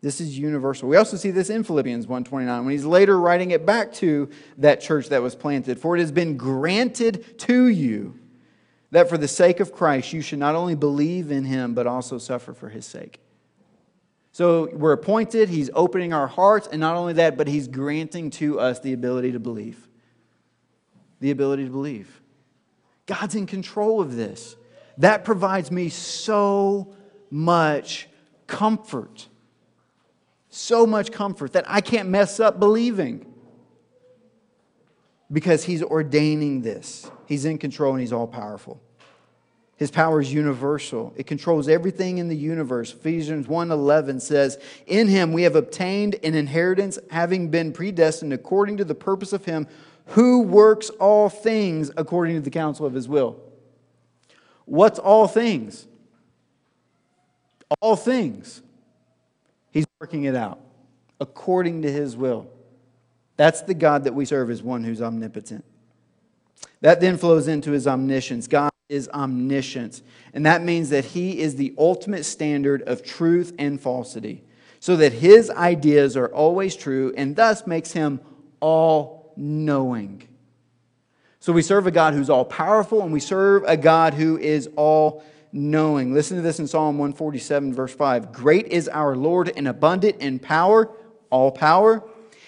This 0.00 0.20
is 0.20 0.38
universal. 0.38 0.88
We 0.88 0.96
also 0.96 1.16
see 1.16 1.32
this 1.32 1.50
in 1.50 1.64
Philippians 1.64 2.06
1:29 2.06 2.46
when 2.64 2.70
he's 2.70 2.84
later 2.84 3.18
writing 3.18 3.50
it 3.50 3.66
back 3.66 3.92
to 3.94 4.28
that 4.58 4.80
church 4.80 5.08
that 5.08 5.20
was 5.20 5.34
planted. 5.34 5.80
For 5.80 5.96
it 5.96 6.00
has 6.00 6.12
been 6.12 6.36
granted 6.36 7.36
to 7.40 7.66
you 7.66 8.16
that 8.92 9.08
for 9.08 9.18
the 9.18 9.26
sake 9.26 9.58
of 9.58 9.72
Christ 9.72 10.12
you 10.12 10.20
should 10.20 10.38
not 10.38 10.54
only 10.54 10.76
believe 10.76 11.32
in 11.32 11.46
him 11.46 11.74
but 11.74 11.88
also 11.88 12.16
suffer 12.16 12.54
for 12.54 12.68
his 12.68 12.86
sake. 12.86 13.18
So 14.32 14.68
we're 14.72 14.92
appointed, 14.92 15.48
he's 15.48 15.70
opening 15.74 16.12
our 16.12 16.26
hearts 16.26 16.68
and 16.70 16.80
not 16.80 16.96
only 16.96 17.14
that 17.14 17.36
but 17.36 17.48
he's 17.48 17.66
granting 17.66 18.30
to 18.30 18.60
us 18.60 18.80
the 18.80 18.92
ability 18.92 19.32
to 19.32 19.40
believe. 19.40 19.88
The 21.20 21.30
ability 21.30 21.64
to 21.64 21.70
believe. 21.70 22.20
God's 23.06 23.34
in 23.34 23.46
control 23.46 24.00
of 24.00 24.14
this. 24.14 24.56
That 24.98 25.24
provides 25.24 25.70
me 25.70 25.88
so 25.88 26.94
much 27.30 28.08
comfort 28.46 29.28
so 30.48 30.86
much 30.86 31.12
comfort 31.12 31.52
that 31.52 31.64
I 31.68 31.80
can't 31.80 32.08
mess 32.08 32.40
up 32.40 32.58
believing 32.58 33.26
because 35.30 35.64
he's 35.64 35.82
ordaining 35.82 36.62
this. 36.62 37.10
He's 37.26 37.44
in 37.44 37.58
control 37.58 37.92
and 37.92 38.00
he's 38.00 38.12
all 38.12 38.26
powerful. 38.26 38.80
His 39.78 39.92
power 39.92 40.20
is 40.20 40.32
universal. 40.32 41.14
It 41.16 41.28
controls 41.28 41.68
everything 41.68 42.18
in 42.18 42.26
the 42.26 42.36
universe. 42.36 42.92
Ephesians 42.92 43.46
1:11 43.46 44.18
says, 44.18 44.58
"In 44.88 45.06
him 45.06 45.32
we 45.32 45.44
have 45.44 45.54
obtained 45.54 46.16
an 46.24 46.34
inheritance 46.34 46.98
having 47.10 47.48
been 47.48 47.72
predestined 47.72 48.32
according 48.32 48.76
to 48.78 48.84
the 48.84 48.96
purpose 48.96 49.32
of 49.32 49.44
him 49.44 49.68
Who 50.12 50.40
works 50.40 50.88
all 50.88 51.28
things 51.28 51.90
according 51.94 52.36
to 52.36 52.40
the 52.40 52.48
counsel 52.48 52.86
of 52.86 52.94
his 52.94 53.06
will? 53.06 53.36
What's 54.64 54.98
all 54.98 55.28
things? 55.28 55.86
All 57.82 57.94
things. 57.94 58.62
He's 59.70 59.84
working 60.00 60.24
it 60.24 60.34
out 60.34 60.60
according 61.20 61.82
to 61.82 61.92
his 61.92 62.16
will. 62.16 62.48
That's 63.36 63.60
the 63.60 63.74
God 63.74 64.04
that 64.04 64.14
we 64.14 64.24
serve 64.24 64.50
as 64.50 64.62
one 64.62 64.82
who's 64.82 65.02
omnipotent. 65.02 65.62
That 66.80 67.02
then 67.02 67.18
flows 67.18 67.46
into 67.46 67.72
his 67.72 67.86
omniscience. 67.86 68.46
God 68.46 68.70
is 68.88 69.08
omniscient. 69.10 70.02
And 70.32 70.46
that 70.46 70.62
means 70.62 70.90
that 70.90 71.04
he 71.06 71.40
is 71.40 71.56
the 71.56 71.74
ultimate 71.78 72.24
standard 72.24 72.82
of 72.82 73.02
truth 73.02 73.52
and 73.58 73.80
falsity, 73.80 74.44
so 74.80 74.96
that 74.96 75.12
his 75.12 75.50
ideas 75.50 76.16
are 76.16 76.28
always 76.28 76.76
true 76.76 77.12
and 77.16 77.36
thus 77.36 77.66
makes 77.66 77.92
him 77.92 78.20
all 78.60 79.32
knowing. 79.36 80.26
So 81.40 81.52
we 81.52 81.62
serve 81.62 81.86
a 81.86 81.90
God 81.90 82.14
who's 82.14 82.30
all 82.30 82.44
powerful 82.44 83.02
and 83.02 83.12
we 83.12 83.20
serve 83.20 83.64
a 83.66 83.76
God 83.76 84.14
who 84.14 84.38
is 84.38 84.68
all 84.76 85.22
knowing. 85.52 86.12
Listen 86.12 86.36
to 86.36 86.42
this 86.42 86.58
in 86.58 86.66
Psalm 86.66 86.98
147, 86.98 87.72
verse 87.72 87.94
5. 87.94 88.32
Great 88.32 88.66
is 88.66 88.88
our 88.88 89.16
Lord 89.16 89.52
and 89.56 89.68
abundant 89.68 90.20
in 90.20 90.38
power, 90.38 90.90
all 91.30 91.50
power. 91.50 92.02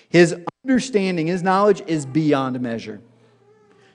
His 0.09 0.35
understanding, 0.65 1.29
his 1.29 1.43
knowledge 1.43 1.83
is 1.87 2.05
beyond 2.05 2.61
measure. 2.61 3.01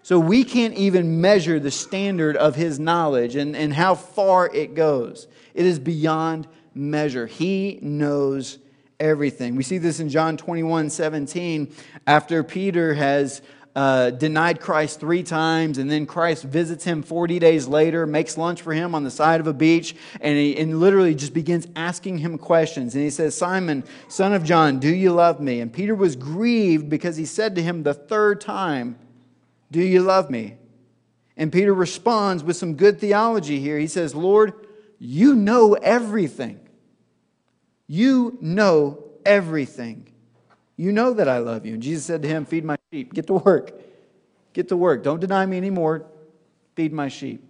So 0.06 0.20
we 0.20 0.44
can't 0.44 0.76
even 0.76 1.20
measure 1.20 1.60
the 1.60 1.72
standard 1.72 2.38
of 2.38 2.54
his 2.54 2.80
knowledge 2.80 3.36
and, 3.36 3.56
and 3.56 3.74
how 3.74 3.96
far 3.96 4.54
it 4.54 4.76
goes. 4.76 5.26
It 5.56 5.66
is 5.66 5.80
beyond 5.80 6.48
measure. 6.76 7.26
He 7.26 7.80
knows 7.82 8.60
everything. 9.00 9.56
We 9.56 9.64
see 9.64 9.80
this 9.80 10.00
in 10.00 10.10
John 10.10 10.38
21 10.38 10.92
17. 10.92 11.74
After 12.06 12.44
Peter 12.44 12.94
has 12.94 13.42
uh, 13.76 14.12
denied 14.12 14.62
Christ 14.62 15.00
three 15.00 15.24
times, 15.24 15.80
and 15.80 15.90
then 15.90 16.06
Christ 16.06 16.44
visits 16.44 16.84
him 16.84 17.02
40 17.02 17.40
days 17.40 17.68
later, 17.68 18.06
makes 18.06 18.38
lunch 18.38 18.62
for 18.62 18.74
him 18.74 18.94
on 18.94 19.04
the 19.04 19.10
side 19.10 19.40
of 19.40 19.48
a 19.48 19.54
beach, 19.54 19.96
and, 20.22 20.38
he, 20.38 20.56
and 20.56 20.80
literally 20.80 21.16
just 21.16 21.34
begins 21.34 21.68
asking 21.76 22.20
him 22.20 22.38
questions. 22.38 22.94
And 22.94 23.04
he 23.04 23.10
says, 23.10 23.36
Simon, 23.36 23.84
son 24.08 24.34
of 24.34 24.44
John, 24.44 24.78
do 24.78 24.94
you 24.94 25.14
love 25.14 25.40
me? 25.40 25.62
And 25.62 25.74
Peter 25.74 25.96
was 25.96 26.16
grieved 26.16 26.92
because 26.92 27.18
he 27.18 27.26
said 27.26 27.56
to 27.56 27.64
him 27.64 27.82
the 27.82 27.96
third 27.96 28.40
time, 28.40 29.00
do 29.76 29.82
you 29.82 30.02
love 30.02 30.30
me? 30.30 30.56
And 31.36 31.52
Peter 31.52 31.74
responds 31.74 32.46
with 32.46 32.56
some 32.56 32.76
good 32.76 32.98
theology 32.98 33.60
here. 33.60 33.78
He 33.78 33.88
says, 33.88 34.16
Lord, 34.16 34.54
you 35.00 35.36
know 35.36 35.74
everything. 35.74 36.62
You 37.86 38.38
know 38.40 39.04
everything. 39.26 40.08
You 40.78 40.94
know 40.94 41.12
that 41.12 41.28
I 41.28 41.40
love 41.40 41.66
you. 41.66 41.74
And 41.74 41.84
Jesus 41.84 42.06
said 42.06 42.22
to 42.22 42.28
him, 42.30 42.46
Feed 42.46 42.64
my 42.64 42.78
sheep. 42.90 43.14
Get 43.14 43.28
to 43.28 43.34
work. 43.34 43.74
Get 44.54 44.70
to 44.70 44.78
work. 44.78 45.04
Don't 45.04 45.20
deny 45.20 45.46
me 45.46 45.58
anymore. 45.58 46.06
Feed 46.76 46.94
my 46.94 47.10
sheep. 47.10 47.44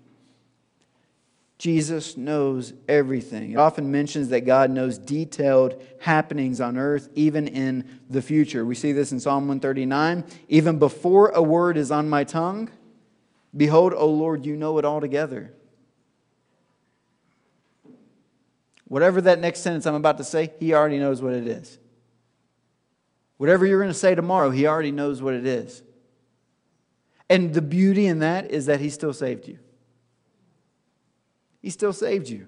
Jesus 1.58 2.18
knows 2.18 2.74
everything. 2.88 3.52
It 3.52 3.56
often 3.56 3.90
mentions 3.90 4.30
that 4.30 4.42
God 4.42 4.70
knows 4.70 4.98
detailed 4.98 5.82
happenings 6.02 6.60
on 6.60 6.78
earth, 6.78 7.10
even 7.16 7.48
in 7.48 8.00
the 8.10 8.22
future. 8.22 8.66
We 8.66 8.76
see 8.76 8.92
this 8.92 9.12
in 9.12 9.20
Psalm 9.20 9.48
139. 9.48 10.26
Even 10.50 10.80
before 10.80 11.30
a 11.30 11.42
word 11.42 11.78
is 11.78 11.92
on 11.92 12.10
my 12.10 12.26
tongue, 12.26 12.70
behold, 13.56 13.94
O 13.94 14.10
Lord, 14.10 14.46
you 14.46 14.58
know 14.58 14.78
it 14.80 14.86
altogether. 14.86 15.54
Whatever 18.88 19.22
that 19.22 19.40
next 19.40 19.62
sentence 19.62 19.86
I'm 19.86 19.96
about 19.96 20.18
to 20.18 20.24
say, 20.26 20.52
He 20.60 20.74
already 20.74 21.00
knows 21.00 21.22
what 21.22 21.34
it 21.34 21.48
is. 21.48 21.80
Whatever 23.38 23.66
you're 23.66 23.80
going 23.80 23.92
to 23.92 23.94
say 23.94 24.14
tomorrow, 24.14 24.50
He 24.50 24.68
already 24.68 24.92
knows 24.92 25.22
what 25.22 25.34
it 25.34 25.46
is. 25.46 25.82
And 27.30 27.54
the 27.54 27.62
beauty 27.62 28.08
in 28.08 28.20
that 28.20 28.52
is 28.52 28.66
that 28.66 28.82
He 28.82 28.90
still 28.90 29.14
saved 29.14 29.48
you. 29.48 29.58
He 31.66 31.72
still 31.72 31.94
saved 31.94 32.30
you. 32.30 32.46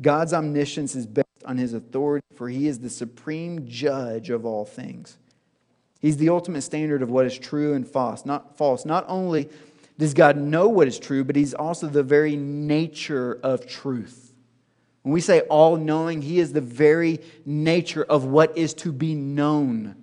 God's 0.00 0.32
omniscience 0.32 0.94
is 0.94 1.08
based 1.08 1.26
on 1.44 1.58
his 1.58 1.74
authority, 1.74 2.24
for 2.36 2.48
he 2.48 2.68
is 2.68 2.78
the 2.78 2.88
supreme 2.88 3.66
judge 3.66 4.30
of 4.30 4.46
all 4.46 4.64
things. 4.64 5.18
He's 5.98 6.18
the 6.18 6.28
ultimate 6.28 6.62
standard 6.62 7.02
of 7.02 7.10
what 7.10 7.26
is 7.26 7.36
true 7.36 7.74
and 7.74 7.84
false. 7.84 8.24
Not 8.24 8.56
false. 8.56 8.84
Not 8.84 9.04
only 9.08 9.48
does 9.98 10.14
God 10.14 10.36
know 10.36 10.68
what 10.68 10.86
is 10.86 11.00
true, 11.00 11.24
but 11.24 11.34
he's 11.34 11.52
also 11.52 11.88
the 11.88 12.04
very 12.04 12.36
nature 12.36 13.40
of 13.42 13.66
truth. 13.66 14.32
When 15.02 15.12
we 15.12 15.20
say 15.20 15.40
all 15.40 15.74
knowing, 15.76 16.22
he 16.22 16.38
is 16.38 16.52
the 16.52 16.60
very 16.60 17.18
nature 17.44 18.04
of 18.04 18.24
what 18.24 18.56
is 18.56 18.72
to 18.74 18.92
be 18.92 19.16
known 19.16 19.96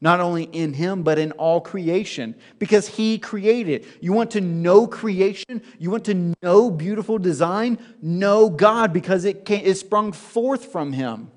not 0.00 0.20
only 0.20 0.44
in 0.44 0.74
him, 0.74 1.02
but 1.02 1.18
in 1.18 1.32
all 1.32 1.60
creation, 1.60 2.34
because 2.58 2.86
he 2.88 3.18
created. 3.18 3.86
You 4.00 4.12
want 4.12 4.30
to 4.32 4.40
know 4.40 4.86
creation? 4.86 5.62
You 5.78 5.90
want 5.90 6.04
to 6.04 6.34
know 6.42 6.70
beautiful 6.70 7.18
design? 7.18 7.78
Know 8.00 8.48
God, 8.48 8.92
because 8.92 9.24
it, 9.24 9.44
came, 9.44 9.64
it 9.64 9.74
sprung 9.74 10.12
forth 10.12 10.66
from 10.66 10.92
him. 10.92 11.30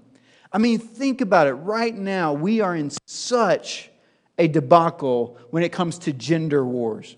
I 0.53 0.59
mean, 0.59 0.79
think 0.79 1.21
about 1.21 1.47
it. 1.47 1.53
Right 1.53 1.95
now, 1.95 2.33
we 2.33 2.61
are 2.61 2.75
in 2.75 2.91
such 3.07 3.89
a 4.37 4.47
debacle 4.47 5.37
when 5.49 5.63
it 5.63 5.71
comes 5.71 5.97
to 5.99 6.13
gender 6.13 6.63
wars, 6.63 7.15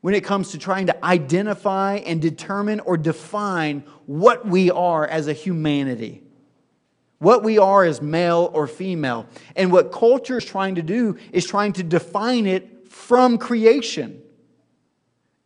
when 0.00 0.14
it 0.14 0.22
comes 0.22 0.52
to 0.52 0.58
trying 0.58 0.86
to 0.86 1.04
identify 1.04 1.96
and 1.96 2.22
determine 2.22 2.80
or 2.80 2.96
define 2.96 3.84
what 4.06 4.46
we 4.46 4.70
are 4.70 5.06
as 5.06 5.26
a 5.26 5.32
humanity 5.32 6.22
what 7.18 7.42
we 7.42 7.58
are 7.58 7.84
as 7.84 8.00
male 8.00 8.50
or 8.54 8.66
female. 8.66 9.26
And 9.56 9.72
what 9.72 9.92
culture 9.92 10.38
is 10.38 10.44
trying 10.44 10.76
to 10.76 10.82
do 10.82 11.16
is 11.32 11.46
trying 11.46 11.72
to 11.74 11.82
define 11.82 12.46
it 12.46 12.90
from 12.90 13.38
creation. 13.38 14.22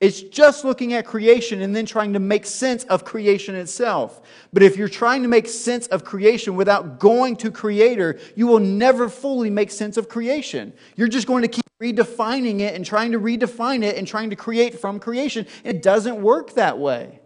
It's 0.02 0.20
just 0.20 0.64
looking 0.64 0.94
at 0.94 1.06
creation 1.06 1.62
and 1.62 1.76
then 1.76 1.86
trying 1.86 2.14
to 2.14 2.18
make 2.18 2.44
sense 2.44 2.82
of 2.84 3.04
creation 3.04 3.54
itself. 3.54 4.20
But 4.52 4.64
if 4.64 4.76
you're 4.76 4.88
trying 4.88 5.22
to 5.22 5.28
make 5.28 5.46
sense 5.46 5.86
of 5.86 6.02
creation 6.02 6.56
without 6.56 6.98
going 6.98 7.36
to 7.36 7.52
Creator, 7.52 8.18
you 8.34 8.48
will 8.48 8.58
never 8.58 9.08
fully 9.08 9.48
make 9.48 9.70
sense 9.70 9.96
of 9.96 10.08
creation. 10.08 10.72
You're 10.96 11.06
just 11.06 11.28
going 11.28 11.42
to 11.42 11.48
keep 11.48 11.64
redefining 11.80 12.58
it 12.58 12.74
and 12.74 12.84
trying 12.84 13.12
to 13.12 13.20
redefine 13.20 13.84
it 13.84 13.96
and 13.96 14.08
trying 14.08 14.30
to 14.30 14.36
create 14.36 14.80
from 14.80 14.98
creation. 14.98 15.46
It 15.62 15.82
doesn't 15.82 16.20
work 16.20 16.54
that 16.54 16.80
way. 16.80 17.20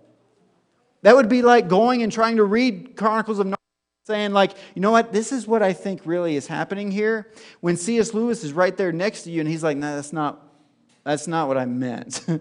That 1.01 1.17
would 1.17 1.31
be 1.31 1.41
like 1.41 1.69
going 1.69 2.03
and 2.03 2.13
trying 2.13 2.37
to 2.37 2.45
read 2.45 2.95
Chronicles 2.95 3.39
of 3.39 3.56
saying 4.07 4.33
like 4.33 4.53
you 4.77 4.81
know 4.81 4.93
what? 4.93 5.13
This 5.13 5.33
is 5.33 5.49
what 5.49 5.65
i 5.65 5.73
think 5.73 6.03
really 6.05 6.37
is 6.37 6.47
happening 6.47 6.93
here. 6.93 7.29
When 7.61 7.77
cs 7.77 8.15
lewis 8.15 8.45
is 8.45 8.53
right 8.53 8.77
there 8.77 8.93
next 8.93 9.23
to 9.23 9.33
you 9.33 9.41
and 9.41 9.49
he's 9.49 9.65
like 9.65 9.77
no 9.77 9.97
that's 9.97 10.13
not 10.13 10.41
that's 11.03 11.27
not 11.27 11.49
what 11.49 11.59
i 11.59 11.65
meant. 11.65 12.25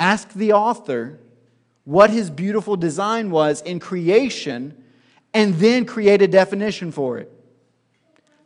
Ask 0.00 0.32
the 0.32 0.52
author 0.52 1.20
what 1.84 2.10
his 2.10 2.28
beautiful 2.28 2.76
design 2.76 3.30
was 3.30 3.62
in 3.62 3.78
creation 3.78 4.76
and 5.32 5.54
then 5.54 5.84
create 5.84 6.22
a 6.22 6.28
definition 6.28 6.90
for 6.90 7.18
it. 7.18 7.30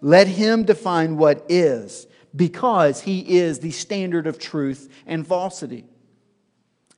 Let 0.03 0.27
him 0.27 0.65
define 0.65 1.17
what 1.17 1.47
is 1.49 2.07
because 2.37 3.01
he 3.01 3.39
is 3.39 3.61
the 3.61 3.71
standard 3.71 4.27
of 4.27 4.39
truth 4.39 4.93
and 5.07 5.27
falsity. 5.27 5.87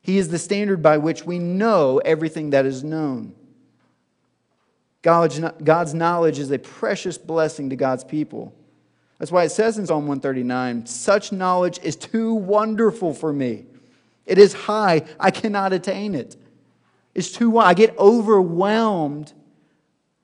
He 0.03 0.19
is 0.19 0.29
the 0.29 0.39
standard 0.39 0.83
by 0.83 0.99
which 0.99 1.25
we 1.25 1.39
know 1.39 1.99
everything 1.99 2.51
that 2.51 2.67
is 2.67 2.83
known 2.83 3.35
God's 5.07 5.95
knowledge 5.95 6.41
is 6.41 6.51
a 6.51 6.59
precious 6.59 7.17
blessing 7.17 7.71
to 7.71 7.77
God's 7.77 8.03
people. 8.03 8.53
That's 9.19 9.31
why 9.31 9.45
it 9.45 9.51
says 9.51 9.79
in 9.79 9.87
Psalm 9.87 10.09
139 10.09 10.87
such 10.87 11.31
knowledge 11.31 11.79
is 11.85 11.95
too 11.95 12.35
wonderful 12.35 13.15
for 13.15 13.33
me. 13.33 13.67
It 14.27 14.37
is 14.37 14.53
high, 14.53 15.05
I 15.21 15.31
cannot 15.31 15.73
attain 15.73 16.17
it. 16.17 16.37
It's 17.15 17.31
too 17.31 17.51
wide. 17.51 17.69
I 17.69 17.75
get 17.75 17.97
overwhelmed 17.97 19.33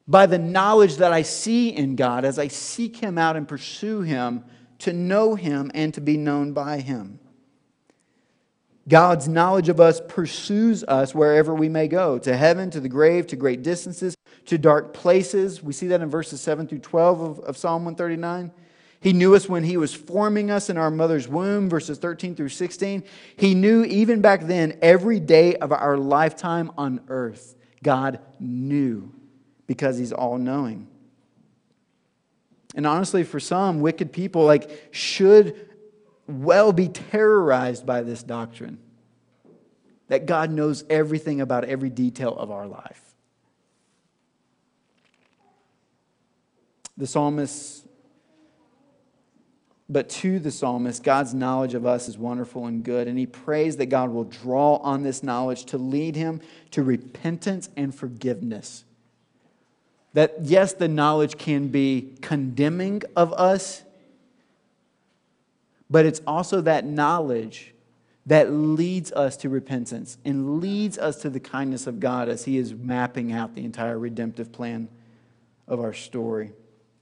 by 0.09 0.27
the 0.27 0.39
knowledge 0.39 0.97
that 0.97 1.13
I 1.13 1.23
see 1.23 1.69
in 1.69 1.95
God 1.95 2.25
as 2.25 2.39
I 2.39 2.49
seek 2.49 2.97
Him 2.97 3.17
out 3.17 3.37
and 3.37 3.47
pursue 3.47 4.03
Him 4.03 4.45
to 4.81 4.93
know 4.93 5.37
Him 5.37 5.71
and 5.75 5.95
to 5.95 6.01
be 6.01 6.17
known 6.17 6.53
by 6.53 6.81
Him. 6.81 7.21
God's 8.89 9.29
knowledge 9.29 9.69
of 9.69 9.81
us 9.81 10.01
pursues 10.09 10.83
us 10.85 11.15
wherever 11.15 11.55
we 11.55 11.69
may 11.69 11.87
go 11.87 12.19
to 12.19 12.37
heaven, 12.37 12.71
to 12.71 12.81
the 12.81 12.89
grave, 12.89 13.29
to 13.29 13.37
great 13.37 13.63
distances, 13.63 14.17
to 14.47 14.59
dark 14.59 14.93
places. 14.93 15.63
We 15.63 15.73
see 15.73 15.87
that 15.89 16.01
in 16.01 16.11
verses 16.11 16.41
7 16.41 16.67
through 16.67 16.81
12 16.81 17.21
of, 17.21 17.39
of 17.41 17.57
Psalm 17.57 17.85
139. 17.85 18.51
He 19.01 19.13
knew 19.13 19.35
us 19.35 19.49
when 19.49 19.65
He 19.65 19.77
was 19.77 19.95
forming 19.95 20.51
us 20.51 20.71
in 20.71 20.77
our 20.77 20.91
mother's 20.91 21.29
womb, 21.29 21.69
verses 21.69 21.99
13 21.99 22.35
through 22.35 22.51
16. 22.51 23.05
He 23.37 23.55
knew 23.55 23.85
even 23.85 24.21
back 24.21 24.43
then 24.43 24.79
every 24.83 25.21
day 25.21 25.57
of 25.57 25.73
our 25.73 25.97
lifetime 25.97 26.71
on 26.77 27.01
earth. 27.09 27.57
God 27.83 28.21
knew 28.39 29.13
because 29.67 29.99
He's 29.99 30.13
all 30.13 30.39
knowing. 30.39 30.89
And 32.75 32.87
honestly, 32.87 33.23
for 33.25 33.41
some 33.41 33.81
wicked 33.81 34.13
people, 34.13 34.45
like, 34.45 34.89
should 34.93 35.72
well 36.33 36.73
be 36.73 36.89
terrorized 36.89 37.87
by 37.87 38.03
this 38.03 38.23
doctrine 38.23 38.79
that 40.09 40.27
God 40.27 40.51
knows 40.51 40.85
everything 40.91 41.41
about 41.41 41.65
every 41.65 41.89
detail 41.89 42.37
of 42.37 42.51
our 42.51 42.67
life. 42.67 43.01
The 46.99 47.07
psalmist, 47.07 47.87
but 49.89 50.11
to 50.11 50.39
the 50.39 50.51
psalmist, 50.51 51.03
God's 51.03 51.33
knowledge 51.33 51.73
of 51.73 51.87
us 51.87 52.09
is 52.09 52.19
wonderful 52.19 52.67
and 52.67 52.85
good, 52.85 53.09
and 53.09 53.19
he 53.19 53.27
prays 53.27 53.79
that 53.79 53.87
God 53.87 54.11
will 54.11 54.25
draw 54.25 54.77
on 54.77 55.03
this 55.03 55.23
knowledge 55.23 55.65
to 55.67 55.79
lead 55.79 56.15
him 56.15 56.41
to 56.73 56.83
repentance 56.83 57.71
and 57.77 57.95
forgiveness. 57.95 58.85
That, 60.13 60.35
yes, 60.43 60.75
the 60.75 60.89
knowledge 60.89 61.39
can 61.39 61.69
be 61.69 62.13
condemning 62.21 63.03
of 63.17 63.33
us, 63.33 63.83
but 65.93 66.07
it's 66.07 66.23
also 66.27 66.63
that 66.63 66.87
knowledge 66.87 67.75
that 68.25 68.51
leads 68.51 69.13
us 69.13 69.37
to 69.37 69.51
repentance 69.51 70.17
and 70.25 70.59
leads 70.59 70.97
us 70.97 71.21
to 71.21 71.29
the 71.29 71.39
kindness 71.39 71.87
of 71.87 72.01
God 72.01 72.31
as 72.31 72.47
He 72.47 72.57
is 72.57 72.73
mapping 72.73 73.31
out 73.31 73.55
the 73.55 73.65
entire 73.65 73.99
redemptive 73.99 74.51
plan 74.53 74.89
of 75.69 75.81
our 75.81 75.93
story. 75.93 76.53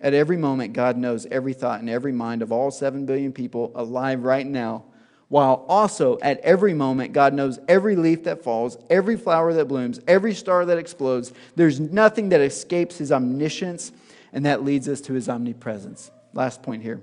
At 0.01 0.13
every 0.13 0.37
moment, 0.37 0.73
God 0.73 0.97
knows 0.97 1.25
every 1.31 1.53
thought 1.53 1.79
and 1.79 1.89
every 1.89 2.11
mind 2.11 2.43
of 2.43 2.51
all 2.51 2.73
7 2.73 3.07
billion 3.07 3.33
people 3.33 3.71
alive 3.77 4.25
right 4.25 4.47
now, 4.47 4.83
while 5.29 5.65
also 5.69 6.19
at 6.21 6.41
every 6.41 6.75
moment, 6.75 7.13
God 7.13 7.33
knows 7.33 7.61
every 7.69 7.95
leaf 7.95 8.25
that 8.25 8.43
falls, 8.43 8.77
every 8.91 9.17
flower 9.17 9.53
that 9.53 9.67
blooms, 9.67 10.01
every 10.09 10.35
star 10.35 10.65
that 10.65 10.79
explodes. 10.79 11.33
There's 11.55 11.79
nothing 11.79 12.31
that 12.31 12.41
escapes 12.41 12.99
His 12.99 13.13
omniscience, 13.13 13.93
and 14.33 14.45
that 14.47 14.65
leads 14.65 14.89
us 14.89 15.01
to 15.03 15.13
His 15.13 15.29
omnipresence. 15.29 16.11
Last 16.33 16.61
point 16.63 16.83
here. 16.83 17.01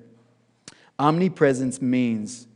Omnipresence 0.99 1.81
means 1.81 2.47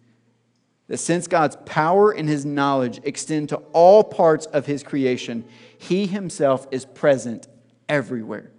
that 0.88 0.98
since 0.98 1.28
God's 1.28 1.58
power 1.66 2.12
and 2.12 2.28
his 2.28 2.46
knowledge 2.46 3.00
extend 3.04 3.50
to 3.50 3.58
all 3.72 4.04
parts 4.04 4.46
of 4.48 4.66
his 4.66 4.84
creation, 4.84 5.46
he 5.78 6.06
himself 6.06 6.68
is 6.72 6.86
present 6.86 7.48
everywhere. 7.88 8.52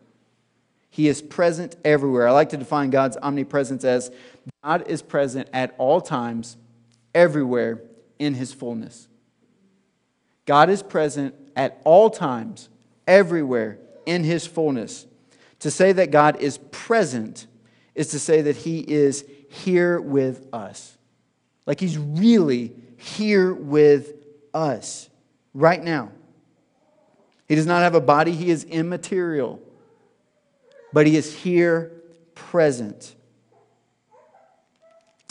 He 0.89 1.09
is 1.09 1.23
present 1.23 1.77
everywhere. 1.85 2.29
I 2.29 2.33
like 2.33 2.51
to 2.51 2.57
define 2.57 2.91
God's 2.91 3.17
omnipresence 3.17 3.83
as 3.85 4.11
God 4.63 4.87
is 4.89 5.03
present 5.03 5.49
at 5.53 5.75
all 5.79 6.01
times, 6.01 6.57
everywhere, 7.15 7.81
in 8.19 8.35
his 8.35 8.53
fullness. 8.53 9.09
God 10.47 10.71
is 10.71 10.83
present 10.83 11.35
at 11.57 11.81
all 11.85 12.11
times, 12.11 12.69
everywhere, 13.07 13.79
in 14.07 14.25
his 14.25 14.47
fullness. 14.47 15.07
To 15.61 15.71
say 15.71 15.93
that 15.93 16.11
God 16.11 16.41
is 16.41 16.59
present 16.71 17.47
is 17.95 18.09
to 18.09 18.19
say 18.19 18.43
that 18.43 18.57
he 18.57 18.81
is 18.81 19.25
here 19.49 20.01
with 20.01 20.47
us. 20.53 20.97
Like 21.67 21.81
he's 21.81 21.99
really 21.99 22.73
here 22.97 23.53
with 23.53 24.15
us 24.55 25.09
right 25.55 25.83
now. 25.83 26.11
He 27.49 27.55
does 27.55 27.67
not 27.67 27.83
have 27.83 27.95
a 27.95 28.01
body, 28.01 28.33
he 28.33 28.51
is 28.51 28.65
immaterial, 28.65 29.61
but 30.93 31.07
he 31.07 31.17
is 31.17 31.35
here 31.35 31.93
present. 32.35 33.15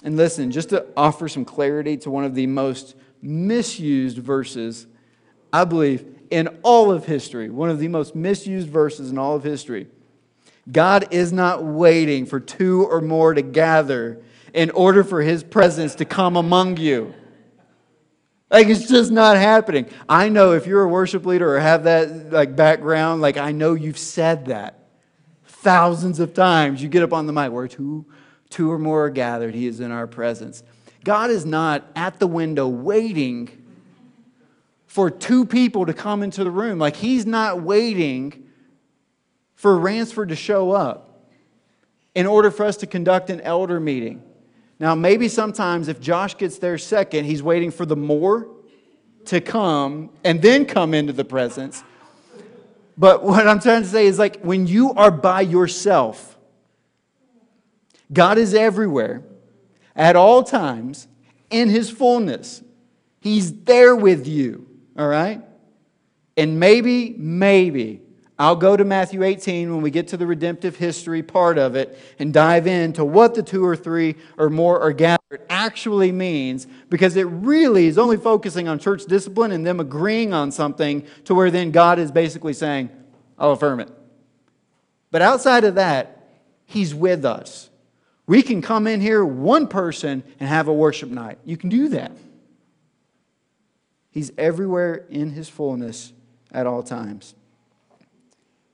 And 0.03 0.17
listen, 0.17 0.51
just 0.51 0.69
to 0.69 0.85
offer 0.97 1.27
some 1.27 1.45
clarity 1.45 1.97
to 1.97 2.11
one 2.11 2.23
of 2.23 2.35
the 2.35 2.47
most 2.47 2.95
misused 3.21 4.17
verses, 4.17 4.87
I 5.53 5.63
believe, 5.65 6.05
in 6.29 6.47
all 6.63 6.91
of 6.91 7.05
history, 7.05 7.49
one 7.49 7.69
of 7.69 7.79
the 7.79 7.87
most 7.87 8.15
misused 8.15 8.69
verses 8.69 9.11
in 9.11 9.17
all 9.17 9.35
of 9.35 9.43
history. 9.43 9.87
God 10.69 11.07
is 11.11 11.31
not 11.31 11.63
waiting 11.63 12.25
for 12.25 12.39
two 12.39 12.85
or 12.85 13.01
more 13.01 13.33
to 13.33 13.41
gather 13.41 14.21
in 14.53 14.69
order 14.71 15.03
for 15.03 15.21
his 15.21 15.43
presence 15.43 15.95
to 15.95 16.05
come 16.05 16.35
among 16.35 16.77
you. 16.77 17.13
Like 18.49 18.67
it's 18.67 18.87
just 18.87 19.11
not 19.11 19.37
happening. 19.37 19.87
I 20.09 20.27
know 20.27 20.51
if 20.51 20.67
you're 20.67 20.83
a 20.83 20.89
worship 20.89 21.25
leader 21.25 21.55
or 21.55 21.59
have 21.59 21.85
that 21.85 22.31
like 22.31 22.55
background, 22.55 23.21
like 23.21 23.37
I 23.37 23.53
know 23.53 23.73
you've 23.73 23.97
said 23.97 24.47
that 24.47 24.77
thousands 25.45 26.19
of 26.19 26.33
times. 26.33 26.83
You 26.83 26.89
get 26.89 27.01
up 27.01 27.13
on 27.13 27.27
the 27.27 27.33
mic 27.33 27.51
where 27.51 27.67
two, 27.67 28.05
two 28.49 28.71
or 28.71 28.77
more 28.77 29.05
are 29.05 29.09
gathered, 29.09 29.55
he 29.55 29.67
is 29.67 29.79
in 29.79 29.91
our 29.91 30.05
presence. 30.05 30.63
God 31.03 31.29
is 31.29 31.45
not 31.45 31.89
at 31.95 32.19
the 32.19 32.27
window 32.27 32.67
waiting 32.67 33.49
for 34.85 35.09
two 35.09 35.45
people 35.45 35.85
to 35.85 35.93
come 35.93 36.21
into 36.21 36.43
the 36.43 36.51
room. 36.51 36.77
Like 36.77 36.97
he's 36.97 37.25
not 37.25 37.61
waiting 37.61 38.49
for 39.61 39.77
Ransford 39.77 40.29
to 40.29 40.35
show 40.35 40.71
up 40.71 41.23
in 42.15 42.25
order 42.25 42.49
for 42.49 42.65
us 42.65 42.77
to 42.77 42.87
conduct 42.87 43.29
an 43.29 43.39
elder 43.41 43.79
meeting. 43.79 44.23
Now, 44.79 44.95
maybe 44.95 45.27
sometimes 45.27 45.87
if 45.87 46.01
Josh 46.01 46.35
gets 46.35 46.57
there 46.57 46.79
second, 46.79 47.25
he's 47.25 47.43
waiting 47.43 47.69
for 47.69 47.85
the 47.85 47.95
more 47.95 48.47
to 49.25 49.39
come 49.39 50.09
and 50.23 50.41
then 50.41 50.65
come 50.65 50.95
into 50.95 51.13
the 51.13 51.23
presence. 51.23 51.83
But 52.97 53.23
what 53.23 53.47
I'm 53.47 53.59
trying 53.59 53.83
to 53.83 53.87
say 53.87 54.07
is 54.07 54.17
like 54.17 54.41
when 54.41 54.65
you 54.65 54.93
are 54.93 55.11
by 55.11 55.41
yourself, 55.41 56.39
God 58.11 58.39
is 58.39 58.55
everywhere 58.55 59.21
at 59.95 60.15
all 60.15 60.41
times 60.41 61.07
in 61.51 61.69
his 61.69 61.91
fullness. 61.91 62.63
He's 63.19 63.53
there 63.53 63.95
with 63.95 64.25
you, 64.25 64.67
all 64.97 65.07
right? 65.07 65.39
And 66.35 66.59
maybe, 66.59 67.13
maybe 67.15 68.01
I'll 68.41 68.55
go 68.55 68.75
to 68.75 68.83
Matthew 68.83 69.21
18 69.21 69.71
when 69.71 69.83
we 69.83 69.91
get 69.91 70.07
to 70.07 70.17
the 70.17 70.25
redemptive 70.25 70.75
history 70.75 71.21
part 71.21 71.59
of 71.59 71.75
it 71.75 71.95
and 72.17 72.33
dive 72.33 72.65
into 72.65 73.05
what 73.05 73.35
the 73.35 73.43
two 73.43 73.63
or 73.63 73.75
three 73.75 74.15
or 74.35 74.49
more 74.49 74.81
are 74.81 74.93
gathered 74.93 75.43
actually 75.47 76.11
means 76.11 76.65
because 76.89 77.15
it 77.17 77.27
really 77.27 77.85
is 77.85 77.99
only 77.99 78.17
focusing 78.17 78.67
on 78.67 78.79
church 78.79 79.05
discipline 79.05 79.51
and 79.51 79.63
them 79.63 79.79
agreeing 79.79 80.33
on 80.33 80.51
something 80.51 81.05
to 81.25 81.35
where 81.35 81.51
then 81.51 81.69
God 81.69 81.99
is 81.99 82.11
basically 82.11 82.53
saying, 82.53 82.89
I'll 83.37 83.51
affirm 83.51 83.79
it. 83.79 83.91
But 85.11 85.21
outside 85.21 85.63
of 85.63 85.75
that, 85.75 86.17
He's 86.65 86.95
with 86.95 87.23
us. 87.25 87.69
We 88.25 88.41
can 88.41 88.63
come 88.63 88.87
in 88.87 89.01
here, 89.01 89.23
one 89.23 89.67
person, 89.67 90.23
and 90.39 90.49
have 90.49 90.67
a 90.67 90.73
worship 90.73 91.09
night. 91.09 91.37
You 91.45 91.57
can 91.57 91.69
do 91.69 91.89
that. 91.89 92.11
He's 94.09 94.31
everywhere 94.35 95.05
in 95.11 95.29
His 95.29 95.47
fullness 95.47 96.11
at 96.51 96.65
all 96.65 96.81
times. 96.81 97.35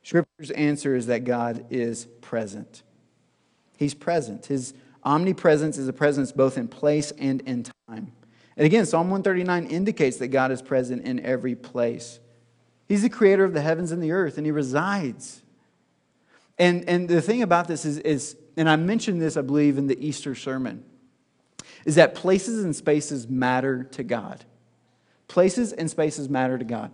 Scripture's 0.08 0.52
answer 0.52 0.96
is 0.96 1.08
that 1.08 1.26
God 1.26 1.66
is 1.70 2.06
present. 2.22 2.82
He's 3.76 3.94
present. 3.94 4.46
His 4.46 4.74
omnipresence 5.04 5.78
is 5.78 5.90
a 5.90 5.92
presence 5.92 6.32
both 6.32 6.58
in 6.58 6.70
place 6.70 7.12
and 7.20 7.42
in 7.42 7.64
time. 7.64 8.14
And 8.56 8.66
again, 8.66 8.86
Psalm 8.86 9.10
139 9.10 9.66
indicates 9.66 10.16
that 10.20 10.30
God 10.30 10.50
is 10.54 10.62
present 10.62 11.04
in 11.04 11.20
every 11.26 11.56
place. 11.56 12.22
He's 12.88 13.02
the 13.02 13.10
creator 13.10 13.44
of 13.44 13.52
the 13.52 13.60
heavens 13.60 13.92
and 13.92 14.02
the 14.02 14.14
earth, 14.14 14.38
and 14.38 14.46
He 14.48 14.52
resides. 14.52 15.42
And, 16.58 16.88
and 16.88 17.10
the 17.10 17.22
thing 17.22 17.42
about 17.42 17.68
this 17.68 17.84
is, 17.84 17.98
is, 17.98 18.38
and 18.56 18.70
I 18.70 18.78
mentioned 18.78 19.22
this, 19.22 19.36
I 19.36 19.42
believe, 19.42 19.78
in 19.78 19.88
the 19.88 20.08
Easter 20.08 20.36
sermon, 20.36 20.86
is 21.84 21.96
that 21.96 22.16
places 22.16 22.64
and 22.64 22.74
spaces 22.74 23.28
matter 23.28 23.84
to 23.84 24.04
God. 24.04 24.46
Places 25.28 25.74
and 25.74 25.92
spaces 25.92 26.30
matter 26.30 26.58
to 26.58 26.64
God. 26.64 26.94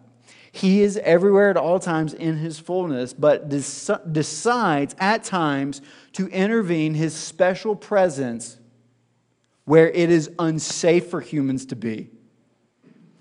He 0.55 0.83
is 0.83 0.97
everywhere 0.97 1.49
at 1.49 1.57
all 1.57 1.79
times 1.79 2.13
in 2.13 2.37
his 2.37 2.59
fullness, 2.59 3.11
but 3.11 3.49
decides 3.49 4.95
at 4.99 5.23
times 5.23 5.81
to 6.11 6.27
intervene 6.27 6.93
his 6.93 7.15
special 7.15 7.75
presence 7.75 8.59
where 9.65 9.89
it 9.89 10.11
is 10.11 10.29
unsafe 10.37 11.07
for 11.07 11.21
humans 11.21 11.65
to 11.65 11.75
be. 11.75 12.11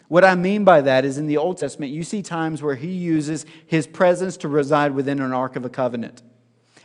What 0.08 0.24
I 0.26 0.34
mean 0.34 0.64
by 0.64 0.82
that 0.82 1.06
is 1.06 1.16
in 1.16 1.26
the 1.26 1.38
Old 1.38 1.56
Testament, 1.56 1.90
you 1.90 2.02
see 2.04 2.20
times 2.20 2.60
where 2.60 2.74
he 2.74 2.92
uses 2.92 3.46
his 3.64 3.86
presence 3.86 4.36
to 4.36 4.48
reside 4.48 4.92
within 4.92 5.18
an 5.22 5.32
ark 5.32 5.56
of 5.56 5.64
a 5.64 5.70
covenant. 5.70 6.22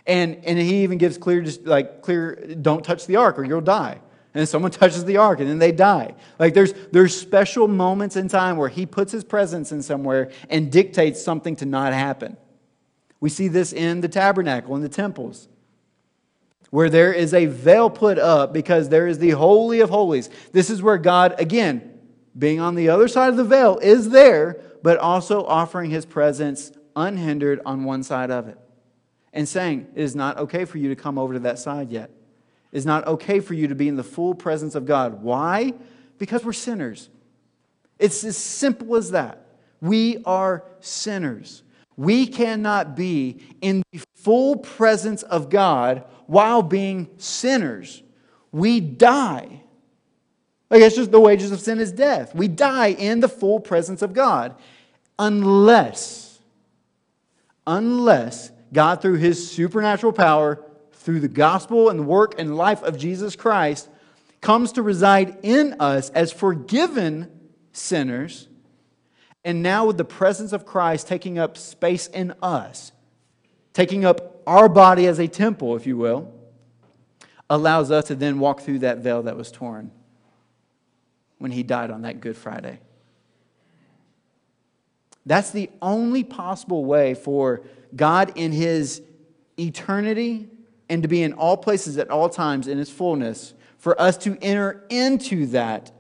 And, 0.06 0.46
and 0.46 0.58
he 0.58 0.84
even 0.84 0.98
gives 0.98 1.18
clear, 1.18 1.46
like, 1.66 2.02
clear, 2.02 2.56
don't 2.62 2.86
touch 2.86 3.06
the 3.06 3.18
ark 3.18 3.38
or 3.38 3.44
you'll 3.44 3.60
die 3.60 4.00
and 4.38 4.48
someone 4.48 4.72
touches 4.72 5.04
the 5.06 5.18
ark 5.18 5.40
and 5.40 5.50
then 5.50 5.60
they 5.60 5.72
die. 5.72 6.14
Like 6.40 6.54
there's, 6.54 6.74
there's 6.92 7.20
special 7.20 7.68
moments 7.68 8.16
in 8.16 8.28
time 8.28 8.58
where 8.58 8.70
he 8.70 8.86
puts 8.86 9.12
his 9.12 9.24
presence 9.24 9.72
in 9.72 9.82
somewhere 9.82 10.32
and 10.50 10.72
dictates 10.72 11.22
something 11.22 11.56
to 11.58 11.66
not 11.66 11.94
happen. 11.94 12.38
We 13.20 13.30
see 13.30 13.48
this 13.48 13.74
in 13.74 14.02
the 14.02 14.08
tabernacle, 14.08 14.76
in 14.76 14.84
the 14.84 14.90
temples, 14.90 15.48
where 16.70 16.90
there 16.90 17.12
is 17.12 17.34
a 17.34 17.48
veil 17.48 17.90
put 17.90 18.20
up 18.20 18.54
because 18.54 18.90
there 18.90 19.08
is 19.08 19.18
the 19.18 19.32
Holy 19.32 19.80
of 19.80 19.90
Holies. 19.90 20.30
This 20.52 20.70
is 20.70 20.84
where 20.84 21.00
God, 21.00 21.34
again, 21.40 22.00
being 22.38 22.60
on 22.60 22.76
the 22.76 22.90
other 22.90 23.08
side 23.08 23.30
of 23.30 23.38
the 23.38 23.44
veil, 23.44 23.80
is 23.80 24.10
there, 24.10 24.62
but 24.84 25.00
also 25.00 25.44
offering 25.46 25.90
his 25.90 26.06
presence 26.06 26.72
unhindered 26.96 27.60
on 27.66 27.86
one 27.86 28.04
side 28.04 28.30
of 28.30 28.48
it 28.48 28.60
and 29.34 29.50
saying, 29.50 29.88
It 29.96 30.04
is 30.04 30.16
not 30.16 30.38
okay 30.38 30.66
for 30.66 30.78
you 30.78 30.90
to 30.90 30.96
come 30.96 31.18
over 31.18 31.34
to 31.34 31.40
that 31.40 31.58
side 31.58 31.90
yet 31.90 32.12
is 32.72 32.86
not 32.86 33.08
okay 33.08 33.40
for 33.40 33.54
you 33.54 33.68
to 33.68 33.76
be 33.76 33.88
in 33.88 33.96
the 33.96 34.04
full 34.04 34.36
presence 34.36 34.76
of 34.76 34.86
God. 34.86 35.22
Why? 35.22 35.74
Because 36.18 36.44
we're 36.44 36.54
sinners. 36.54 37.10
It's 38.00 38.24
as 38.24 38.38
simple 38.38 38.96
as 38.96 39.12
that. 39.12 39.46
We 39.82 40.24
are 40.26 40.64
sinners. 40.80 41.64
We 41.96 42.28
cannot 42.28 42.96
be 42.96 43.40
in 43.62 43.84
the 43.92 44.04
full 44.16 44.58
presence 44.58 45.24
of 45.24 45.50
God 45.50 46.04
while 46.28 46.62
being 46.62 47.10
sinners. 47.18 48.04
We 48.52 48.80
die. 48.80 49.64
Like 50.70 50.82
it's 50.82 50.96
just 50.96 51.12
the 51.12 51.20
wages 51.20 51.52
of 51.52 51.62
sin 51.62 51.80
is 51.80 51.92
death. 51.92 52.36
We 52.36 52.48
die 52.48 52.88
in 52.88 53.20
the 53.20 53.30
full 53.30 53.60
presence 53.60 54.02
of 54.02 54.14
God 54.14 54.56
unless, 55.18 56.40
unless 57.66 58.52
God, 58.74 59.02
through 59.02 59.16
his 59.16 59.50
supernatural 59.50 60.14
power, 60.14 60.64
through 61.08 61.22
the 61.22 61.30
gospel 61.30 61.88
and 61.88 62.00
the 62.00 62.04
work 62.04 62.36
and 62.38 62.58
life 62.58 62.84
of 62.84 62.98
Jesus 62.98 63.34
Christ, 63.38 63.88
comes 64.42 64.74
to 64.74 64.82
reside 64.82 65.38
in 65.42 65.74
us 65.80 66.10
as 66.10 66.34
forgiven 66.34 67.32
sinners. 67.72 68.50
And 69.46 69.64
now, 69.64 69.86
with 69.86 69.96
the 69.96 70.04
presence 70.04 70.52
of 70.52 70.66
Christ 70.66 71.08
taking 71.08 71.40
up 71.40 71.58
space 71.58 72.08
in 72.08 72.34
us, 72.44 72.92
taking 73.72 74.04
up 74.04 74.42
our 74.46 74.68
body 74.68 75.08
as 75.08 75.18
a 75.18 75.30
temple, 75.30 75.78
if 75.78 75.88
you 75.88 75.96
will, 75.96 76.34
allows 77.50 77.90
us 77.90 78.08
to 78.08 78.16
then 78.16 78.40
walk 78.40 78.60
through 78.60 78.80
that 78.80 78.98
veil 78.98 79.24
that 79.24 79.38
was 79.38 79.50
torn 79.50 79.92
when 81.38 81.52
he 81.52 81.64
died 81.64 81.90
on 81.90 82.02
that 82.02 82.20
Good 82.20 82.36
Friday. 82.36 82.82
That's 85.26 85.52
the 85.52 85.70
only 85.82 86.26
possible 86.26 86.84
way 86.84 87.14
for 87.14 87.62
God 87.96 88.34
in 88.36 88.52
his 88.52 89.02
eternity 89.58 90.50
and 90.90 91.02
to 91.04 91.08
be 91.08 91.24
in 91.24 91.34
all 91.34 91.58
places 91.58 91.98
at 91.98 92.10
all 92.10 92.30
times 92.30 92.68
in 92.68 92.78
his 92.78 92.90
fullness, 92.90 93.54
for 93.78 94.00
us 94.02 94.18
to 94.18 94.38
enter 94.42 94.86
into 94.90 95.48
that 95.48 95.92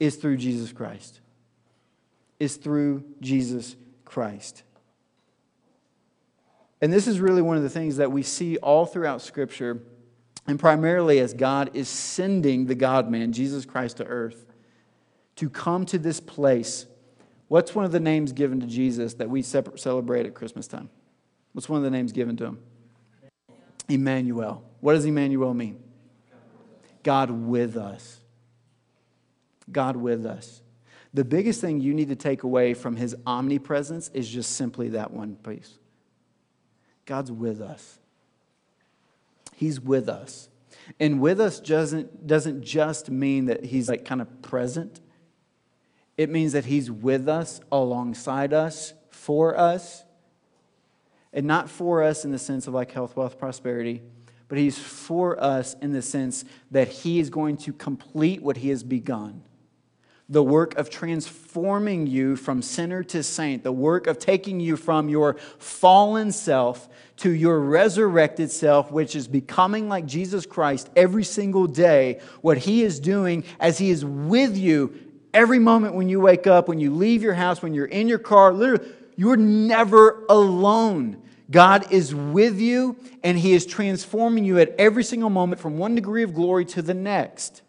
is 0.00 0.16
through 0.16 0.36
Jesus 0.36 0.72
Christ. 0.72 1.20
Is 2.40 2.56
through 2.56 3.04
Jesus 3.20 3.76
Christ. 4.04 4.64
And 6.80 6.92
this 6.92 7.06
is 7.06 7.20
really 7.20 7.42
one 7.42 7.56
of 7.56 7.62
the 7.62 7.70
things 7.70 7.98
that 7.98 8.10
we 8.10 8.22
see 8.22 8.56
all 8.56 8.86
throughout 8.86 9.22
Scripture, 9.22 9.80
and 10.46 10.58
primarily 10.58 11.20
as 11.20 11.32
God 11.32 11.70
is 11.74 11.88
sending 11.88 12.66
the 12.66 12.74
God 12.74 13.08
man, 13.08 13.32
Jesus 13.32 13.64
Christ, 13.64 13.98
to 13.98 14.04
earth 14.04 14.46
to 15.36 15.48
come 15.48 15.86
to 15.86 15.98
this 15.98 16.20
place. 16.20 16.86
What's 17.48 17.74
one 17.74 17.84
of 17.84 17.92
the 17.92 18.00
names 18.00 18.32
given 18.32 18.60
to 18.60 18.66
Jesus 18.66 19.14
that 19.14 19.28
we 19.30 19.42
celebrate 19.42 20.26
at 20.26 20.34
Christmas 20.34 20.66
time? 20.66 20.90
What's 21.52 21.68
one 21.68 21.78
of 21.78 21.84
the 21.84 21.90
names 21.90 22.12
given 22.12 22.36
to 22.38 22.44
him? 22.46 22.58
Emmanuel. 23.88 24.64
What 24.80 24.94
does 24.94 25.04
Emmanuel 25.04 25.54
mean? 25.54 25.82
God 27.02 27.30
with 27.30 27.76
us. 27.76 28.20
God 29.70 29.96
with 29.96 30.26
us. 30.26 30.62
The 31.14 31.24
biggest 31.24 31.60
thing 31.60 31.80
you 31.80 31.92
need 31.92 32.08
to 32.08 32.16
take 32.16 32.42
away 32.42 32.74
from 32.74 32.96
his 32.96 33.14
omnipresence 33.26 34.10
is 34.14 34.28
just 34.28 34.56
simply 34.56 34.90
that 34.90 35.12
one 35.12 35.36
piece 35.36 35.78
God's 37.04 37.32
with 37.32 37.60
us. 37.60 37.98
He's 39.56 39.80
with 39.80 40.08
us. 40.08 40.48
And 40.98 41.20
with 41.20 41.40
us 41.40 41.60
doesn't, 41.60 42.26
doesn't 42.26 42.62
just 42.62 43.10
mean 43.10 43.46
that 43.46 43.64
he's 43.64 43.88
like 43.88 44.04
kind 44.04 44.20
of 44.20 44.42
present. 44.42 45.00
It 46.16 46.30
means 46.30 46.52
that 46.52 46.64
he's 46.64 46.90
with 46.90 47.28
us, 47.28 47.60
alongside 47.70 48.52
us, 48.52 48.94
for 49.10 49.58
us. 49.58 50.04
And 51.32 51.46
not 51.46 51.70
for 51.70 52.02
us 52.02 52.24
in 52.24 52.30
the 52.30 52.38
sense 52.38 52.66
of 52.66 52.74
like 52.74 52.92
health, 52.92 53.16
wealth, 53.16 53.38
prosperity, 53.38 54.02
but 54.48 54.58
he's 54.58 54.78
for 54.78 55.42
us 55.42 55.74
in 55.80 55.92
the 55.92 56.02
sense 56.02 56.44
that 56.70 56.88
he 56.88 57.18
is 57.20 57.30
going 57.30 57.56
to 57.58 57.72
complete 57.72 58.42
what 58.42 58.58
he 58.58 58.68
has 58.68 58.82
begun 58.82 59.42
the 60.32 60.42
work 60.42 60.76
of 60.78 60.88
transforming 60.88 62.06
you 62.06 62.36
from 62.36 62.62
sinner 62.62 63.02
to 63.02 63.22
saint, 63.22 63.62
the 63.62 63.70
work 63.70 64.06
of 64.06 64.18
taking 64.18 64.60
you 64.60 64.78
from 64.78 65.10
your 65.10 65.34
fallen 65.58 66.32
self 66.32 66.88
to 67.18 67.30
your 67.30 67.60
resurrected 67.60 68.50
self, 68.50 68.90
which 68.90 69.14
is 69.14 69.28
becoming 69.28 69.90
like 69.90 70.06
Jesus 70.06 70.46
Christ 70.46 70.88
every 70.96 71.22
single 71.22 71.66
day. 71.66 72.18
What 72.40 72.56
he 72.56 72.82
is 72.82 72.98
doing 72.98 73.44
as 73.60 73.76
he 73.76 73.90
is 73.90 74.06
with 74.06 74.56
you 74.56 74.98
every 75.34 75.58
moment 75.58 75.94
when 75.94 76.08
you 76.08 76.18
wake 76.18 76.46
up, 76.46 76.66
when 76.66 76.80
you 76.80 76.94
leave 76.94 77.22
your 77.22 77.34
house, 77.34 77.60
when 77.60 77.74
you're 77.74 77.84
in 77.84 78.08
your 78.08 78.18
car, 78.18 78.54
literally, 78.54 78.90
you're 79.16 79.36
never 79.36 80.24
alone. 80.28 81.22
God 81.50 81.92
is 81.92 82.14
with 82.14 82.58
you, 82.60 82.96
and 83.22 83.38
He 83.38 83.52
is 83.52 83.66
transforming 83.66 84.44
you 84.44 84.58
at 84.58 84.74
every 84.78 85.04
single 85.04 85.30
moment 85.30 85.60
from 85.60 85.78
one 85.78 85.94
degree 85.94 86.22
of 86.22 86.34
glory 86.34 86.64
to 86.66 86.82
the 86.82 86.94
next. 86.94 87.62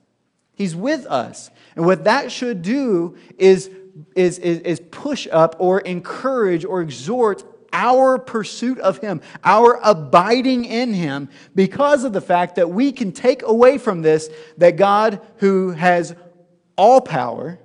He's 0.55 0.75
with 0.75 1.05
us. 1.05 1.49
And 1.75 1.85
what 1.85 2.05
that 2.05 2.31
should 2.31 2.61
do 2.61 3.17
is, 3.37 3.69
is, 4.15 4.39
is, 4.39 4.59
is 4.59 4.81
push 4.91 5.27
up 5.31 5.55
or 5.59 5.81
encourage 5.81 6.63
or 6.63 6.81
exhort 6.81 7.43
our 7.73 8.19
pursuit 8.19 8.77
of 8.79 8.99
Him, 8.99 9.19
our 9.43 9.79
abiding 9.83 10.63
in 10.65 10.93
Him, 10.93 11.27
because 11.55 12.03
of 12.03 12.13
the 12.13 12.21
fact 12.21 12.55
that 12.55 12.69
we 12.69 12.91
can 12.91 13.11
take 13.11 13.41
away 13.41 13.77
from 13.77 14.03
this 14.03 14.29
that 14.57 14.77
God, 14.77 15.19
who 15.37 15.71
has 15.71 16.15
all 16.77 17.01
power, 17.01 17.59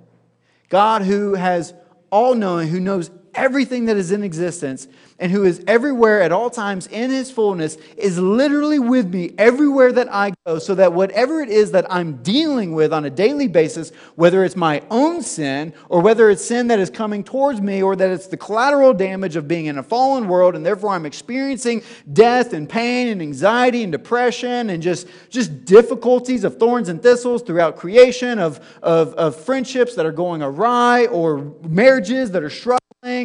God, 0.70 1.02
who 1.02 1.34
has 1.34 1.74
all 2.10 2.34
knowing, 2.34 2.68
who 2.68 2.80
knows 2.80 3.10
everything 3.34 3.86
that 3.86 3.96
is 3.96 4.12
in 4.12 4.22
existence, 4.22 4.88
and 5.18 5.32
who 5.32 5.44
is 5.44 5.62
everywhere 5.66 6.22
at 6.22 6.32
all 6.32 6.50
times 6.50 6.86
in 6.86 7.10
his 7.10 7.30
fullness, 7.30 7.76
is 7.96 8.18
literally 8.18 8.78
with 8.78 9.12
me 9.12 9.32
everywhere 9.36 9.92
that 9.92 10.12
I 10.12 10.32
go, 10.46 10.58
so 10.58 10.74
that 10.76 10.92
whatever 10.92 11.40
it 11.40 11.48
is 11.48 11.72
that 11.72 11.92
I'm 11.92 12.22
dealing 12.22 12.72
with 12.72 12.92
on 12.92 13.04
a 13.04 13.10
daily 13.10 13.48
basis, 13.48 13.90
whether 14.14 14.44
it's 14.44 14.56
my 14.56 14.82
own 14.90 15.22
sin, 15.22 15.72
or 15.88 16.00
whether 16.00 16.30
it's 16.30 16.44
sin 16.44 16.68
that 16.68 16.78
is 16.78 16.90
coming 16.90 17.24
towards 17.24 17.60
me, 17.60 17.82
or 17.82 17.96
that 17.96 18.10
it's 18.10 18.26
the 18.28 18.36
collateral 18.36 18.94
damage 18.94 19.36
of 19.36 19.48
being 19.48 19.66
in 19.66 19.78
a 19.78 19.82
fallen 19.82 20.28
world, 20.28 20.54
and 20.54 20.64
therefore 20.64 20.90
I'm 20.90 21.06
experiencing 21.06 21.82
death 22.12 22.52
and 22.52 22.68
pain 22.68 23.08
and 23.08 23.20
anxiety 23.20 23.82
and 23.82 23.92
depression 23.92 24.70
and 24.70 24.82
just, 24.82 25.08
just 25.30 25.64
difficulties 25.64 26.44
of 26.44 26.58
thorns 26.58 26.88
and 26.88 27.02
thistles 27.02 27.42
throughout 27.42 27.76
creation, 27.76 28.38
of, 28.38 28.60
of, 28.82 29.14
of 29.14 29.36
friendships 29.36 29.94
that 29.96 30.06
are 30.06 30.12
going 30.12 30.42
awry, 30.42 31.06
or 31.06 31.54
marriages 31.68 32.30
that 32.30 32.42
are 32.42 32.50
struggling 32.50 32.78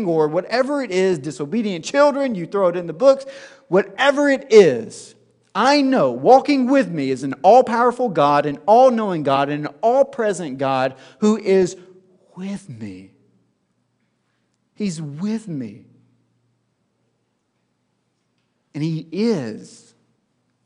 or 0.06 0.28
whatever 0.28 0.84
it 0.84 0.92
is, 0.92 1.18
disobedient 1.18 1.83
children, 1.84 2.36
you 2.36 2.46
throw 2.46 2.68
it 2.68 2.76
in 2.76 2.88
the 2.88 2.94
books, 2.94 3.26
whatever 3.68 4.30
it 4.30 4.52
is, 4.52 5.16
I 5.56 5.82
know 5.82 6.12
walking 6.12 6.68
with 6.68 6.90
me 6.90 7.12
is 7.12 7.24
an 7.24 7.36
all 7.44 7.64
powerful 7.64 8.10
God, 8.10 8.46
an 8.46 8.58
all 8.66 8.90
knowing 8.90 9.24
God, 9.24 9.50
an 9.50 9.68
all 9.82 10.04
present 10.04 10.58
God 10.58 10.96
who 11.20 11.38
is 11.38 11.78
with 12.36 12.70
me. 12.70 13.12
He's 14.74 15.00
with 15.02 15.48
me. 15.48 15.86
And 18.74 18.84
He 18.84 19.08
is. 19.12 19.94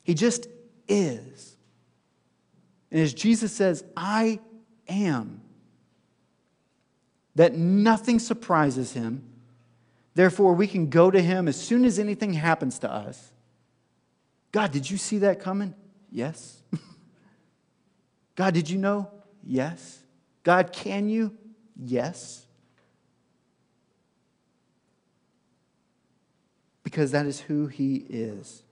He 0.04 0.14
just 0.14 0.48
is. 0.88 1.58
And 2.92 3.02
as 3.02 3.14
Jesus 3.14 3.52
says, 3.52 3.84
I 3.98 4.40
am 4.88 5.42
that 7.38 7.54
nothing 7.54 8.18
surprises 8.18 8.94
him. 8.94 9.24
Therefore, 10.18 10.56
we 10.56 10.66
can 10.66 10.90
go 10.90 11.12
to 11.12 11.22
him 11.22 11.48
as 11.48 11.62
soon 11.62 11.86
as 11.86 12.00
anything 12.00 12.34
happens 12.34 12.80
to 12.80 12.92
us. 12.92 13.34
God, 14.52 14.72
did 14.72 14.90
you 14.90 14.98
see 14.98 15.20
that 15.20 15.40
coming? 15.40 15.76
Yes. 16.12 16.64
God, 18.36 18.56
did 18.56 18.68
you 18.68 18.80
know? 18.80 19.12
Yes. 19.44 20.00
God, 20.42 20.74
can 20.74 21.08
you? 21.08 21.38
Yes. 21.80 22.48
Because 26.84 27.12
that 27.12 27.28
is 27.28 27.40
who 27.42 27.68
he 27.68 27.98
is. 28.10 28.64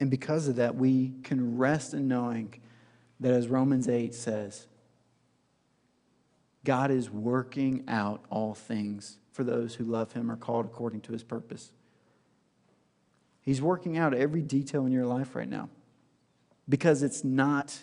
And 0.00 0.10
because 0.10 0.48
of 0.48 0.56
that, 0.56 0.74
we 0.74 1.12
can 1.22 1.58
rest 1.58 1.94
in 1.94 2.08
knowing 2.08 2.60
that, 3.20 3.32
as 3.32 3.46
Romans 3.46 3.88
8 3.88 4.12
says, 4.12 4.66
God 6.66 6.90
is 6.90 7.08
working 7.08 7.84
out 7.86 8.24
all 8.28 8.52
things 8.52 9.18
for 9.32 9.44
those 9.44 9.76
who 9.76 9.84
love 9.84 10.12
him 10.12 10.30
or 10.30 10.36
called 10.36 10.66
according 10.66 11.00
to 11.02 11.12
his 11.12 11.22
purpose. 11.22 11.70
He's 13.40 13.62
working 13.62 13.96
out 13.96 14.12
every 14.12 14.42
detail 14.42 14.84
in 14.84 14.90
your 14.90 15.06
life 15.06 15.36
right 15.36 15.48
now 15.48 15.68
because 16.68 17.04
it's 17.04 17.22
not 17.22 17.78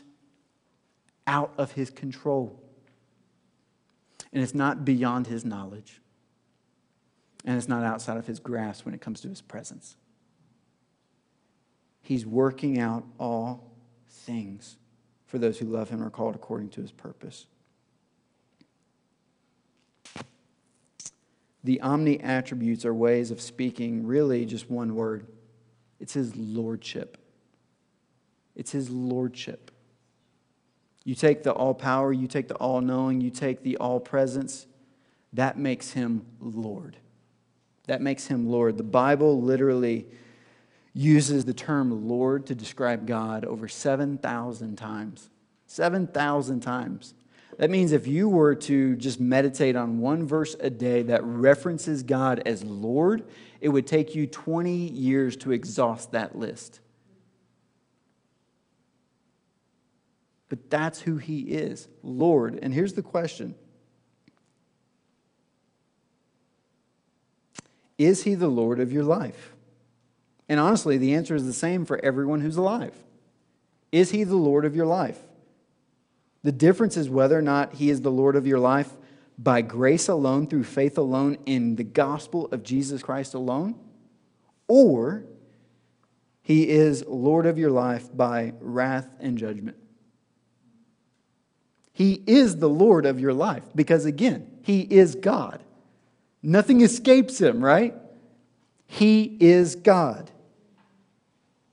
out 1.26 1.54
of 1.58 1.72
his 1.72 1.90
control 1.90 2.62
and 4.34 4.44
it's 4.44 4.54
not 4.54 4.84
beyond 4.84 5.28
his 5.28 5.46
knowledge 5.46 6.02
and 7.46 7.56
it's 7.56 7.70
not 7.70 7.84
outside 7.84 8.18
of 8.18 8.28
his 8.28 8.40
grasp 8.40 8.84
when 8.84 8.94
it 8.94 9.00
comes 9.00 9.22
to 9.22 9.30
his 9.30 9.42
presence. 9.42 9.96
He's 12.02 12.26
working 12.26 12.80
out 12.80 13.06
all 13.18 13.72
things 14.10 14.76
for 15.26 15.38
those 15.38 15.58
who 15.60 15.68
love 15.68 15.90
him 15.90 16.04
are 16.04 16.10
called 16.10 16.36
according 16.36 16.70
to 16.72 16.82
his 16.82 16.92
purpose. 16.92 17.46
The 21.64 21.80
omni 21.82 22.20
attributes 22.20 22.86
are 22.86 22.94
ways 22.94 23.32
of 23.32 23.40
speaking 23.40 24.06
really 24.06 24.46
just 24.46 24.70
one 24.70 24.96
word 24.96 25.28
it's 26.00 26.14
his 26.14 26.36
lordship. 26.36 27.18
It's 28.56 28.72
his 28.72 28.90
lordship. 28.90 29.72
You 31.06 31.16
take 31.16 31.44
the 31.44 31.54
all 31.54 31.74
power, 31.74 32.12
you 32.12 32.28
take 32.28 32.50
the 32.50 32.56
all 32.56 32.82
knowing, 32.82 33.22
you 33.22 33.30
take 33.30 33.64
the 33.64 33.78
all 33.78 34.02
presence, 34.02 34.68
that 35.32 35.58
makes 35.58 35.92
him 35.92 36.26
Lord. 36.42 36.98
That 37.88 38.02
makes 38.02 38.28
him 38.28 38.50
Lord. 38.50 38.78
The 38.78 38.84
Bible 38.84 39.42
literally 39.42 40.08
uses 40.94 41.46
the 41.46 41.54
term 41.54 42.08
Lord 42.08 42.46
to 42.48 42.56
describe 42.56 43.08
God 43.08 43.46
over 43.46 43.68
7,000 43.68 44.76
times. 44.76 45.30
7,000 45.68 46.60
times. 46.60 47.14
That 47.58 47.70
means 47.70 47.92
if 47.92 48.08
you 48.08 48.30
were 48.30 48.56
to 48.56 48.96
just 48.96 49.20
meditate 49.20 49.76
on 49.76 50.00
one 50.00 50.26
verse 50.26 50.56
a 50.60 50.70
day 50.70 51.04
that 51.04 51.24
references 51.24 52.04
God 52.04 52.42
as 52.46 52.64
Lord, 52.64 53.24
it 53.62 53.70
would 53.70 53.88
take 53.88 54.16
you 54.16 54.28
20 54.28 54.76
years 54.76 55.38
to 55.38 55.52
exhaust 55.52 56.12
that 56.12 56.38
list. 56.38 56.80
But 60.50 60.70
that's 60.70 61.02
who 61.02 61.18
he 61.18 61.42
is, 61.42 61.88
Lord. 62.04 62.60
And 62.62 62.74
here's 62.74 62.94
the 62.94 63.02
question 63.02 63.56
Is 67.98 68.24
he 68.24 68.36
the 68.36 68.50
Lord 68.50 68.80
of 68.80 68.92
your 68.92 69.04
life? 69.04 69.54
And 70.50 70.60
honestly, 70.60 70.98
the 70.98 71.14
answer 71.14 71.36
is 71.36 71.46
the 71.46 71.54
same 71.54 71.86
for 71.86 72.04
everyone 72.04 72.42
who's 72.42 72.58
alive. 72.58 72.96
Is 73.92 74.12
he 74.12 74.24
the 74.24 74.36
Lord 74.36 74.66
of 74.66 74.76
your 74.76 74.86
life? 74.86 75.20
The 76.44 76.52
difference 76.52 76.98
is 76.98 77.10
whether 77.10 77.38
or 77.38 77.42
not 77.42 77.76
he 77.76 77.90
is 77.90 78.02
the 78.02 78.12
Lord 78.12 78.36
of 78.36 78.46
your 78.46 78.60
life 78.60 78.92
by 79.38 79.62
grace 79.62 80.08
alone, 80.08 80.48
through 80.48 80.66
faith 80.66 80.98
alone, 80.98 81.38
in 81.46 81.76
the 81.76 81.84
gospel 81.84 82.48
of 82.52 82.64
Jesus 82.64 83.02
Christ 83.02 83.34
alone, 83.34 83.76
or 84.68 85.24
he 86.42 86.70
is 86.70 87.04
Lord 87.08 87.46
of 87.46 87.58
your 87.58 87.72
life 87.72 88.16
by 88.16 88.54
wrath 88.60 89.08
and 89.20 89.38
judgment. 89.38 89.78
He 91.94 92.22
is 92.28 92.58
the 92.58 92.70
Lord 92.70 93.06
of 93.06 93.20
your 93.20 93.34
life 93.34 93.64
because, 93.76 94.06
again, 94.06 94.48
he 94.62 94.82
is 94.82 95.16
God. 95.16 95.64
Nothing 96.42 96.82
escapes 96.82 97.40
him, 97.40 97.64
right? 97.64 97.96
He 98.86 99.38
is 99.40 99.76
God. 99.76 100.30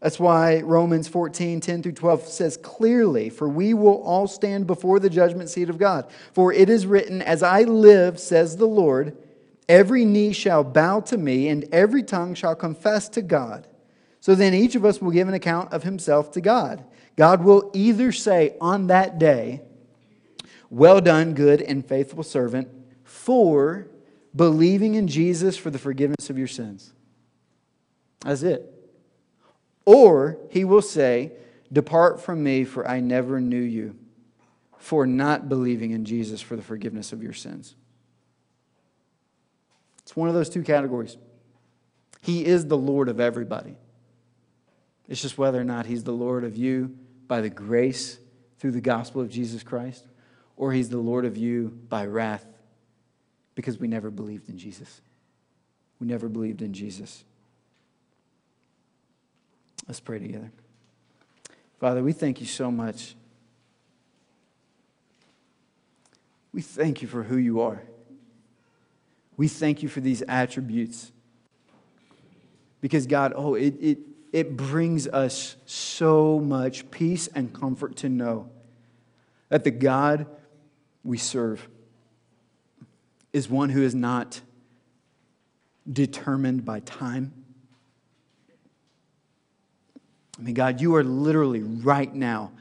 That's 0.01 0.19
why 0.19 0.61
Romans 0.61 1.09
14, 1.09 1.61
10 1.61 1.83
through 1.83 1.93
12 1.93 2.23
says 2.23 2.57
clearly, 2.57 3.29
For 3.29 3.49
we 3.49 3.75
will 3.75 4.03
all 4.03 4.27
stand 4.27 4.67
before 4.67 4.99
the 4.99 5.11
judgment 5.11 5.51
seat 5.51 5.69
of 5.69 5.79
God. 5.79 6.11
For 6.33 6.53
it 6.53 6.71
is 6.71 6.87
written, 6.87 7.21
As 7.21 7.43
I 7.43 7.63
live, 7.63 8.19
says 8.19 8.57
the 8.57 8.67
Lord, 8.67 9.17
every 9.69 10.07
knee 10.07 10.33
shall 10.33 10.65
bow 10.65 11.01
to 11.01 11.19
me, 11.19 11.49
and 11.49 11.67
every 11.71 12.03
tongue 12.03 12.35
shall 12.35 12.55
confess 12.55 13.11
to 13.11 13.21
God. 13.21 13.67
So 14.21 14.35
then 14.35 14.55
each 14.55 14.75
of 14.75 14.87
us 14.87 15.03
will 15.03 15.11
give 15.11 15.29
an 15.29 15.35
account 15.35 15.73
of 15.73 15.83
himself 15.83 16.33
to 16.33 16.41
God. 16.41 16.83
God 17.17 17.45
will 17.45 17.71
either 17.75 18.11
say 18.11 18.57
on 18.59 18.87
that 18.87 19.19
day, 19.19 19.61
Well 20.71 21.03
done, 21.03 21.35
good 21.35 21.61
and 21.61 21.85
faithful 21.85 22.23
servant, 22.23 22.69
for 23.05 23.87
believing 24.35 24.95
in 24.95 25.09
Jesus 25.09 25.59
for 25.59 25.69
the 25.69 25.79
forgiveness 25.79 26.31
of 26.31 26.39
your 26.39 26.47
sins. 26.47 26.95
That's 28.21 28.43
it. 28.43 28.80
Or 29.93 30.39
he 30.51 30.63
will 30.63 30.83
say, 30.83 31.33
Depart 31.73 32.21
from 32.21 32.45
me, 32.45 32.63
for 32.63 32.87
I 32.87 33.01
never 33.01 33.41
knew 33.41 33.61
you, 33.61 33.97
for 34.79 35.05
not 35.05 35.49
believing 35.49 35.91
in 35.91 36.05
Jesus 36.05 36.41
for 36.41 36.55
the 36.55 36.63
forgiveness 36.63 37.13
of 37.13 37.25
your 37.25 37.33
sins. 37.33 37.75
It's 40.03 40.15
one 40.15 40.29
of 40.29 40.35
those 40.37 40.49
two 40.49 40.63
categories. 40.63 41.17
He 42.23 42.45
is 42.45 42.69
the 42.69 42.77
Lord 42.77 43.09
of 43.09 43.19
everybody. 43.19 43.75
It's 45.09 45.23
just 45.23 45.39
whether 45.39 45.61
or 45.61 45.65
not 45.65 45.87
he's 45.87 46.05
the 46.05 46.13
Lord 46.13 46.45
of 46.45 46.57
you 46.57 46.97
by 47.27 47.41
the 47.41 47.51
grace 47.51 48.21
through 48.61 48.71
the 48.73 48.81
gospel 48.81 49.21
of 49.21 49.29
Jesus 49.29 49.65
Christ, 49.65 50.07
or 50.57 50.73
he's 50.73 50.89
the 50.89 50.99
Lord 50.99 51.25
of 51.25 51.37
you 51.37 51.77
by 51.89 52.07
wrath 52.07 52.47
because 53.57 53.79
we 53.79 53.89
never 53.89 54.09
believed 54.09 54.49
in 54.51 54.57
Jesus. 54.57 55.01
We 55.99 56.07
never 56.07 56.29
believed 56.29 56.63
in 56.63 56.75
Jesus. 56.75 57.25
Let's 59.91 59.99
pray 59.99 60.21
together. 60.21 60.53
Father, 61.81 62.01
we 62.01 62.13
thank 62.13 62.41
you 62.41 62.47
so 62.47 62.71
much. 62.71 63.17
We 66.53 66.63
thank 66.63 67.03
you 67.03 67.09
for 67.09 67.25
who 67.25 67.37
you 67.37 67.61
are. 67.61 67.83
We 69.37 69.49
thank 69.49 69.83
you 69.83 69.89
for 69.89 70.01
these 70.01 70.23
attributes. 70.29 71.11
Because, 72.81 73.09
God, 73.09 73.33
oh, 73.35 73.57
it, 73.57 73.75
it, 73.81 73.99
it 74.33 74.57
brings 74.57 75.09
us 75.09 75.57
so 75.67 76.39
much 76.39 76.89
peace 76.93 77.27
and 77.27 77.53
comfort 77.53 77.97
to 77.97 78.09
know 78.09 78.49
that 79.49 79.65
the 79.65 79.73
God 79.73 80.27
we 81.03 81.19
serve 81.19 81.69
is 83.33 83.51
one 83.51 83.71
who 83.71 83.83
is 83.83 83.97
not 83.97 84.41
determined 85.93 86.65
by 86.65 86.79
time 86.79 87.40
I 90.41 90.43
mean, 90.43 90.55
God, 90.55 90.81
you 90.81 90.95
are 90.95 91.05
literally 91.05 91.63
right 91.63 92.13
now 92.13 92.53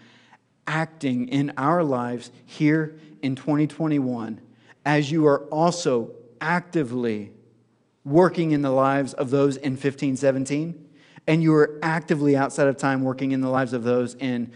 acting 0.68 1.30
in 1.30 1.54
our 1.58 1.82
lives 1.82 2.30
here 2.46 3.00
in 3.22 3.36
2021 3.36 4.42
as 4.86 5.10
you 5.10 5.26
are 5.28 5.46
also 5.46 6.12
actively 6.42 7.32
working 8.04 8.52
in 8.52 8.62
the 8.62 8.70
lives 8.70 9.14
of 9.14 9.30
those 9.30 9.56
in 9.58 9.74
1517 9.74 10.88
and 11.26 11.42
you 11.42 11.54
are 11.54 11.80
actively 11.82 12.36
outside 12.36 12.68
of 12.68 12.78
time 12.78 13.02
working 13.02 13.32
in 13.32 13.42
the 13.42 13.50
lives 13.50 13.74
of 13.74 13.84
those 13.84 14.14
in 14.16 14.52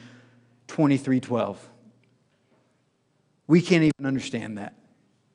2312 0.67 1.69
we 3.47 3.61
can't 3.61 3.83
even 3.83 4.05
understand 4.05 4.57
that 4.57 4.75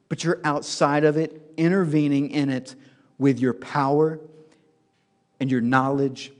but 0.09 0.23
you're 0.23 0.41
outside 0.45 1.05
of 1.05 1.17
it 1.17 1.53
intervening 1.57 2.31
in 2.31 2.51
it 2.51 2.75
with 3.19 3.41
your 3.41 3.53
power 3.53 4.21
and 5.41 5.51
your 5.51 5.61
knowledge 5.61 6.33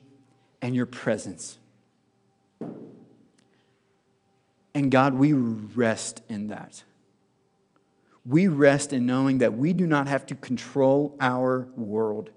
and 0.61 0.75
your 0.75 0.87
presence. 0.87 1.59
And 4.75 4.91
God, 4.91 5.15
we 5.15 5.33
rest 5.33 6.23
in 6.29 6.49
that. 6.49 6.83
We 8.25 8.49
rest 8.49 8.93
in 8.93 9.07
knowing 9.07 9.39
that 9.39 9.57
we 9.57 9.73
do 9.73 9.87
not 9.87 10.07
have 10.07 10.27
to 10.27 10.35
control 10.35 11.17
our 11.21 11.69
world. 11.77 12.31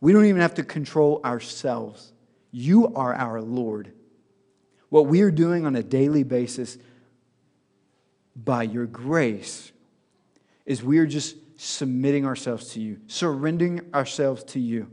We 0.00 0.12
don't 0.12 0.26
even 0.26 0.40
have 0.40 0.54
to 0.54 0.64
control 0.64 1.20
ourselves. 1.24 2.12
You 2.50 2.94
are 2.94 3.14
our 3.14 3.40
Lord. 3.40 3.92
What 4.88 5.06
we 5.06 5.22
are 5.22 5.30
doing 5.30 5.66
on 5.66 5.76
a 5.76 5.82
daily 5.82 6.22
basis 6.22 6.78
by 8.34 8.64
your 8.64 8.86
grace 8.86 9.72
is 10.64 10.82
we 10.82 10.98
are 10.98 11.06
just 11.06 11.36
submitting 11.56 12.26
ourselves 12.26 12.70
to 12.72 12.80
you, 12.80 13.00
surrendering 13.06 13.80
ourselves 13.94 14.44
to 14.44 14.60
you. 14.60 14.90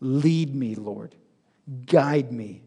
Lead 0.00 0.54
me, 0.54 0.74
Lord. 0.74 1.14
Guide 1.86 2.32
me. 2.32 2.62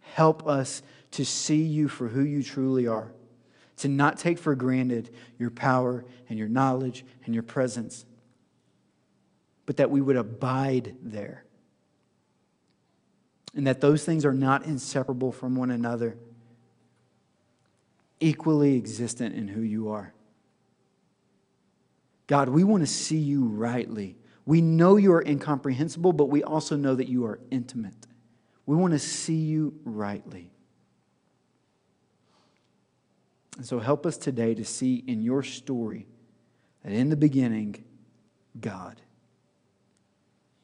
Help 0.00 0.46
us 0.46 0.82
to 1.12 1.24
see 1.24 1.62
you 1.62 1.88
for 1.88 2.08
who 2.08 2.22
you 2.22 2.42
truly 2.42 2.86
are, 2.86 3.12
to 3.76 3.88
not 3.88 4.18
take 4.18 4.38
for 4.38 4.54
granted 4.54 5.10
your 5.38 5.50
power 5.50 6.04
and 6.28 6.38
your 6.38 6.48
knowledge 6.48 7.04
and 7.24 7.34
your 7.34 7.44
presence, 7.44 8.04
but 9.64 9.76
that 9.76 9.90
we 9.90 10.00
would 10.00 10.16
abide 10.16 10.96
there. 11.02 11.44
And 13.54 13.66
that 13.66 13.80
those 13.80 14.04
things 14.04 14.24
are 14.24 14.34
not 14.34 14.64
inseparable 14.64 15.32
from 15.32 15.56
one 15.56 15.70
another, 15.70 16.16
equally 18.20 18.76
existent 18.76 19.34
in 19.34 19.48
who 19.48 19.62
you 19.62 19.90
are. 19.90 20.12
God, 22.26 22.48
we 22.50 22.62
want 22.62 22.82
to 22.82 22.86
see 22.86 23.16
you 23.16 23.44
rightly. 23.46 24.16
We 24.48 24.62
know 24.62 24.96
you 24.96 25.12
are 25.12 25.20
incomprehensible, 25.20 26.14
but 26.14 26.30
we 26.30 26.42
also 26.42 26.74
know 26.74 26.94
that 26.94 27.06
you 27.06 27.26
are 27.26 27.38
intimate. 27.50 28.06
We 28.64 28.76
want 28.76 28.94
to 28.94 28.98
see 28.98 29.36
you 29.36 29.74
rightly. 29.84 30.50
And 33.58 33.66
so 33.66 33.78
help 33.78 34.06
us 34.06 34.16
today 34.16 34.54
to 34.54 34.64
see 34.64 35.04
in 35.06 35.20
your 35.20 35.42
story 35.42 36.06
that 36.82 36.94
in 36.94 37.10
the 37.10 37.16
beginning, 37.16 37.84
God, 38.58 39.02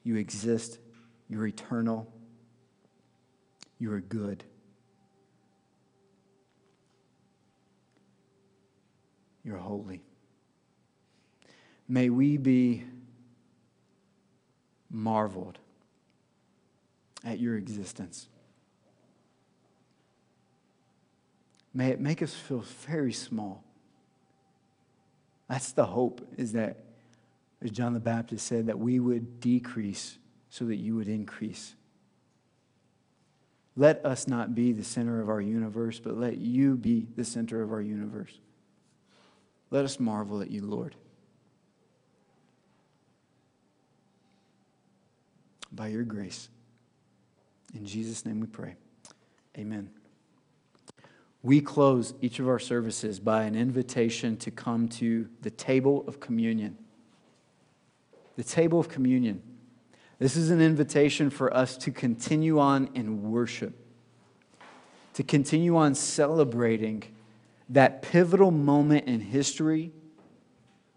you 0.02 0.16
exist, 0.16 0.78
you're 1.28 1.46
eternal, 1.46 2.10
you 3.78 3.92
are 3.92 4.00
good. 4.00 4.44
You're 9.44 9.58
holy. 9.58 10.00
May 11.86 12.08
we 12.08 12.38
be 12.38 12.84
marveled 14.94 15.58
at 17.24 17.40
your 17.40 17.56
existence. 17.56 18.28
May 21.74 21.88
it 21.88 22.00
make 22.00 22.22
us 22.22 22.32
feel 22.32 22.64
very 22.86 23.12
small. 23.12 23.64
That's 25.48 25.72
the 25.72 25.84
hope, 25.84 26.26
is 26.36 26.52
that, 26.52 26.84
as 27.60 27.70
John 27.70 27.92
the 27.92 28.00
Baptist 28.00 28.46
said, 28.46 28.66
that 28.66 28.78
we 28.78 29.00
would 29.00 29.40
decrease 29.40 30.18
so 30.48 30.64
that 30.66 30.76
you 30.76 30.94
would 30.94 31.08
increase. 31.08 31.74
Let 33.76 34.06
us 34.06 34.28
not 34.28 34.54
be 34.54 34.72
the 34.72 34.84
center 34.84 35.20
of 35.20 35.28
our 35.28 35.40
universe, 35.40 35.98
but 35.98 36.16
let 36.16 36.38
you 36.38 36.76
be 36.76 37.08
the 37.16 37.24
center 37.24 37.60
of 37.60 37.72
our 37.72 37.80
universe. 37.80 38.38
Let 39.70 39.84
us 39.84 39.98
marvel 39.98 40.40
at 40.40 40.50
you, 40.50 40.64
Lord. 40.64 40.94
By 45.74 45.88
your 45.88 46.04
grace. 46.04 46.48
In 47.74 47.84
Jesus' 47.86 48.24
name 48.24 48.40
we 48.40 48.46
pray. 48.46 48.76
Amen. 49.58 49.90
we 51.42 51.60
close 51.60 52.14
each 52.22 52.38
of 52.38 52.48
our 52.48 52.58
services 52.58 53.20
by 53.20 53.44
an 53.44 53.54
invitation 53.54 54.36
to 54.38 54.50
come 54.50 54.88
to 54.88 55.28
the 55.42 55.50
table 55.50 56.02
of 56.08 56.18
communion. 56.18 56.78
The 58.36 58.44
table 58.44 58.80
of 58.80 58.88
communion. 58.88 59.42
This 60.18 60.36
is 60.36 60.50
an 60.50 60.62
invitation 60.62 61.28
for 61.28 61.54
us 61.54 61.76
to 61.78 61.90
continue 61.90 62.58
on 62.58 62.88
in 62.94 63.30
worship, 63.30 63.74
to 65.12 65.22
continue 65.22 65.76
on 65.76 65.94
celebrating 65.94 67.02
that 67.68 68.00
pivotal 68.00 68.50
moment 68.50 69.06
in 69.06 69.20
history 69.20 69.92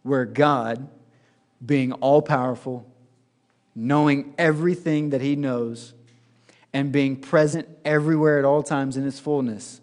where 0.03 0.25
God, 0.25 0.87
being 1.65 1.91
all 1.93 2.21
powerful, 2.21 2.89
knowing 3.79 4.33
everything 4.39 5.11
that 5.11 5.21
He 5.21 5.35
knows, 5.35 5.93
and 6.73 6.91
being 6.91 7.15
present 7.15 7.69
everywhere 7.85 8.39
at 8.39 8.43
all 8.43 8.63
times 8.63 8.97
in 8.97 9.03
His 9.03 9.19
fullness, 9.19 9.81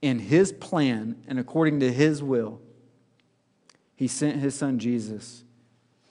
in 0.00 0.18
His 0.18 0.50
plan 0.50 1.16
and 1.28 1.38
according 1.38 1.78
to 1.80 1.92
His 1.92 2.22
will, 2.22 2.58
He 3.94 4.08
sent 4.08 4.36
His 4.36 4.54
Son 4.54 4.78
Jesus 4.78 5.44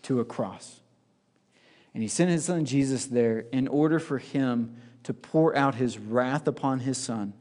to 0.04 0.20
a 0.20 0.26
cross. 0.26 0.82
And 1.96 2.04
He 2.04 2.08
sent 2.08 2.30
His 2.30 2.46
Son 2.46 2.64
Jesus 2.64 3.08
there 3.08 3.46
in 3.52 3.68
order 3.68 3.98
for 3.98 4.20
Him 4.20 4.76
to 5.02 5.14
pour 5.14 5.56
out 5.56 5.74
His 5.74 5.98
wrath 5.98 6.48
upon 6.48 6.82
His 6.82 7.00
Son 7.00 7.34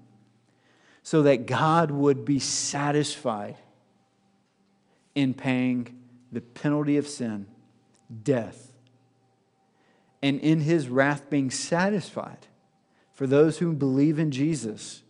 so 1.02 1.22
that 1.22 1.46
God 1.46 1.90
would 1.90 2.24
be 2.24 2.38
satisfied 2.38 3.56
in 5.14 5.34
paying 5.34 6.02
the 6.32 6.40
penalty 6.40 6.96
of 6.96 7.06
sin, 7.06 7.46
death, 8.22 8.72
and 10.22 10.40
in 10.40 10.60
his 10.60 10.88
wrath 10.88 11.28
being 11.28 11.50
satisfied 11.50 12.46
for 13.12 13.26
those 13.26 13.58
who 13.58 13.72
believe 13.72 14.18
in 14.18 14.30
Jesus. 14.30 15.02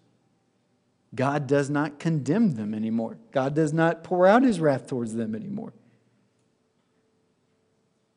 God 1.15 1.47
does 1.47 1.71
not 1.71 1.99
condemn 1.99 2.53
them 2.53 2.75
anymore. 2.75 3.19
God 3.33 3.55
does 3.55 3.73
not 3.73 4.05
pour 4.05 4.27
out 4.27 4.43
his 4.43 4.61
wrath 4.61 4.87
towards 4.87 5.15
them 5.15 5.35
anymore, 5.35 5.73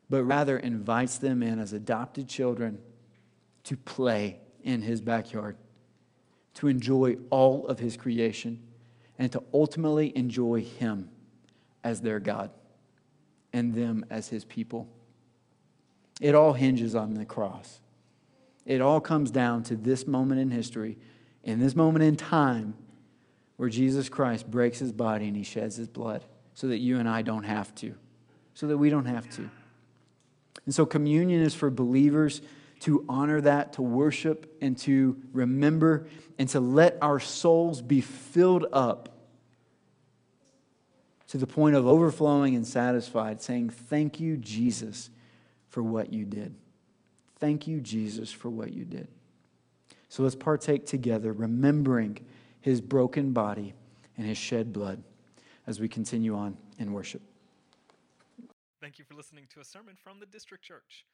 but 0.08 0.24
rather 0.24 0.58
invites 0.58 1.18
them 1.18 1.42
in 1.42 1.58
as 1.58 1.72
adopted 1.72 2.28
children 2.28 2.78
to 3.64 3.76
play 3.76 4.38
in 4.62 4.82
his 4.82 5.00
backyard, 5.00 5.56
to 6.54 6.68
enjoy 6.68 7.16
all 7.30 7.66
of 7.66 7.78
his 7.78 7.96
creation, 7.96 8.60
and 9.18 9.32
to 9.32 9.42
ultimately 9.54 10.16
enjoy 10.16 10.62
him 10.62 11.08
as 11.82 12.00
their 12.02 12.20
God 12.20 12.50
and 13.52 13.74
them 13.74 14.04
as 14.10 14.28
his 14.28 14.44
people. 14.44 14.88
It 16.20 16.34
all 16.34 16.52
hinges 16.52 16.94
on 16.94 17.14
the 17.14 17.24
cross. 17.24 17.80
It 18.66 18.80
all 18.80 19.00
comes 19.00 19.30
down 19.30 19.62
to 19.64 19.76
this 19.76 20.06
moment 20.06 20.40
in 20.40 20.50
history, 20.50 20.98
in 21.42 21.58
this 21.58 21.74
moment 21.74 22.04
in 22.04 22.16
time, 22.16 22.74
where 23.56 23.68
Jesus 23.68 24.08
Christ 24.08 24.50
breaks 24.50 24.78
his 24.78 24.92
body 24.92 25.28
and 25.28 25.36
he 25.36 25.42
sheds 25.42 25.76
his 25.76 25.88
blood 25.88 26.24
so 26.54 26.68
that 26.68 26.78
you 26.78 26.98
and 26.98 27.08
I 27.08 27.22
don't 27.22 27.44
have 27.44 27.74
to, 27.76 27.94
so 28.54 28.66
that 28.66 28.78
we 28.78 28.90
don't 28.90 29.06
have 29.06 29.28
to. 29.36 29.50
And 30.66 30.74
so, 30.74 30.84
communion 30.84 31.42
is 31.42 31.54
for 31.54 31.70
believers 31.70 32.42
to 32.80 33.04
honor 33.08 33.40
that, 33.42 33.74
to 33.74 33.82
worship, 33.82 34.56
and 34.60 34.76
to 34.78 35.16
remember, 35.32 36.06
and 36.38 36.48
to 36.50 36.60
let 36.60 36.96
our 37.02 37.20
souls 37.20 37.82
be 37.82 38.00
filled 38.00 38.66
up 38.72 39.09
to 41.30 41.38
the 41.38 41.46
point 41.46 41.74
of 41.76 41.86
overflowing 41.86 42.56
and 42.56 42.66
satisfied, 42.66 43.40
saying, 43.40 43.70
Thank 43.70 44.18
you, 44.18 44.36
Jesus, 44.36 45.10
for 45.68 45.80
what 45.80 46.12
you 46.12 46.24
did. 46.24 46.56
Thank 47.38 47.68
you, 47.68 47.80
Jesus, 47.80 48.32
for 48.32 48.50
what 48.50 48.72
you 48.72 48.84
did. 48.84 49.06
So 50.08 50.24
let's 50.24 50.34
partake 50.34 50.86
together, 50.86 51.32
remembering 51.32 52.18
his 52.60 52.80
broken 52.80 53.32
body 53.32 53.74
and 54.16 54.26
his 54.26 54.38
shed 54.38 54.72
blood 54.72 55.04
as 55.68 55.78
we 55.78 55.88
continue 55.88 56.34
on 56.34 56.56
in 56.78 56.92
worship. 56.92 57.22
Thank 58.80 58.98
you 58.98 59.04
for 59.04 59.14
listening 59.14 59.46
to 59.54 59.60
a 59.60 59.64
sermon 59.64 59.94
from 60.02 60.18
the 60.18 60.26
District 60.26 60.64
Church. 60.64 61.06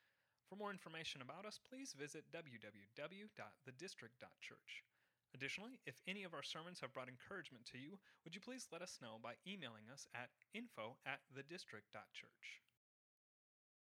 For 0.48 0.56
more 0.56 0.70
information 0.70 1.20
about 1.20 1.44
us, 1.44 1.60
please 1.68 1.94
visit 1.98 2.24
www.thedistrict.church. 2.32 4.82
Additionally, 5.34 5.80
if 5.86 5.94
any 6.06 6.24
of 6.24 6.34
our 6.34 6.42
sermons 6.42 6.80
have 6.80 6.92
brought 6.92 7.08
encouragement 7.08 7.64
to 7.66 7.78
you, 7.78 7.98
would 8.24 8.34
you 8.34 8.40
please 8.40 8.68
let 8.72 8.82
us 8.82 8.98
know 9.02 9.18
by 9.22 9.34
emailing 9.46 9.90
us 9.92 10.06
at 10.14 10.30
info 10.54 10.96
at 11.06 11.20
thedistrict.church. 11.34 12.65